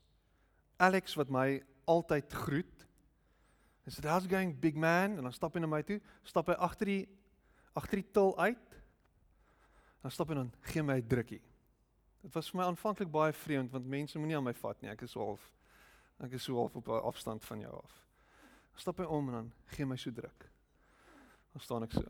Alex 0.78 1.16
wat 1.18 1.32
my 1.34 1.60
altyd 1.90 2.34
groet. 2.46 2.86
Hy 3.84 3.92
sê 3.92 4.06
how's 4.06 4.30
going 4.30 4.54
big 4.62 4.78
man 4.78 5.18
en 5.18 5.26
dan 5.26 5.34
stap 5.34 5.58
hy 5.58 5.64
na 5.64 5.70
my 5.70 5.82
toe, 5.84 5.98
stap 6.24 6.52
hy 6.52 6.58
agter 6.62 6.92
die 6.92 7.04
agter 7.80 8.02
die 8.02 8.12
til 8.14 8.36
uit. 8.38 8.76
Dan 10.04 10.14
stap 10.14 10.30
hy 10.30 10.38
dan 10.38 10.52
gee 10.70 10.84
my 10.86 11.00
'n 11.02 11.08
drukkie. 11.08 11.42
Dit 12.22 12.34
was 12.36 12.50
vir 12.52 12.60
my 12.60 12.68
aanvanklik 12.68 13.12
baie 13.12 13.34
vreemd 13.34 13.72
want 13.72 13.86
mense 13.86 14.20
moenie 14.20 14.38
aan 14.38 14.44
my 14.44 14.54
vat 14.54 14.82
nie. 14.82 14.92
Ek 14.92 15.02
is 15.02 15.14
half 15.14 15.52
ek 16.20 16.34
is 16.34 16.44
so 16.44 16.56
half 16.56 16.76
op 16.76 16.88
'n 16.88 17.04
afstand 17.04 17.44
van 17.44 17.60
jou 17.60 17.74
af. 17.74 18.09
Stap 18.80 19.02
hy 19.02 19.08
om 19.12 19.28
en 19.28 19.34
dan 19.34 19.52
gee 19.76 19.86
my 19.86 19.98
so 20.00 20.12
druk. 20.16 20.48
Dan 21.52 21.64
staan 21.64 21.84
ek 21.84 21.98
so. 21.98 22.06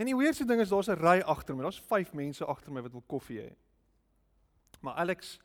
En 0.00 0.08
die 0.08 0.16
weirdste 0.16 0.44
ding 0.48 0.60
is 0.60 0.72
daar's 0.72 0.90
'n 0.90 1.00
ry 1.00 1.20
agter 1.20 1.56
my. 1.56 1.62
Daar's 1.62 1.80
5 1.80 2.12
mense 2.12 2.44
agter 2.44 2.72
my 2.72 2.82
wat 2.82 2.92
wil 2.92 3.04
koffie 3.06 3.40
hê. 3.40 3.54
Maar 4.80 4.94
Alex 4.94 5.38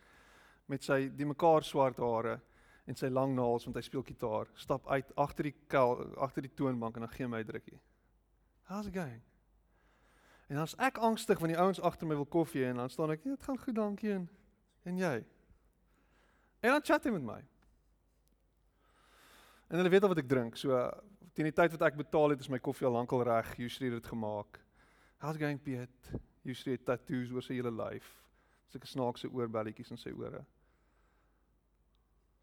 met 0.66 0.84
sy 0.84 1.10
die 1.10 1.26
mekaar 1.26 1.64
swart 1.64 1.98
hare 1.98 2.42
en 2.86 2.96
sy 2.96 3.08
lang 3.08 3.36
naels 3.36 3.66
want 3.68 3.76
hy 3.76 3.82
speel 3.82 4.04
gitaar, 4.04 4.48
stap 4.56 4.88
uit 4.88 5.16
agter 5.16 5.44
die 5.44 5.56
kel, 5.68 6.16
agter 6.18 6.42
die 6.42 6.54
toonbank 6.54 6.96
en 6.96 7.02
dan 7.02 7.16
gee 7.16 7.28
my 7.28 7.40
'n 7.40 7.46
drukkie. 7.46 7.80
How's 8.64 8.88
it 8.88 8.94
going? 8.94 9.22
En 10.48 10.56
dan's 10.56 10.76
ek 10.80 10.98
angstig 10.98 11.40
want 11.40 11.52
die 11.52 11.60
ouens 11.60 11.82
agter 11.82 12.08
my 12.08 12.16
wil 12.16 12.26
koffie 12.26 12.66
en 12.66 12.76
dan 12.76 12.90
staan 12.90 13.12
ek, 13.12 13.24
"Dit 13.24 13.44
gaan 13.44 13.60
goed, 13.60 13.76
dankie." 13.76 14.12
En, 14.12 14.30
en 14.84 14.98
jy? 14.98 15.26
En 16.60 16.72
dan 16.72 16.82
chat 16.84 17.04
hy 17.04 17.12
met 17.12 17.24
my. 17.24 17.46
En 19.68 19.80
hulle 19.80 19.92
weet 19.92 20.04
al 20.04 20.14
wat 20.14 20.22
ek 20.24 20.30
drink. 20.32 20.58
So 20.60 20.76
teen 21.36 21.50
die 21.50 21.56
tyd 21.56 21.74
wat 21.76 21.88
ek 21.90 22.00
betaal 22.00 22.34
het, 22.34 22.44
is 22.44 22.52
my 22.52 22.60
koffie 22.64 22.88
al 22.88 22.96
lankal 22.96 23.24
reg. 23.28 23.52
Usually 23.60 23.92
het 23.92 24.00
dit 24.02 24.12
gemaak. 24.12 24.60
How's 25.22 25.40
going 25.40 25.60
Piet? 25.62 26.12
Usually 26.48 26.78
het 26.78 26.86
tattoos 26.88 27.34
oor 27.34 27.44
sy 27.44 27.58
hele 27.60 27.74
lyf. 27.74 28.08
Sulke 28.72 28.88
snaakse 28.90 29.30
oorbelletjies 29.32 29.92
in 29.94 30.00
sy 30.00 30.14
ore. 30.16 30.44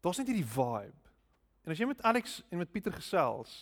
Daar's 0.05 0.21
net 0.21 0.29
hierdie 0.29 0.45
vibe. 0.45 1.13
En 1.65 1.73
as 1.73 1.81
jy 1.81 1.87
met 1.89 2.03
Alex 2.05 2.43
en 2.53 2.61
met 2.61 2.71
Pieter 2.71 2.93
gesels, 2.93 3.55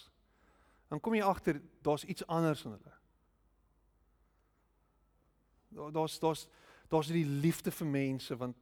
dan 0.92 1.00
kom 1.00 1.16
jy 1.16 1.24
agter 1.24 1.62
daar's 1.86 2.04
iets 2.04 2.26
anders 2.28 2.66
in 2.68 2.76
hulle. 2.76 2.98
Daar's 5.96 6.20
daar's 6.20 6.48
daar's 6.92 7.10
die 7.10 7.26
liefde 7.26 7.72
vir 7.74 7.88
mense 7.90 8.36
want 8.38 8.60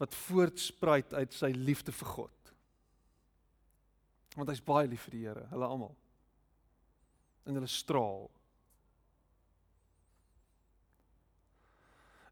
wat 0.00 0.16
voortspruit 0.24 1.12
uit 1.14 1.36
sy 1.36 1.52
liefde 1.54 1.92
vir 1.92 2.08
God. 2.16 2.43
Want 4.34 4.50
hy's 4.50 4.62
baie 4.64 4.88
lief 4.90 5.04
vir 5.06 5.14
die 5.14 5.22
Here, 5.26 5.44
hulle 5.52 5.68
almal. 5.68 5.94
En 7.46 7.54
hulle 7.58 7.70
straal. 7.70 8.26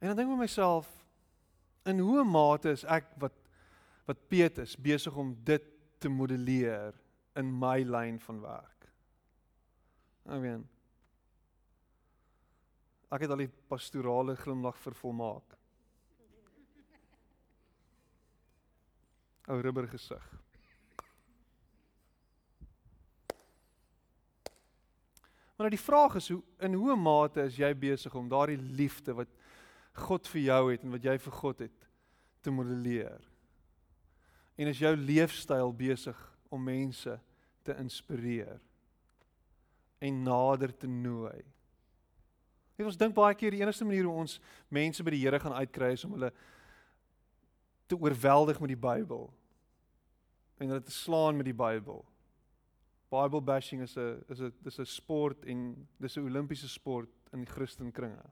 En 0.00 0.10
dan 0.10 0.18
dink 0.18 0.26
ek 0.26 0.34
by 0.34 0.40
myself, 0.40 0.90
in 1.86 2.02
hoe 2.02 2.24
mate 2.26 2.74
is 2.74 2.84
ek 2.90 3.14
wat 3.22 3.38
wat 4.02 4.18
Petrus 4.26 4.74
besig 4.74 5.14
om 5.14 5.28
dit 5.46 5.62
te 6.02 6.10
modelleer 6.10 6.96
in 7.38 7.52
my 7.54 7.84
lyn 7.86 8.18
van 8.24 8.40
werk? 8.42 8.88
I 10.26 10.38
mean 10.42 10.66
Ek 13.12 13.26
het 13.26 13.32
al 13.34 13.42
die 13.44 13.50
pastorale 13.68 14.32
glimlag 14.40 14.78
vervolmaak. 14.80 15.56
Ou 19.52 19.58
rubber 19.60 19.88
gesig. 19.90 20.24
Maar 25.62 25.70
nou 25.70 25.78
die 25.78 25.86
vraag 25.86 26.14
is 26.14 26.28
hoe 26.28 26.42
in 26.58 26.74
hoe 26.74 26.96
mate 26.98 27.44
is 27.46 27.54
jy 27.54 27.68
besig 27.78 28.14
om 28.18 28.26
daardie 28.26 28.58
liefde 28.58 29.12
wat 29.14 29.28
God 29.94 30.26
vir 30.32 30.40
jou 30.42 30.62
het 30.72 30.82
en 30.82 30.90
wat 30.90 31.04
jy 31.06 31.14
vir 31.22 31.36
God 31.38 31.60
het 31.62 31.84
te 32.42 32.50
modelleer? 32.50 33.20
En 34.58 34.72
is 34.72 34.80
jou 34.82 34.90
leefstyl 34.98 35.70
besig 35.70 36.18
om 36.50 36.66
mense 36.66 37.14
te 37.62 37.78
inspireer 37.78 38.58
en 40.02 40.20
nader 40.26 40.74
te 40.74 40.90
nooi? 40.90 41.44
Net 42.74 42.90
ons 42.90 42.98
dink 42.98 43.14
baie 43.14 43.38
keer 43.38 43.54
die 43.54 43.62
enigste 43.62 43.86
manier 43.86 44.10
hoe 44.10 44.18
ons 44.24 44.40
mense 44.66 45.06
by 45.06 45.14
die 45.14 45.22
Here 45.22 45.38
gaan 45.38 45.60
uitkry 45.62 45.92
is 45.94 46.02
om 46.08 46.18
hulle 46.18 46.32
te 47.86 48.02
oorweldig 48.02 48.58
met 48.58 48.74
die 48.74 48.82
Bybel 48.90 49.28
en 50.58 50.74
hulle 50.74 50.82
te 50.82 50.98
slaan 51.04 51.38
met 51.38 51.46
die 51.46 51.54
Bybel. 51.54 52.02
Bible 53.12 53.42
bashing 53.44 53.82
is 53.82 53.96
'n 53.96 54.24
is 54.28 54.40
'n 54.40 54.52
dis 54.62 54.78
'n 54.78 54.86
sport 54.86 55.44
en 55.44 55.88
dis 56.00 56.16
'n 56.16 56.24
Olimpiese 56.24 56.68
sport 56.68 57.10
in 57.32 57.44
die 57.44 57.52
Christenkringe. 57.52 58.24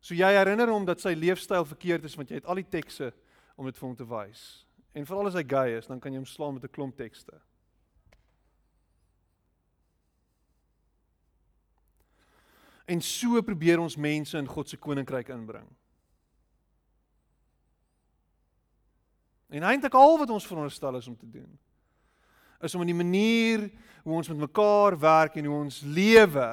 So 0.00 0.14
jy 0.14 0.28
herinner 0.36 0.68
hom 0.68 0.84
dat 0.84 1.00
sy 1.00 1.14
leefstyl 1.14 1.64
verkeerd 1.64 2.04
is 2.04 2.16
want 2.16 2.28
jy 2.28 2.34
het 2.34 2.46
al 2.46 2.60
die 2.60 2.68
tekste 2.68 3.12
om 3.56 3.64
dit 3.64 3.78
vir 3.78 3.88
hom 3.88 3.96
te 3.96 4.04
wys. 4.04 4.66
En 4.92 5.06
veral 5.06 5.26
as 5.26 5.34
hy 5.34 5.44
gay 5.48 5.78
is, 5.78 5.86
dan 5.86 6.00
kan 6.00 6.12
jy 6.12 6.18
hom 6.18 6.26
slaan 6.26 6.54
met 6.54 6.64
'n 6.64 6.68
klomp 6.68 6.96
tekste. 6.96 7.40
En 12.86 13.00
so 13.00 13.42
probeer 13.42 13.80
ons 13.80 13.96
mense 13.96 14.38
in 14.38 14.46
God 14.46 14.68
se 14.68 14.76
koninkryk 14.76 15.28
inbring. 15.28 15.68
En 19.48 19.62
eintlik 19.62 19.94
al 19.94 20.18
wat 20.18 20.30
ons 20.30 20.46
veronderstel 20.46 20.96
is 20.96 21.08
om 21.08 21.16
te 21.16 21.30
doen, 21.30 21.58
is 22.60 22.74
om 22.74 22.84
in 22.84 22.92
die 22.92 23.02
manier 23.02 23.66
hoe 24.04 24.16
ons 24.20 24.28
met 24.28 24.44
mekaar 24.44 24.98
werk 25.00 25.36
en 25.36 25.48
hoe 25.48 25.58
ons 25.64 25.80
lewe 25.82 26.48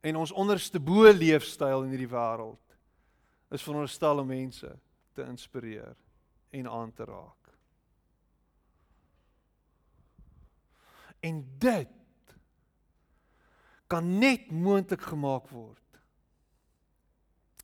en 0.00 0.16
ons 0.16 0.32
onderste 0.32 0.80
bo 0.80 1.10
leefstyl 1.12 1.84
in 1.84 1.92
hierdie 1.92 2.10
wêreld 2.10 2.76
is 3.50 3.62
veronderstel 3.66 4.22
om 4.22 4.30
mense 4.30 4.70
te 5.16 5.26
inspireer 5.26 5.96
en 6.56 6.68
aan 6.70 6.92
te 6.92 7.04
raak. 7.04 7.50
En 11.20 11.42
dit 11.58 12.36
kan 13.90 14.06
net 14.18 14.48
moontlik 14.54 15.02
gemaak 15.02 15.50
word 15.52 16.00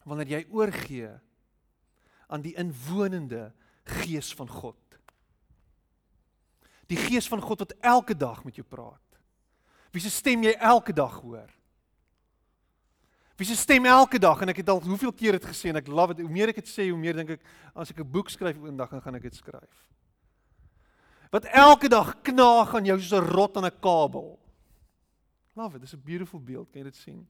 wanneer 0.07 0.36
jy 0.36 0.42
oorgee 0.54 1.11
aan 2.30 2.42
die 2.44 2.54
inwonende 2.59 3.48
gees 4.02 4.32
van 4.38 4.50
God. 4.50 4.86
Die 6.87 6.99
gees 6.99 7.28
van 7.28 7.41
God 7.43 7.64
wat 7.64 7.74
elke 7.80 8.16
dag 8.16 8.45
met 8.45 8.55
jou 8.55 8.66
praat. 8.66 9.03
Wie 9.91 10.03
se 10.03 10.11
stem 10.11 10.43
jy 10.43 10.53
elke 10.61 10.93
dag 10.93 11.20
hoor? 11.20 11.51
Wie 13.37 13.47
se 13.47 13.57
stem 13.57 13.84
elke 13.84 14.18
dag 14.18 14.41
en 14.41 14.49
ek 14.49 14.62
het 14.62 14.70
al 14.72 14.80
hoeveel 14.80 15.12
keer 15.12 15.37
dit 15.37 15.45
gesê 15.45 15.68
en 15.68 15.76
ek 15.76 15.91
love 15.93 16.14
dit. 16.14 16.24
Hoe 16.24 16.32
meer 16.32 16.53
ek 16.53 16.62
dit 16.62 16.70
sê, 16.70 16.89
hoe 16.89 17.01
meer 17.01 17.18
dink 17.18 17.34
ek 17.37 17.43
as 17.74 17.91
ek 17.93 18.01
'n 18.01 18.11
boek 18.11 18.30
skryf 18.30 18.57
eendag 18.57 18.91
dan 18.91 19.03
gaan 19.03 19.14
ek 19.14 19.28
dit 19.28 19.37
skryf. 19.37 19.76
Wat 21.30 21.45
elke 21.45 21.89
dag 21.89 22.14
knaag 22.22 22.74
aan 22.74 22.87
jou 22.87 22.99
soos 23.01 23.20
'n 23.20 23.32
rot 23.34 23.57
aan 23.57 23.66
'n 23.66 23.80
kabel. 23.80 24.39
Love 25.55 25.76
it, 25.76 25.80
dis 25.82 25.95
'n 25.95 26.03
beautiful 26.05 26.41
beeld, 26.41 26.70
kan 26.70 26.80
jy 26.80 26.84
dit 26.84 26.97
sien? 26.97 27.28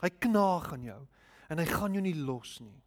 Hy 0.00 0.08
knaag 0.08 0.72
aan 0.72 0.82
jou 0.82 1.06
en 1.48 1.58
hy 1.58 1.64
gaan 1.64 1.92
jou 1.92 2.02
nie 2.02 2.14
los 2.14 2.60
nie. 2.60 2.83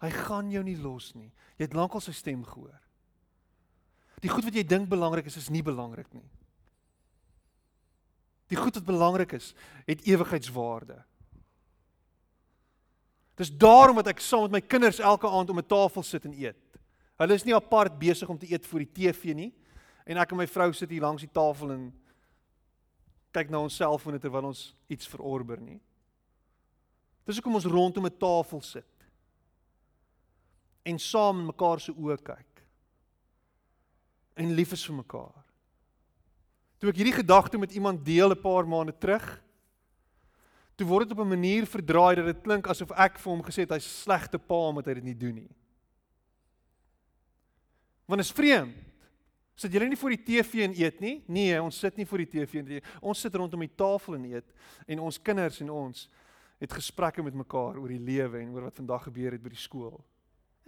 Hy 0.00 0.10
gaan 0.10 0.50
jou 0.50 0.62
nie 0.64 0.78
los 0.80 1.12
nie. 1.14 1.28
Jy 1.58 1.66
het 1.66 1.76
lankal 1.76 2.00
sy 2.00 2.14
stem 2.16 2.44
gehoor. 2.46 2.78
Die 4.20 4.32
goed 4.32 4.44
wat 4.44 4.56
jy 4.56 4.64
dink 4.64 4.88
belangrik 4.88 5.28
is, 5.28 5.36
is 5.36 5.50
nie 5.52 5.62
belangrik 5.64 6.08
nie. 6.12 6.26
Die 8.50 8.58
goed 8.58 8.76
wat 8.76 8.88
belangrik 8.88 9.32
is, 9.36 9.52
het 9.86 10.02
ewigheidswaarde. 10.08 10.98
Dis 13.40 13.52
daarom 13.56 14.00
dat 14.00 14.10
ek 14.12 14.20
saam 14.20 14.48
met 14.48 14.58
my 14.58 14.60
kinders 14.60 15.00
elke 15.00 15.28
aand 15.28 15.50
om 15.50 15.58
'n 15.58 15.66
tafel 15.66 16.02
sit 16.02 16.24
en 16.24 16.34
eet. 16.34 16.58
Hulle 17.16 17.34
is 17.34 17.44
nie 17.44 17.54
apart 17.54 17.98
besig 17.98 18.28
om 18.28 18.38
te 18.38 18.50
eet 18.52 18.66
voor 18.66 18.78
die 18.80 18.92
TV 18.92 19.34
nie 19.34 19.52
en 20.04 20.16
ek 20.16 20.30
en 20.30 20.36
my 20.36 20.46
vrou 20.46 20.72
sit 20.72 20.90
hier 20.90 21.00
langs 21.00 21.22
die 21.22 21.32
tafel 21.32 21.72
en 21.72 21.92
kyk 23.32 23.50
na 23.50 23.60
ons 23.60 23.76
selfone 23.76 24.18
terwyl 24.18 24.44
ons 24.44 24.74
iets 24.88 25.08
verorber 25.08 25.60
nie. 25.60 25.80
Dis 27.24 27.36
hoekom 27.36 27.54
ons 27.54 27.64
rondom 27.64 28.06
'n 28.06 28.18
tafel 28.18 28.60
sit 28.60 28.86
en 30.82 30.98
saam 30.98 31.40
in 31.40 31.50
mekaar 31.50 31.80
se 31.80 31.92
oë 31.92 32.16
kyk 32.24 32.50
en 34.40 34.54
lief 34.56 34.72
is 34.72 34.84
vir 34.88 34.96
mekaar. 34.96 35.36
Toe 36.80 36.88
ek 36.88 37.00
hierdie 37.00 37.18
gedagte 37.18 37.58
met 37.60 37.74
iemand 37.76 38.04
deel 38.04 38.32
'n 38.32 38.40
paar 38.40 38.66
maande 38.66 38.96
terug, 38.96 39.42
toe 40.76 40.86
word 40.86 41.08
dit 41.08 41.18
op 41.18 41.24
'n 41.24 41.36
manier 41.36 41.66
verdraai 41.66 42.16
dat 42.16 42.26
dit 42.26 42.42
klink 42.42 42.66
asof 42.66 42.90
ek 42.92 43.18
vir 43.18 43.32
hom 43.32 43.42
gesê 43.42 43.60
het 43.68 43.76
hy's 43.76 44.02
slegte 44.02 44.38
pa 44.38 44.68
omdat 44.68 44.86
hy 44.86 44.94
dit 44.94 45.04
nie 45.04 45.18
doen 45.18 45.34
nie. 45.34 45.50
Want 48.06 48.20
is 48.20 48.32
vreemd. 48.32 48.74
Sit 49.54 49.72
julle 49.72 49.88
nie 49.88 49.96
voor 49.96 50.10
die 50.10 50.24
TV 50.24 50.64
en 50.64 50.72
eet 50.72 51.00
nie? 51.00 51.22
Nee, 51.28 51.62
ons 51.62 51.78
sit 51.78 51.96
nie 51.96 52.06
voor 52.06 52.18
die 52.18 52.26
TV 52.26 52.54
en 52.54 52.70
eet. 52.70 52.84
Ons 53.02 53.20
sit 53.20 53.34
rondom 53.34 53.60
die 53.60 53.76
tafel 53.76 54.14
en 54.14 54.24
eet 54.24 54.54
en 54.86 55.00
ons 55.00 55.22
kinders 55.22 55.60
en 55.60 55.70
ons 55.70 56.08
het 56.58 56.72
gesprekke 56.72 57.22
met 57.22 57.34
mekaar 57.34 57.76
oor 57.76 57.88
die 57.88 58.00
lewe 58.00 58.38
en 58.38 58.54
oor 58.54 58.62
wat 58.62 58.76
vandag 58.76 59.02
gebeur 59.02 59.32
het 59.32 59.42
by 59.42 59.48
die 59.48 59.60
skool. 59.60 60.00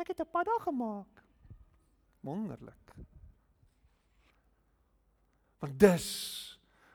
Ek 0.03 0.09
het 0.09 0.21
'n 0.21 0.31
padda 0.31 0.59
gemaak. 0.59 1.23
Wonderlik. 2.21 2.95
Want 5.59 5.79
dis 5.79 6.07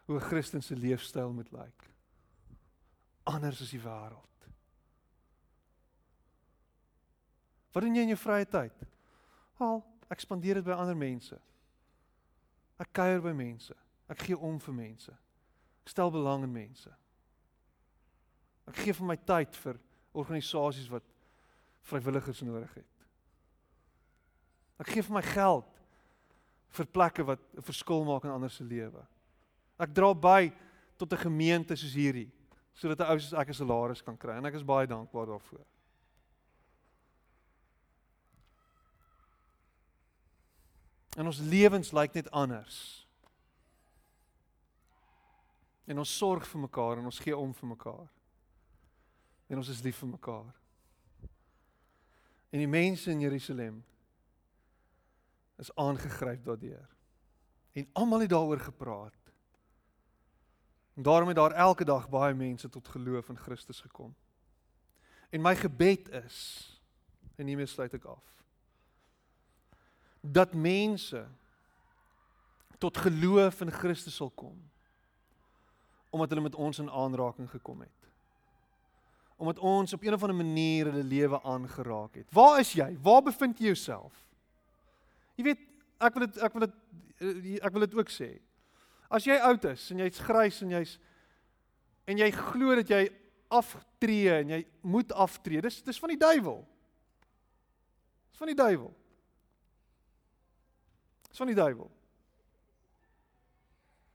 hoe 0.05 0.15
'n 0.15 0.27
Christen 0.27 0.63
se 0.63 0.75
leefstyl 0.75 1.33
moet 1.33 1.51
lyk. 1.51 1.89
Anders 3.23 3.61
as 3.61 3.69
die 3.69 3.81
wêreld. 3.81 4.47
Wat 7.71 7.83
doen 7.83 7.95
jy 7.95 8.01
in 8.01 8.07
jou 8.07 8.17
vrye 8.17 8.45
tyd? 8.45 8.73
Al, 9.57 9.85
ek 10.07 10.19
spandeer 10.19 10.53
dit 10.53 10.63
by 10.63 10.71
ander 10.71 10.97
mense. 10.97 11.41
Ek 12.77 12.91
kuier 12.91 13.21
by 13.21 13.31
mense. 13.31 13.75
Ek 14.07 14.19
gee 14.19 14.37
om 14.37 14.59
vir 14.59 14.73
mense. 14.73 15.11
Ek 15.81 15.87
stel 15.87 16.11
belang 16.11 16.43
in 16.43 16.51
mense. 16.51 16.97
Ek 18.67 18.75
gee 18.75 18.93
vir 18.93 19.05
my 19.05 19.15
tyd 19.15 19.55
vir 19.55 19.79
organisasies 20.11 20.89
wat 20.89 21.03
vrywilligers 21.81 22.41
nodig 22.41 22.73
het. 22.73 22.96
Ek 24.80 24.93
gee 24.93 25.01
vir 25.01 25.13
my 25.17 25.21
geld 25.25 25.65
vir 26.78 26.86
plekke 26.86 27.23
wat 27.25 27.39
'n 27.57 27.61
verskil 27.61 28.03
maak 28.05 28.23
in 28.23 28.32
ander 28.32 28.49
se 28.49 28.63
lewe. 28.63 29.05
Ek 29.80 29.93
dra 29.93 30.13
by 30.13 30.51
tot 30.97 31.13
'n 31.13 31.17
gemeente 31.17 31.75
soos 31.75 31.93
hierdie 31.93 32.32
sodat 32.73 32.99
'n 32.99 33.11
ou 33.11 33.19
soos 33.19 33.34
ek 33.34 33.49
'n 33.49 33.53
salaris 33.53 34.03
kan 34.03 34.17
kry 34.17 34.38
en 34.38 34.45
ek 34.45 34.53
is 34.53 34.63
baie 34.63 34.88
dankbaar 34.88 35.25
daarvoor. 35.25 35.65
En 41.17 41.25
ons 41.25 41.39
lewens 41.39 41.91
lyk 41.91 42.13
net 42.13 42.32
anders. 42.32 43.07
En 45.88 45.97
ons 45.97 46.17
sorg 46.17 46.45
vir 46.45 46.61
mekaar 46.61 46.99
en 46.99 47.05
ons 47.05 47.19
gee 47.19 47.38
om 47.38 47.53
vir 47.53 47.69
mekaar. 47.69 48.07
En 49.49 49.57
ons 49.57 49.69
is 49.69 49.82
lief 49.82 49.97
vir 49.97 50.09
mekaar. 50.09 50.53
En 52.51 52.59
die 52.59 52.67
mense 52.67 53.11
in 53.11 53.19
Jerusalem 53.19 53.84
is 55.57 55.75
aangegryp 55.75 56.45
daardeur. 56.45 56.87
En 57.71 57.89
almal 57.93 58.19
het 58.19 58.29
daaroor 58.29 58.59
gepraat. 58.59 59.13
En 60.93 61.03
daarom 61.03 61.27
het 61.27 61.37
daar 61.37 61.51
elke 61.51 61.85
dag 61.85 62.09
baie 62.09 62.33
mense 62.33 62.69
tot 62.69 62.87
geloof 62.87 63.29
in 63.29 63.37
Christus 63.37 63.81
gekom. 63.81 64.15
En 65.29 65.41
my 65.41 65.55
gebed 65.55 66.09
is 66.09 66.37
en 67.35 67.47
hiermee 67.47 67.65
sluit 67.65 67.93
ek 67.93 68.05
af. 68.05 68.23
Dat 70.21 70.53
mense 70.53 71.27
tot 72.77 72.97
geloof 72.97 73.61
in 73.61 73.71
Christus 73.71 74.15
sal 74.15 74.29
kom 74.29 74.57
omdat 76.09 76.29
hulle 76.29 76.41
met 76.41 76.55
ons 76.55 76.79
in 76.79 76.89
aanraking 76.89 77.49
gekom 77.49 77.81
het. 77.83 78.09
Omdat 79.37 79.59
ons 79.59 79.93
op 79.93 80.03
'n 80.03 80.13
of 80.13 80.21
ander 80.23 80.45
manier 80.45 80.85
hulle 80.85 81.03
lewe 81.03 81.41
aangeraak 81.43 82.15
het. 82.15 82.33
Waar 82.33 82.59
is 82.59 82.73
jy? 82.73 82.97
Waar 83.01 83.21
bevind 83.21 83.57
jy 83.57 83.65
jouself? 83.65 84.26
Jy 85.38 85.45
weet, 85.45 85.63
ek 86.01 86.17
wil 86.17 86.25
dit 86.25 86.39
ek 86.43 86.55
wil 86.55 86.65
dit 86.65 86.77
eh, 87.21 87.57
ek 87.61 87.73
wil 87.75 87.85
dit 87.85 87.97
ook 87.99 88.11
sê. 88.13 88.31
As 89.07 89.25
jy 89.27 89.38
oud 89.39 89.65
is 89.69 89.85
en 89.93 90.01
jy's 90.03 90.21
grys 90.25 90.61
en 90.65 90.73
jy's 90.75 90.97
en 92.07 92.19
jy 92.19 92.29
glo 92.33 92.75
dat 92.79 92.89
jy 92.91 93.03
aftree 93.53 94.31
en 94.41 94.55
jy 94.55 94.61
moet 94.83 95.11
aftree, 95.15 95.61
dis 95.63 95.81
dis 95.85 95.99
van 96.01 96.11
die 96.11 96.19
duiwel. 96.19 96.63
Dis 98.31 98.41
van 98.41 98.51
die 98.51 98.57
duiwel. 98.57 98.91
Dis 101.29 101.39
van 101.39 101.51
die 101.51 101.57
duiwel. 101.57 101.89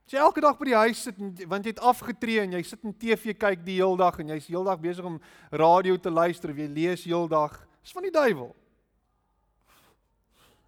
As 0.07 0.16
jy 0.16 0.20
elke 0.20 0.43
dag 0.45 0.59
by 0.59 0.66
die 0.68 0.77
huis 0.77 1.05
sit 1.07 1.20
want 1.49 1.64
jy 1.64 1.73
het 1.73 1.85
afgetree 1.89 2.43
en 2.43 2.59
jy 2.59 2.64
sit 2.66 2.83
in 2.85 2.93
TV 2.99 3.33
kyk 3.39 3.62
die 3.64 3.79
hele 3.79 3.97
dag 4.01 4.18
en 4.20 4.35
jy's 4.35 4.51
heeldag 4.51 4.83
besig 4.83 5.07
om 5.09 5.20
radio 5.55 5.97
te 5.97 6.12
luister 6.12 6.53
of 6.53 6.59
jy 6.61 6.66
lees 6.68 7.07
heeldag, 7.07 7.55
dis 7.81 7.95
van 7.97 8.05
die 8.05 8.12
duiwel. 8.12 8.51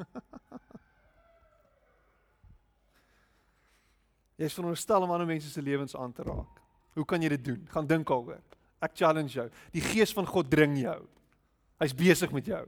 jy 4.38 4.48
is 4.48 4.56
veronderstel 4.56 5.06
om 5.06 5.12
ander 5.14 5.28
mense 5.28 5.50
se 5.50 5.62
lewens 5.62 5.96
aan 5.96 6.12
te 6.12 6.24
raak. 6.26 6.60
Hoe 6.94 7.04
kan 7.04 7.22
jy 7.22 7.30
dit 7.34 7.44
doen? 7.44 7.60
Gaan 7.70 7.86
dink 7.90 8.08
daaroor. 8.08 8.42
Ek 8.84 8.94
challenge 8.98 9.34
jou. 9.34 9.48
Die 9.74 9.82
gees 9.82 10.12
van 10.14 10.26
God 10.28 10.50
dring 10.50 10.76
jou. 10.78 11.00
Hy's 11.82 11.94
besig 11.96 12.32
met 12.34 12.46
jou. 12.46 12.62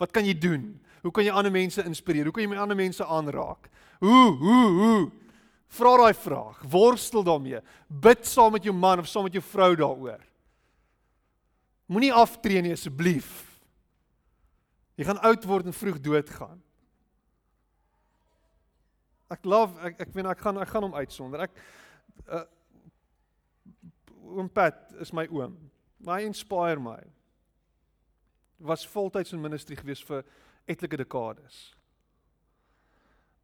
Wat 0.00 0.12
kan 0.14 0.26
jy 0.26 0.34
doen? 0.38 0.72
Hoe 1.02 1.12
kan 1.14 1.26
jy 1.26 1.34
ander 1.34 1.52
mense 1.54 1.82
inspireer? 1.86 2.28
Hoe 2.28 2.34
kan 2.34 2.44
jy 2.44 2.50
met 2.52 2.62
ander 2.62 2.78
mense 2.78 3.04
aanraak? 3.04 3.68
Hoe, 4.02 4.28
hoe, 4.38 4.66
hoe? 4.78 5.02
Vra 5.72 5.94
daai 5.98 6.14
vraag. 6.14 6.60
Worstel 6.68 7.24
daarmee. 7.26 7.62
Bid 7.88 8.26
saam 8.28 8.52
met 8.56 8.66
jou 8.66 8.74
man 8.76 9.02
of 9.02 9.08
saam 9.10 9.26
met 9.26 9.38
jou 9.38 9.44
vrou 9.44 9.72
daaroor. 9.78 10.20
Moenie 11.92 12.12
aftree 12.14 12.62
nie 12.64 12.74
asseblief. 12.76 13.30
Jy 15.00 15.08
gaan 15.08 15.22
oud 15.24 15.46
word 15.48 15.70
en 15.70 15.76
vroeg 15.76 15.98
doodgaan. 16.04 16.60
Ek 19.32 19.44
love 19.48 19.78
ek 19.86 20.02
ek 20.04 20.14
weet 20.14 20.28
ek 20.28 20.42
gaan 20.44 20.60
ek 20.60 20.70
gaan 20.72 20.86
hom 20.86 20.96
uitsonder. 20.98 21.46
Ek 21.46 21.60
uh, 22.28 22.44
oom 24.36 24.48
Pat 24.52 24.92
is 25.00 25.12
my 25.16 25.24
oom. 25.32 25.56
Maar 26.04 26.20
hy 26.20 26.30
inspireer 26.30 26.80
my. 26.82 26.98
Was 28.62 28.86
voltyds 28.88 29.32
in 29.34 29.42
ministry 29.42 29.76
gewees 29.78 30.02
vir 30.06 30.24
etlike 30.70 31.00
dekades. 31.00 31.62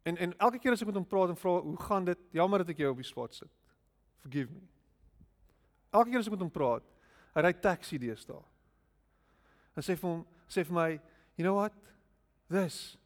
En 0.07 0.17
en 0.17 0.35
elke 0.37 0.59
keer 0.61 0.75
as 0.75 0.83
ek 0.83 0.91
met 0.91 0.99
hom 0.99 1.07
praat 1.07 1.33
en 1.33 1.39
vra 1.39 1.57
hoe 1.65 1.79
gaan 1.87 2.05
dit? 2.07 2.21
Jammer 2.37 2.63
dat 2.63 2.75
ek 2.75 2.83
jou 2.83 2.93
op 2.93 3.01
die 3.01 3.07
spot 3.07 3.35
sit. 3.35 3.51
Forgive 4.23 4.53
me. 4.53 4.63
Elke 5.89 6.11
keer 6.11 6.21
as 6.21 6.29
ek 6.29 6.37
met 6.37 6.45
hom 6.45 6.53
praat, 6.53 6.85
hy 7.33 7.43
ry 7.43 7.53
taxi 7.57 7.97
deesdae. 8.01 8.39
En 9.77 9.85
sê 9.85 9.95
vir 9.97 10.09
hom, 10.09 10.23
sê 10.51 10.63
vir 10.67 10.75
my, 10.75 10.89
you 11.39 11.45
know 11.45 11.57
what? 11.57 11.75
This 12.49 12.97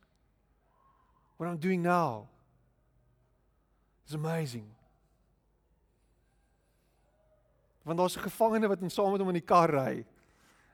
what 1.38 1.50
I'm 1.50 1.58
doing 1.60 1.82
now 1.82 2.30
is 4.06 4.14
amazing. 4.14 4.68
Want 7.84 7.98
daar's 7.98 8.18
'n 8.18 8.30
gevangene 8.30 8.68
wat 8.68 8.82
in 8.82 8.92
saam 8.92 9.12
met 9.12 9.20
hom 9.20 9.30
in 9.30 9.42
die 9.42 9.46
kar 9.46 9.70
ry. 9.70 10.06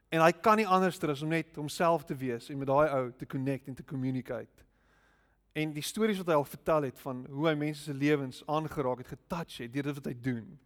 En 0.10 0.22
hy 0.22 0.32
kan 0.32 0.58
nie 0.58 0.68
anders 0.68 1.04
as 1.04 1.22
om 1.22 1.30
net 1.30 1.56
homself 1.56 2.04
te 2.04 2.16
wees 2.16 2.50
en 2.50 2.58
met 2.58 2.68
daai 2.68 2.90
ou 2.90 3.12
te 3.12 3.26
connect 3.26 3.68
en 3.68 3.76
te 3.76 3.84
communicate. 3.84 4.66
En 5.54 5.74
die 5.74 5.84
stories 5.84 6.18
wat 6.18 6.28
hy 6.28 6.34
al 6.34 6.46
vertel 6.46 6.82
het 6.90 7.00
van 7.00 7.26
hoe 7.30 7.48
hy 7.48 7.54
mense 7.56 7.84
se 7.84 7.94
lewens 7.94 8.42
aangeraak 8.46 8.98
het, 8.98 9.08
getouch 9.08 9.58
het 9.58 9.74
deur 9.74 9.84
dit 9.84 9.96
wat 9.96 10.06
hy 10.06 10.16
doen. 10.22 10.60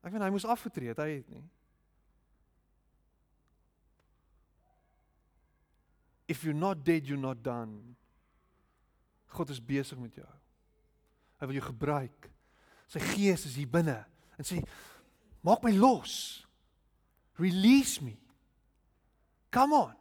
Ek 0.00 0.12
weet 0.12 0.22
hy 0.22 0.30
moes 0.32 0.48
afgetree 0.48 0.88
het, 0.88 0.98
hy 1.02 1.08
het 1.18 1.28
nie. 1.28 1.44
If 6.30 6.44
you're 6.46 6.56
not 6.56 6.84
dead, 6.86 7.06
you're 7.06 7.20
not 7.20 7.42
done. 7.44 7.96
God 9.34 9.50
is 9.50 9.60
besig 9.62 9.98
met 9.98 10.14
jou. 10.14 10.28
Hy 11.40 11.48
wil 11.48 11.58
jou 11.58 11.66
gebruik. 11.70 12.28
Sy 12.90 13.00
gees 13.14 13.46
is 13.48 13.56
hier 13.56 13.70
binne 13.70 13.98
en 14.36 14.46
sê 14.46 14.60
maak 15.46 15.64
my 15.64 15.72
los. 15.72 16.44
Release 17.40 18.02
me. 18.04 18.18
Come 19.50 19.74
on. 19.74 19.94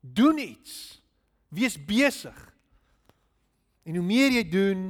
Doen 0.00 0.38
iets. 0.38 1.02
Wees 1.48 1.74
besig. 1.74 2.36
En 3.86 3.98
hoe 3.98 4.04
meer 4.04 4.30
jy 4.30 4.44
doen, 4.50 4.84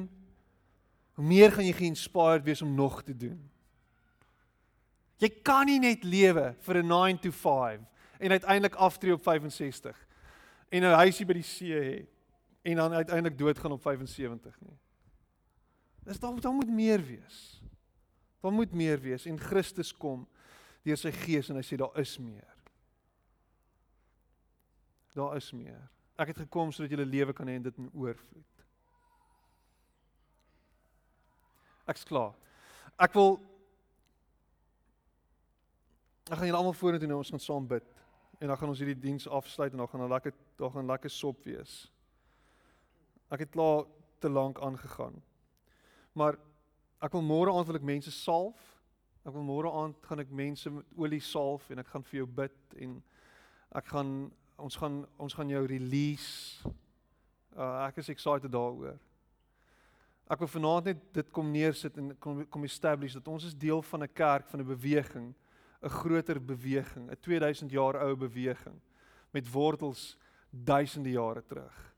hoe 1.17 1.25
meer 1.25 1.53
gaan 1.53 1.65
jy 1.65 1.75
geïnspireerd 1.77 2.45
wees 2.45 2.63
om 2.65 2.75
nog 2.77 3.03
te 3.05 3.17
doen. 3.17 3.39
Jy 5.21 5.31
kan 5.45 5.65
nie 5.69 5.79
net 5.81 6.05
lewe 6.05 6.55
vir 6.61 6.83
'n 6.83 6.89
9 6.89 7.19
to 7.21 7.31
5 7.33 7.81
en 8.21 8.31
uiteindelik 8.31 8.75
aftree 8.75 9.13
op 9.13 9.23
65 9.23 9.97
en 10.69 10.83
'n 10.83 11.01
huisie 11.01 11.27
by 11.27 11.33
die 11.33 11.43
see 11.43 11.73
hê 11.73 12.07
en 12.63 12.77
dan 12.77 12.93
uiteindelik 12.93 13.39
doodgaan 13.39 13.73
op 13.73 13.83
75 13.83 14.61
nie. 14.61 14.79
Dis 16.07 16.21
daar 16.23 16.41
daar 16.41 16.55
moet 16.55 16.71
meer 16.71 17.03
wees. 17.03 17.63
Daar 18.41 18.53
moet 18.53 18.73
meer 18.73 19.01
wees 19.03 19.27
en 19.27 19.39
Christus 19.41 19.93
kom 19.93 20.27
deur 20.87 20.99
sy 21.01 21.11
gees 21.11 21.51
en 21.51 21.59
hy 21.59 21.65
sê 21.67 21.79
daar 21.81 21.97
is 21.99 22.15
meer. 22.23 22.53
Daar 25.17 25.35
is 25.37 25.51
meer. 25.57 25.81
Ek 26.17 26.31
het 26.31 26.45
gekom 26.45 26.71
sodat 26.73 26.93
'n 26.99 27.11
lewe 27.11 27.33
kan 27.33 27.49
hê 27.49 27.57
en 27.57 27.63
dit 27.63 27.79
in 27.79 27.91
oorvloed. 27.93 28.65
Ek's 31.87 32.05
klaar. 32.05 32.35
Ek 32.99 33.13
wil 33.15 33.41
Ek 36.27 36.39
gaan 36.39 36.49
julle 36.49 36.59
almal 36.59 36.75
vorentoe 36.75 37.07
nou 37.07 37.19
ons 37.19 37.31
gaan 37.31 37.41
saam 37.41 37.67
bid 37.71 37.85
en 38.41 38.49
dan 38.49 38.57
gaan 38.59 38.69
ons 38.69 38.79
hierdie 38.79 38.99
diens 38.99 39.29
afsluit 39.29 39.73
en 39.73 39.79
dan 39.79 39.89
gaan 39.89 40.03
'n 40.03 40.09
lekker 40.11 40.33
daar 40.59 40.71
gaan 40.71 40.87
lekker 40.87 41.11
sop 41.11 41.45
wees. 41.45 41.91
Ek 43.31 43.41
het 43.41 43.51
klaar 43.51 43.85
te 44.19 44.29
lank 44.29 44.59
aangegaan. 44.61 45.23
Maar 46.17 46.39
ek 47.05 47.13
wil 47.13 47.25
môre 47.25 47.53
aand 47.53 47.69
wil 47.69 47.77
ek 47.77 47.85
mense 47.85 48.13
salf. 48.15 48.61
Ek 49.27 49.35
wil 49.35 49.45
môre 49.45 49.69
aand 49.69 49.99
gaan 50.09 50.23
ek 50.23 50.31
mense 50.33 50.71
met 50.73 50.95
olie 50.97 51.21
salf 51.21 51.67
en 51.71 51.83
ek 51.83 51.91
gaan 51.93 52.05
vir 52.09 52.23
jou 52.23 52.29
bid 52.39 52.77
en 52.81 52.95
ek 53.77 53.91
gaan 53.93 54.13
ons 54.57 54.79
gaan 54.81 55.03
ons 55.21 55.37
gaan 55.37 55.51
jou 55.53 55.61
release. 55.69 56.65
Uh, 57.53 57.85
ek 57.85 58.01
is 58.01 58.09
excited 58.15 58.49
daaroor. 58.53 58.97
Ek 60.27 60.41
wil 60.41 60.51
vanaand 60.51 60.89
net 60.89 61.03
dit 61.19 61.29
kom 61.37 61.53
neersit 61.53 61.99
en 62.01 62.15
kom 62.23 62.41
kom 62.49 62.65
establish 62.65 63.19
dat 63.19 63.29
ons 63.29 63.45
is 63.51 63.55
deel 63.55 63.85
van 63.91 64.03
'n 64.03 64.15
kerk, 64.15 64.49
van 64.49 64.61
'n 64.61 64.73
beweging, 64.73 65.35
'n 65.83 65.97
groter 66.01 66.41
beweging, 66.41 67.11
'n 67.11 67.21
2000 67.21 67.71
jaar 67.71 68.01
ou 68.09 68.17
beweging 68.17 68.81
met 69.33 69.53
wortels 69.53 70.17
duisende 70.51 71.11
jare 71.11 71.45
terug. 71.45 71.96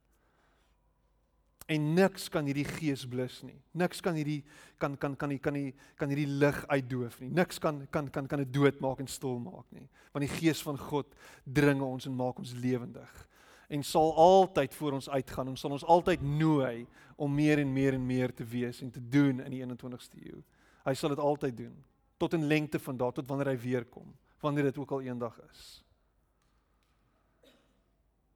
En 1.68 1.92
niks 1.94 2.30
kan 2.32 2.46
hierdie 2.48 2.64
gees 2.64 3.04
blus 3.06 3.42
nie. 3.44 3.58
Niks 3.76 4.00
kan 4.00 4.16
hierdie 4.16 4.40
kan 4.80 4.96
kan 4.96 5.16
kan 5.16 5.34
kan 5.38 5.52
nie 5.52 5.74
kan 6.00 6.08
hierdie 6.08 6.28
lig 6.40 6.62
uitdoof 6.66 7.20
nie. 7.20 7.28
Niks 7.36 7.60
kan 7.60 7.82
kan 7.92 8.08
kan 8.10 8.26
kan 8.26 8.44
dit 8.44 8.52
doodmaak 8.52 9.02
en 9.04 9.10
stil 9.10 9.36
maak 9.42 9.66
nie. 9.76 9.88
Want 10.12 10.24
die 10.24 10.32
gees 10.32 10.62
van 10.64 10.78
God 10.80 11.12
dring 11.44 11.82
ons 11.84 12.08
en 12.08 12.16
maak 12.16 12.40
ons 12.40 12.54
lewendig 12.56 13.28
en 13.68 13.82
sal 13.84 14.14
altyd 14.16 14.74
voor 14.74 14.92
ons 14.96 15.08
uitgaan 15.08 15.48
en 15.48 15.56
sal 15.56 15.74
ons 15.76 15.84
altyd 15.84 16.22
nooi 16.24 16.86
om 17.20 17.34
meer 17.34 17.60
en 17.60 17.72
meer 17.72 17.98
en 17.98 18.06
meer 18.06 18.32
te 18.34 18.44
wees 18.44 18.80
en 18.80 18.90
te 18.90 19.02
doen 19.08 19.42
in 19.44 19.52
die 19.52 19.60
21ste 19.60 20.22
eeu. 20.24 20.40
Hy 20.86 20.94
sal 20.96 21.12
dit 21.12 21.20
altyd 21.20 21.56
doen 21.56 21.76
tot 22.18 22.32
in 22.34 22.48
lengte 22.50 22.80
van 22.82 22.96
daardie 22.98 23.20
tot 23.20 23.28
wanneer 23.30 23.52
hy 23.52 23.58
weer 23.62 23.84
kom, 23.86 24.08
wanneer 24.42 24.70
dit 24.70 24.78
ook 24.80 24.96
al 24.96 25.04
eendag 25.06 25.36
is. 25.50 25.66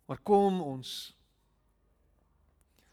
Maar 0.07 0.20
kom 0.22 0.61
ons 0.62 1.14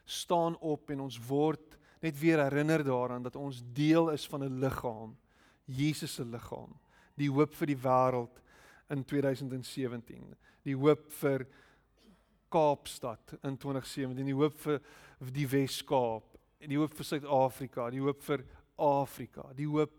staan 0.09 0.57
op 0.65 0.89
en 0.89 1.05
ons 1.05 1.19
word 1.27 1.77
net 2.01 2.17
weer 2.19 2.41
herinner 2.41 2.83
daaraan 2.83 3.23
dat 3.23 3.35
ons 3.35 3.61
deel 3.73 4.09
is 4.11 4.27
van 4.27 4.43
'n 4.43 4.59
liggaam, 4.59 5.17
Jesus 5.65 6.13
se 6.13 6.25
liggaam, 6.25 6.79
die 7.15 7.29
hoop 7.29 7.53
vir 7.53 7.67
die 7.67 7.77
wêreld 7.77 8.41
in 8.89 9.05
2017, 9.05 10.35
die 10.63 10.75
hoop 10.75 11.11
vir 11.11 11.47
Kaapstad 12.49 13.37
in 13.43 13.57
2017, 13.57 14.25
die 14.25 14.33
hoop 14.33 14.57
vir 14.57 14.81
die 15.19 15.47
Wes-Kaap, 15.47 16.37
die 16.59 16.77
hoop 16.77 16.93
vir 16.93 17.05
Suid-Afrika, 17.05 17.89
die 17.89 18.01
hoop 18.01 18.21
vir 18.21 18.45
Afrika, 18.77 19.53
die 19.53 19.67
hoop 19.67 19.91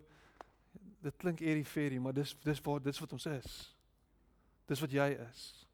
dit 1.00 1.16
klink 1.16 1.40
eerie 1.40 1.64
ferry, 1.64 1.98
maar 1.98 2.12
dis 2.12 2.34
dis 2.44 2.60
wat 2.60 2.84
dis 2.84 3.00
wat 3.00 3.12
ons 3.12 3.26
is. 3.26 3.76
Dis 4.66 4.80
wat 4.80 4.92
jy 4.92 5.08
is. 5.30 5.66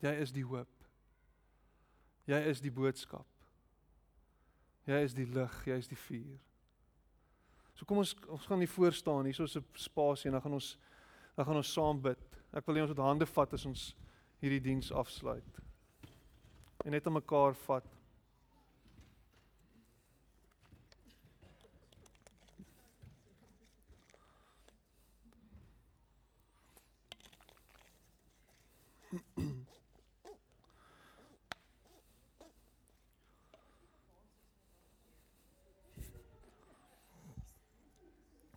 Jy 0.00 0.12
is 0.22 0.32
die 0.32 0.44
hoop. 0.44 0.68
Jy 2.26 2.38
is 2.52 2.60
die 2.60 2.70
boodskap. 2.70 3.31
Jy 4.86 5.02
is 5.06 5.14
die 5.14 5.26
lig, 5.26 5.66
jy 5.66 5.76
is 5.78 5.88
die 5.88 5.98
vuur. 5.98 6.38
So 7.74 7.86
kom 7.86 7.98
ons 8.02 8.14
ons 8.28 8.46
gaan 8.46 8.58
nie 8.58 8.70
voor 8.70 8.92
staan 8.92 9.24
hier 9.24 9.34
soos 9.34 9.56
'n 9.56 9.64
spasie 9.74 10.28
en 10.28 10.32
dan 10.32 10.42
gaan 10.42 10.58
ons 10.58 10.78
dan 11.36 11.46
gaan 11.46 11.56
ons 11.56 11.72
saam 11.72 12.00
bid. 12.00 12.18
Ek 12.52 12.66
wil 12.66 12.76
hê 12.76 12.80
ons 12.82 12.90
moet 12.90 13.06
hande 13.06 13.26
vat 13.26 13.52
as 13.54 13.66
ons 13.66 13.94
hierdie 14.40 14.60
diens 14.60 14.92
afsluit 14.92 15.62
en 16.84 16.90
net 16.90 17.06
aan 17.06 17.18
mekaar 17.18 17.54
vat. 17.66 17.86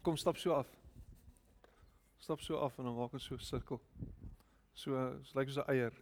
Kom 0.05 0.17
stap 0.17 0.37
so 0.37 0.53
af. 0.53 0.67
Stap 2.17 2.41
so 2.41 2.57
af 2.57 2.79
en 2.79 2.85
dan 2.85 2.95
maak 2.95 3.13
ons 3.13 3.23
so 3.23 3.35
'n 3.35 3.39
sirkel. 3.39 3.79
So, 4.73 4.91
so 5.23 5.39
lyk 5.39 5.49
soos 5.49 5.57
'n 5.57 5.71
eier. 5.71 5.93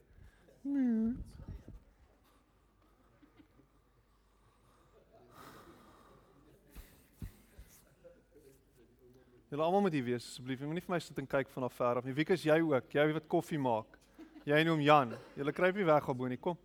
Julle 9.51 9.63
almal 9.63 9.81
moet 9.81 9.93
hier 9.93 10.03
wees 10.03 10.25
asseblief. 10.25 10.59
Jy 10.59 10.65
moenie 10.65 10.81
vir 10.81 10.93
my 10.93 10.99
sit 10.99 11.19
en 11.19 11.27
kyk 11.27 11.47
van 11.49 11.63
af 11.63 11.73
ver 11.73 11.97
af 11.97 12.05
nie. 12.05 12.13
Wie 12.13 12.25
is 12.33 12.43
jy 12.43 12.59
ook? 12.59 12.93
Jy 12.93 13.13
wat 13.13 13.27
koffie 13.27 13.59
maak. 13.59 13.97
Jy 14.45 14.67
hom 14.67 14.81
Jan. 14.81 15.15
Julle 15.37 15.53
kruip 15.53 15.75
nie 15.75 15.85
weg 15.85 16.09
op 16.09 16.17
boenie. 16.17 16.37
Kom. 16.37 16.57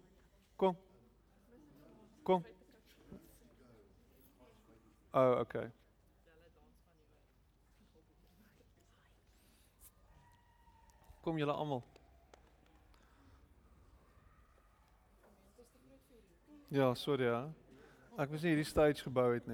Kom. 0.57 0.77
Kom. 2.25 2.45
Oh, 5.13 5.39
okay. 5.41 5.71
Kom 11.29 11.37
julle 11.37 11.53
almal. 11.53 11.83
Ja, 16.73 16.95
sorry 16.95 17.27
ja. 17.27 17.43
Ek 18.17 18.31
was 18.33 18.41
nie 18.41 18.55
hierdie 18.55 18.65
stage 18.65 19.05
gebou 19.05 19.27
het. 19.35 19.51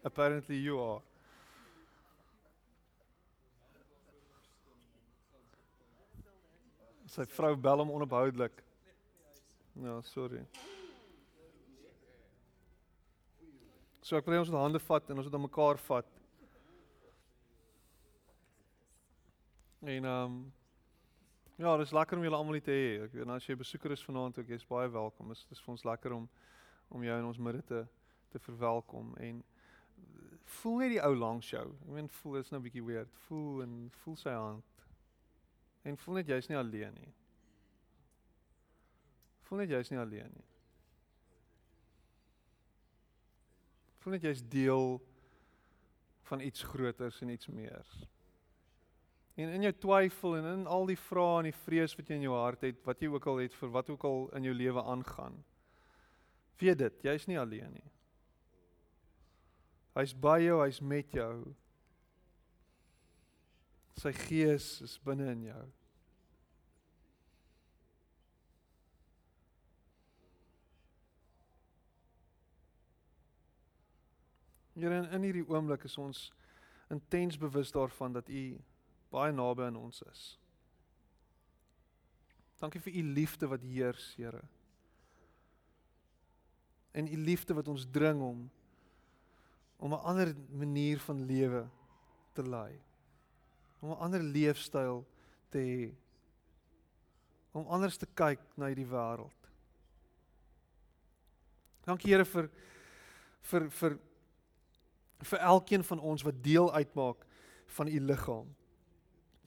Apparently 0.00 0.56
you 0.56 0.80
are. 0.80 1.04
Sy 7.04 7.28
vrou 7.36 7.52
bel 7.68 7.84
hom 7.84 7.92
onophoudelik. 8.00 8.64
Ja, 9.84 10.00
sorry. 10.16 10.46
So 14.00 14.16
ek 14.16 14.24
wil 14.24 14.40
ons 14.40 14.48
moet 14.48 14.64
hande 14.64 14.88
vat 14.88 15.10
en 15.12 15.20
ons 15.20 15.28
moet 15.28 15.36
aan 15.36 15.50
mekaar 15.50 15.84
vat. 15.90 16.17
En 19.80 20.04
ehm 20.04 20.24
um, 20.24 20.52
ja, 21.56 21.76
dis 21.76 21.90
lekker 21.90 22.16
om 22.16 22.22
julle 22.22 22.36
almal 22.36 22.52
hier 22.52 22.62
te 22.62 22.74
hê. 22.74 22.90
Ek 23.04 23.12
weet 23.14 23.30
as 23.34 23.46
jy 23.46 23.54
besoeker 23.58 23.94
is 23.94 24.02
vanaand 24.06 24.38
ook, 24.38 24.50
jy's 24.50 24.66
baie 24.66 24.90
welkom. 24.90 25.30
Dit 25.34 25.54
is 25.54 25.62
vir 25.62 25.74
ons 25.74 25.84
lekker 25.86 26.14
om 26.14 26.28
om 26.88 27.02
jou 27.04 27.18
in 27.18 27.26
ons 27.28 27.38
midde 27.38 27.62
te 27.62 27.86
te 28.28 28.38
verwelkom 28.38 29.14
en 29.24 29.38
voel 30.58 30.76
net 30.82 30.90
die 30.94 31.00
ou 31.04 31.14
langs 31.16 31.50
jou. 31.50 31.64
Ek 31.86 31.94
meen 31.94 32.10
voel 32.20 32.36
is 32.40 32.50
nou 32.50 32.60
'n 32.60 32.66
bietjie 32.66 32.84
weird. 32.84 33.14
Voel 33.28 33.62
en 33.62 33.90
voel 34.02 34.16
sy 34.16 34.34
hand. 34.34 34.84
En 35.82 35.96
voel 35.96 36.14
net 36.14 36.28
jy's 36.28 36.48
nie 36.48 36.58
alleen 36.58 36.94
nie. 36.94 37.14
Voel 39.42 39.58
net 39.58 39.70
jy's 39.70 39.90
nie 39.90 39.98
alleen 39.98 40.32
nie. 40.34 40.46
Voel 43.98 44.12
net 44.12 44.22
jy's 44.22 44.42
deel 44.42 45.00
van 46.22 46.40
iets 46.40 46.62
groters 46.62 47.22
en 47.22 47.28
iets 47.28 47.46
meers. 47.46 48.08
En 49.38 49.52
in 49.54 49.62
jou 49.62 49.72
twyfel 49.78 50.36
en 50.40 50.46
in 50.50 50.66
al 50.66 50.88
die 50.90 50.98
vrae 50.98 51.38
en 51.38 51.46
die 51.46 51.58
vrees 51.60 51.92
wat 51.94 52.08
jy 52.10 52.16
in 52.18 52.24
jou 52.26 52.34
hart 52.34 52.64
het, 52.66 52.80
wat 52.86 52.98
jy 52.98 53.10
ook 53.12 53.26
al 53.30 53.44
het 53.44 53.54
vir 53.54 53.70
wat 53.70 53.90
ook 53.94 54.04
al 54.08 54.24
in 54.34 54.48
jou 54.48 54.54
lewe 54.56 54.82
aangaan. 54.82 55.36
Weet 56.58 56.80
dit, 56.80 56.96
jy's 57.06 57.28
nie 57.30 57.38
alleen 57.38 57.70
nie. 57.76 57.86
Hy's 59.94 60.14
by 60.14 60.40
jou, 60.42 60.58
hy's 60.64 60.80
met 60.82 61.14
jou. 61.14 61.54
Sy 63.98 64.10
gees 64.26 64.66
is 64.82 64.96
binne 65.06 65.30
in 65.30 65.44
jou. 65.52 65.62
Here 74.78 74.98
in, 74.98 75.06
in 75.14 75.26
hierdie 75.26 75.46
oomblik 75.46 75.86
is 75.86 75.94
ons 75.98 76.28
intens 76.90 77.38
bewus 77.38 77.70
daarvan 77.74 78.18
dat 78.18 78.30
U 78.30 78.42
baie 79.10 79.32
naby 79.32 79.68
aan 79.68 79.76
ons 79.76 80.02
is. 80.10 80.38
Dankie 82.58 82.80
vir 82.82 82.96
U 83.00 83.02
liefde 83.14 83.48
wat 83.48 83.62
heers, 83.62 84.14
Here. 84.18 84.42
En 86.92 87.06
U 87.06 87.16
liefde 87.16 87.54
wat 87.54 87.68
ons 87.68 87.86
dring 87.90 88.22
om 88.22 88.48
om 89.78 89.92
'n 89.94 90.02
ander 90.02 90.34
manier 90.50 90.98
van 90.98 91.24
lewe 91.24 91.68
te 92.32 92.42
lei. 92.42 92.80
Om 93.80 93.90
'n 93.90 94.00
ander 94.02 94.22
leefstyl 94.22 95.06
te 95.48 95.58
hê. 95.58 95.94
Om 97.52 97.66
anders 97.66 97.96
te 97.96 98.06
kyk 98.06 98.40
na 98.56 98.66
hierdie 98.66 98.90
wêreld. 98.90 99.38
Dankie 101.84 102.10
Here 102.10 102.24
vir 102.24 102.50
vir 103.40 103.70
vir 103.70 103.98
vir 105.18 105.38
elkeen 105.38 105.84
van 105.84 106.00
ons 106.00 106.22
wat 106.22 106.42
deel 106.42 106.72
uitmaak 106.74 107.26
van 107.66 107.88
u 107.88 108.00
liggaam. 108.00 108.57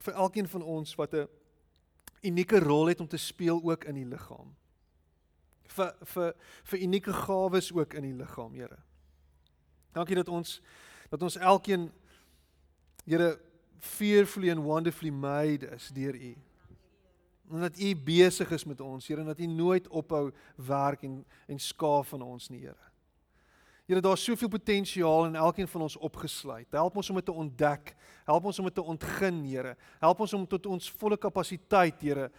Vir 0.02 0.14
elkeen 0.14 0.48
van 0.48 0.64
ons 0.64 0.96
wat 0.96 1.14
'n 1.14 1.28
unieke 2.22 2.60
rol 2.60 2.86
het 2.86 3.00
om 3.00 3.08
te 3.08 3.18
speel 3.18 3.62
ook 3.64 3.84
in 3.84 3.96
die 3.96 4.06
liggaam. 4.06 4.56
Vir 5.68 5.96
vir 6.04 6.34
vir 6.64 6.80
unieke 6.80 7.14
gawes 7.14 7.72
ook 7.72 7.94
in 7.94 8.04
die 8.04 8.14
liggaam, 8.14 8.54
Here. 8.54 8.78
Dankie 9.94 10.16
dat 10.16 10.30
ons 10.30 10.62
dat 11.10 11.22
ons 11.22 11.36
elkeen 11.36 11.92
Here 13.06 13.40
fearfully 13.80 14.52
and 14.52 14.64
wonderfully 14.64 15.12
made 15.12 15.68
is 15.68 15.88
deur 15.88 16.16
U. 16.16 16.36
En 17.52 17.60
dat 17.60 17.80
U 17.80 17.96
besig 17.96 18.52
is 18.52 18.66
met 18.66 18.82
ons, 18.82 19.08
Here, 19.08 19.20
en 19.20 19.28
dat 19.28 19.40
U 19.40 19.46
nooit 19.46 19.88
ophou 19.88 20.32
werk 20.56 21.04
en 21.04 21.26
en 21.48 21.60
skaaf 21.60 22.08
van 22.08 22.22
ons 22.22 22.50
nie, 22.50 22.60
Here. 22.60 22.91
Here, 23.92 24.00
daar's 24.00 24.24
soveel 24.24 24.48
potensiaal 24.48 25.26
in 25.28 25.34
elkeen 25.36 25.68
van 25.68 25.82
ons 25.84 25.98
opgesluit. 26.00 26.68
Help 26.72 26.96
ons 26.96 27.10
om 27.12 27.18
dit 27.20 27.26
te 27.28 27.34
ontdek. 27.36 27.90
Help 28.24 28.46
ons 28.48 28.60
om 28.62 28.68
dit 28.70 28.76
te 28.78 28.84
ontgin, 28.94 29.42
Here. 29.44 29.74
Help 30.00 30.22
ons 30.24 30.34
om 30.38 30.46
tot 30.48 30.70
ons 30.72 30.92
volle 31.02 31.18
kapasiteit, 31.20 31.98
Here, 32.00 32.30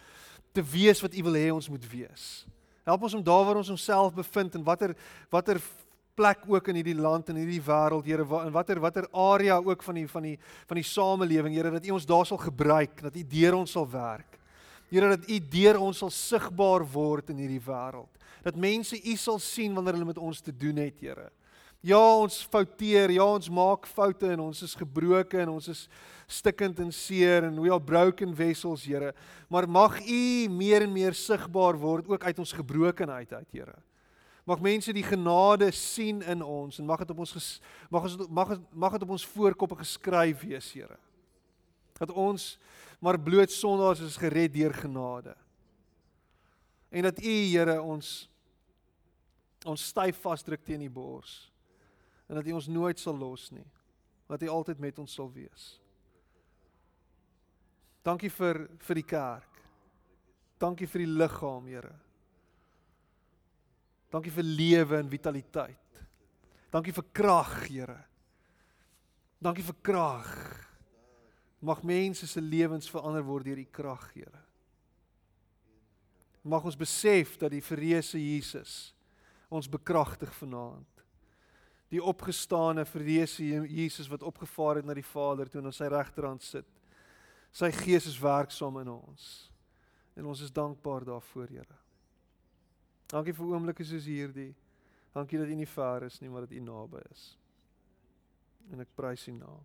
te 0.57 0.65
wees 0.65 1.03
wat 1.05 1.13
U 1.13 1.25
wil 1.27 1.37
hê 1.37 1.51
ons 1.53 1.69
moet 1.69 1.85
wees. 1.91 2.47
Help 2.89 3.05
ons 3.05 3.19
om 3.19 3.25
daar 3.27 3.45
waar 3.45 3.61
ons 3.61 3.73
onsself 3.75 4.15
bevind 4.17 4.57
en 4.57 4.65
watter 4.65 4.95
watter 5.29 5.61
plek 6.17 6.47
ook 6.49 6.71
in 6.73 6.79
hierdie 6.81 6.97
land 6.97 7.29
en 7.29 7.43
hierdie 7.43 7.61
wêreld, 7.69 8.09
Here, 8.09 8.25
in 8.47 8.57
watter 8.57 8.81
watter 8.81 9.11
area 9.13 9.61
ook 9.61 9.85
van 9.85 10.01
die 10.01 10.07
van 10.09 10.31
die 10.31 10.39
van 10.73 10.81
die 10.81 10.87
samelewing, 10.89 11.53
Here, 11.59 11.75
dat 11.77 11.85
U 11.85 11.99
ons 11.99 12.09
daar 12.09 12.25
sal 12.33 12.41
gebruik, 12.41 12.97
dat 13.11 13.21
U 13.21 13.27
deur 13.29 13.59
ons 13.61 13.77
sal 13.77 13.91
werk. 13.93 14.41
Here, 14.89 15.13
dat 15.19 15.29
U 15.29 15.39
deur 15.53 15.83
ons 15.85 16.01
sal 16.01 16.17
sigbaar 16.17 16.89
word 16.97 17.29
in 17.37 17.45
hierdie 17.45 17.61
wêreld. 17.69 18.25
Dat 18.41 18.57
mense 18.57 18.97
U 18.97 19.17
sal 19.21 19.39
sien 19.39 19.77
wanneer 19.77 20.01
hulle 20.01 20.13
met 20.15 20.25
ons 20.33 20.41
te 20.41 20.57
doen 20.57 20.81
het, 20.81 20.97
Here. 21.05 21.29
Ja, 21.83 21.99
ons 21.99 22.37
fouteer, 22.47 23.11
ja, 23.11 23.25
ons 23.27 23.49
maak 23.51 23.89
foute 23.91 24.29
en 24.31 24.45
ons 24.45 24.61
is 24.63 24.75
gebroken 24.79 25.41
en 25.43 25.57
ons 25.57 25.67
is 25.73 25.81
stikkend 26.31 26.79
en 26.79 26.93
seer 26.95 27.49
en 27.49 27.59
we 27.59 27.73
are 27.75 27.83
broken 27.83 28.37
vessels, 28.39 28.85
Here. 28.87 29.11
Maar 29.51 29.67
mag 29.67 29.99
U 30.07 30.47
meer 30.55 30.87
en 30.87 30.95
meer 30.95 31.19
sigbaar 31.19 31.75
word 31.83 32.07
ook 32.07 32.23
uit 32.23 32.39
ons 32.39 32.55
gebrokenheid 32.55 33.35
uit, 33.35 33.51
Here. 33.51 33.75
Mag 34.47 34.63
mense 34.63 34.95
die 34.95 35.03
genade 35.03 35.73
sien 35.75 36.23
in 36.23 36.47
ons 36.47 36.79
en 36.79 36.87
mag 36.87 37.03
dit 37.03 37.11
op 37.11 37.27
ons 37.27 37.35
ges, 37.35 37.51
mag 37.91 38.07
ons 38.07 38.31
mag 38.31 38.57
mag 38.71 38.95
dit 38.95 39.11
op 39.11 39.19
ons 39.19 39.29
voorkoppe 39.35 39.83
geskryf 39.83 40.47
wees, 40.47 40.73
Here. 40.79 41.03
Dat 41.99 42.15
ons 42.15 42.53
maar 43.03 43.19
bloot 43.19 43.51
sondaars 43.51 44.07
is 44.07 44.23
gered 44.23 44.55
deur 44.55 44.75
genade. 44.79 45.35
En 46.95 47.11
dat 47.11 47.19
U, 47.19 47.39
Here, 47.51 47.81
ons 47.83 48.21
ons 49.67 49.91
styf 49.91 50.23
vasdruk 50.23 50.63
teen 50.63 50.87
die 50.87 50.91
bors 50.91 51.52
en 52.33 52.39
dat 52.41 52.47
U 52.49 52.55
ons 52.57 52.67
nooit 52.73 52.97
sal 52.97 53.19
los 53.21 53.51
nie. 53.53 53.67
Dat 54.25 54.43
U 54.43 54.49
altyd 54.49 54.79
met 54.81 54.99
ons 54.99 55.13
sal 55.13 55.29
wees. 55.35 55.65
Dankie 58.01 58.31
vir 58.33 58.63
vir 58.81 58.99
die 58.99 59.05
kerk. 59.05 59.59
Dankie 60.63 60.89
vir 60.89 61.05
die 61.05 61.11
liggaam, 61.13 61.67
Here. 61.69 61.93
Dankie 64.13 64.33
vir 64.33 64.49
lewe 64.49 64.97
en 64.97 65.11
vitaliteit. 65.13 66.01
Dankie 66.73 66.95
vir 66.97 67.05
krag, 67.13 67.53
Here. 67.67 67.99
Dankie 69.43 69.67
vir 69.67 69.77
krag. 69.85 70.33
Mag 71.61 71.85
mense 71.85 72.27
se 72.27 72.41
lewens 72.41 72.89
verander 72.89 73.27
word 73.29 73.51
deur 73.51 73.61
U 73.61 73.67
krag, 73.69 74.09
Here. 74.17 74.41
Mag 76.49 76.65
ons 76.65 76.81
besef 76.81 77.37
dat 77.37 77.53
die 77.53 77.63
verreëse 77.63 78.17
Jesus 78.17 78.95
ons 79.53 79.69
bekragtig 79.69 80.33
vanaand 80.41 80.92
die 81.93 82.01
opgestane 82.01 82.87
verreëse 82.89 83.45
Jesus 83.69 84.09
wat 84.09 84.25
opgevaar 84.25 84.81
het 84.81 84.89
na 84.89 84.97
die 84.97 85.05
Vader 85.05 85.51
toe 85.51 85.61
aan 85.61 85.75
sy 85.77 85.91
regterhand 85.93 86.45
sit. 86.45 86.69
Sy 87.53 87.69
Gees 87.83 88.09
is 88.09 88.17
werksaam 88.21 88.81
in 88.81 88.89
ons. 88.95 89.29
En 90.17 90.29
ons 90.33 90.41
is 90.41 90.53
dankbaar 90.53 91.05
daarvoor, 91.05 91.53
Here. 91.53 91.79
Dankie 93.13 93.37
vir 93.37 93.53
oomblikke 93.53 93.85
soos 93.85 94.09
hierdie. 94.09 94.55
Dankie 95.13 95.41
dat 95.41 95.53
U 95.53 95.61
nie 95.61 95.69
ver 95.69 96.09
is 96.09 96.21
nie, 96.21 96.33
maar 96.33 96.47
dat 96.47 96.57
U 96.57 96.65
naby 96.65 97.05
is. 97.13 97.29
En 98.73 98.81
ek 98.81 98.97
prys 98.97 99.29
U 99.29 99.37
naam. 99.37 99.65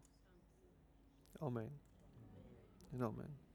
Amen. 1.40 1.72
En 2.92 3.04
amen. 3.08 3.47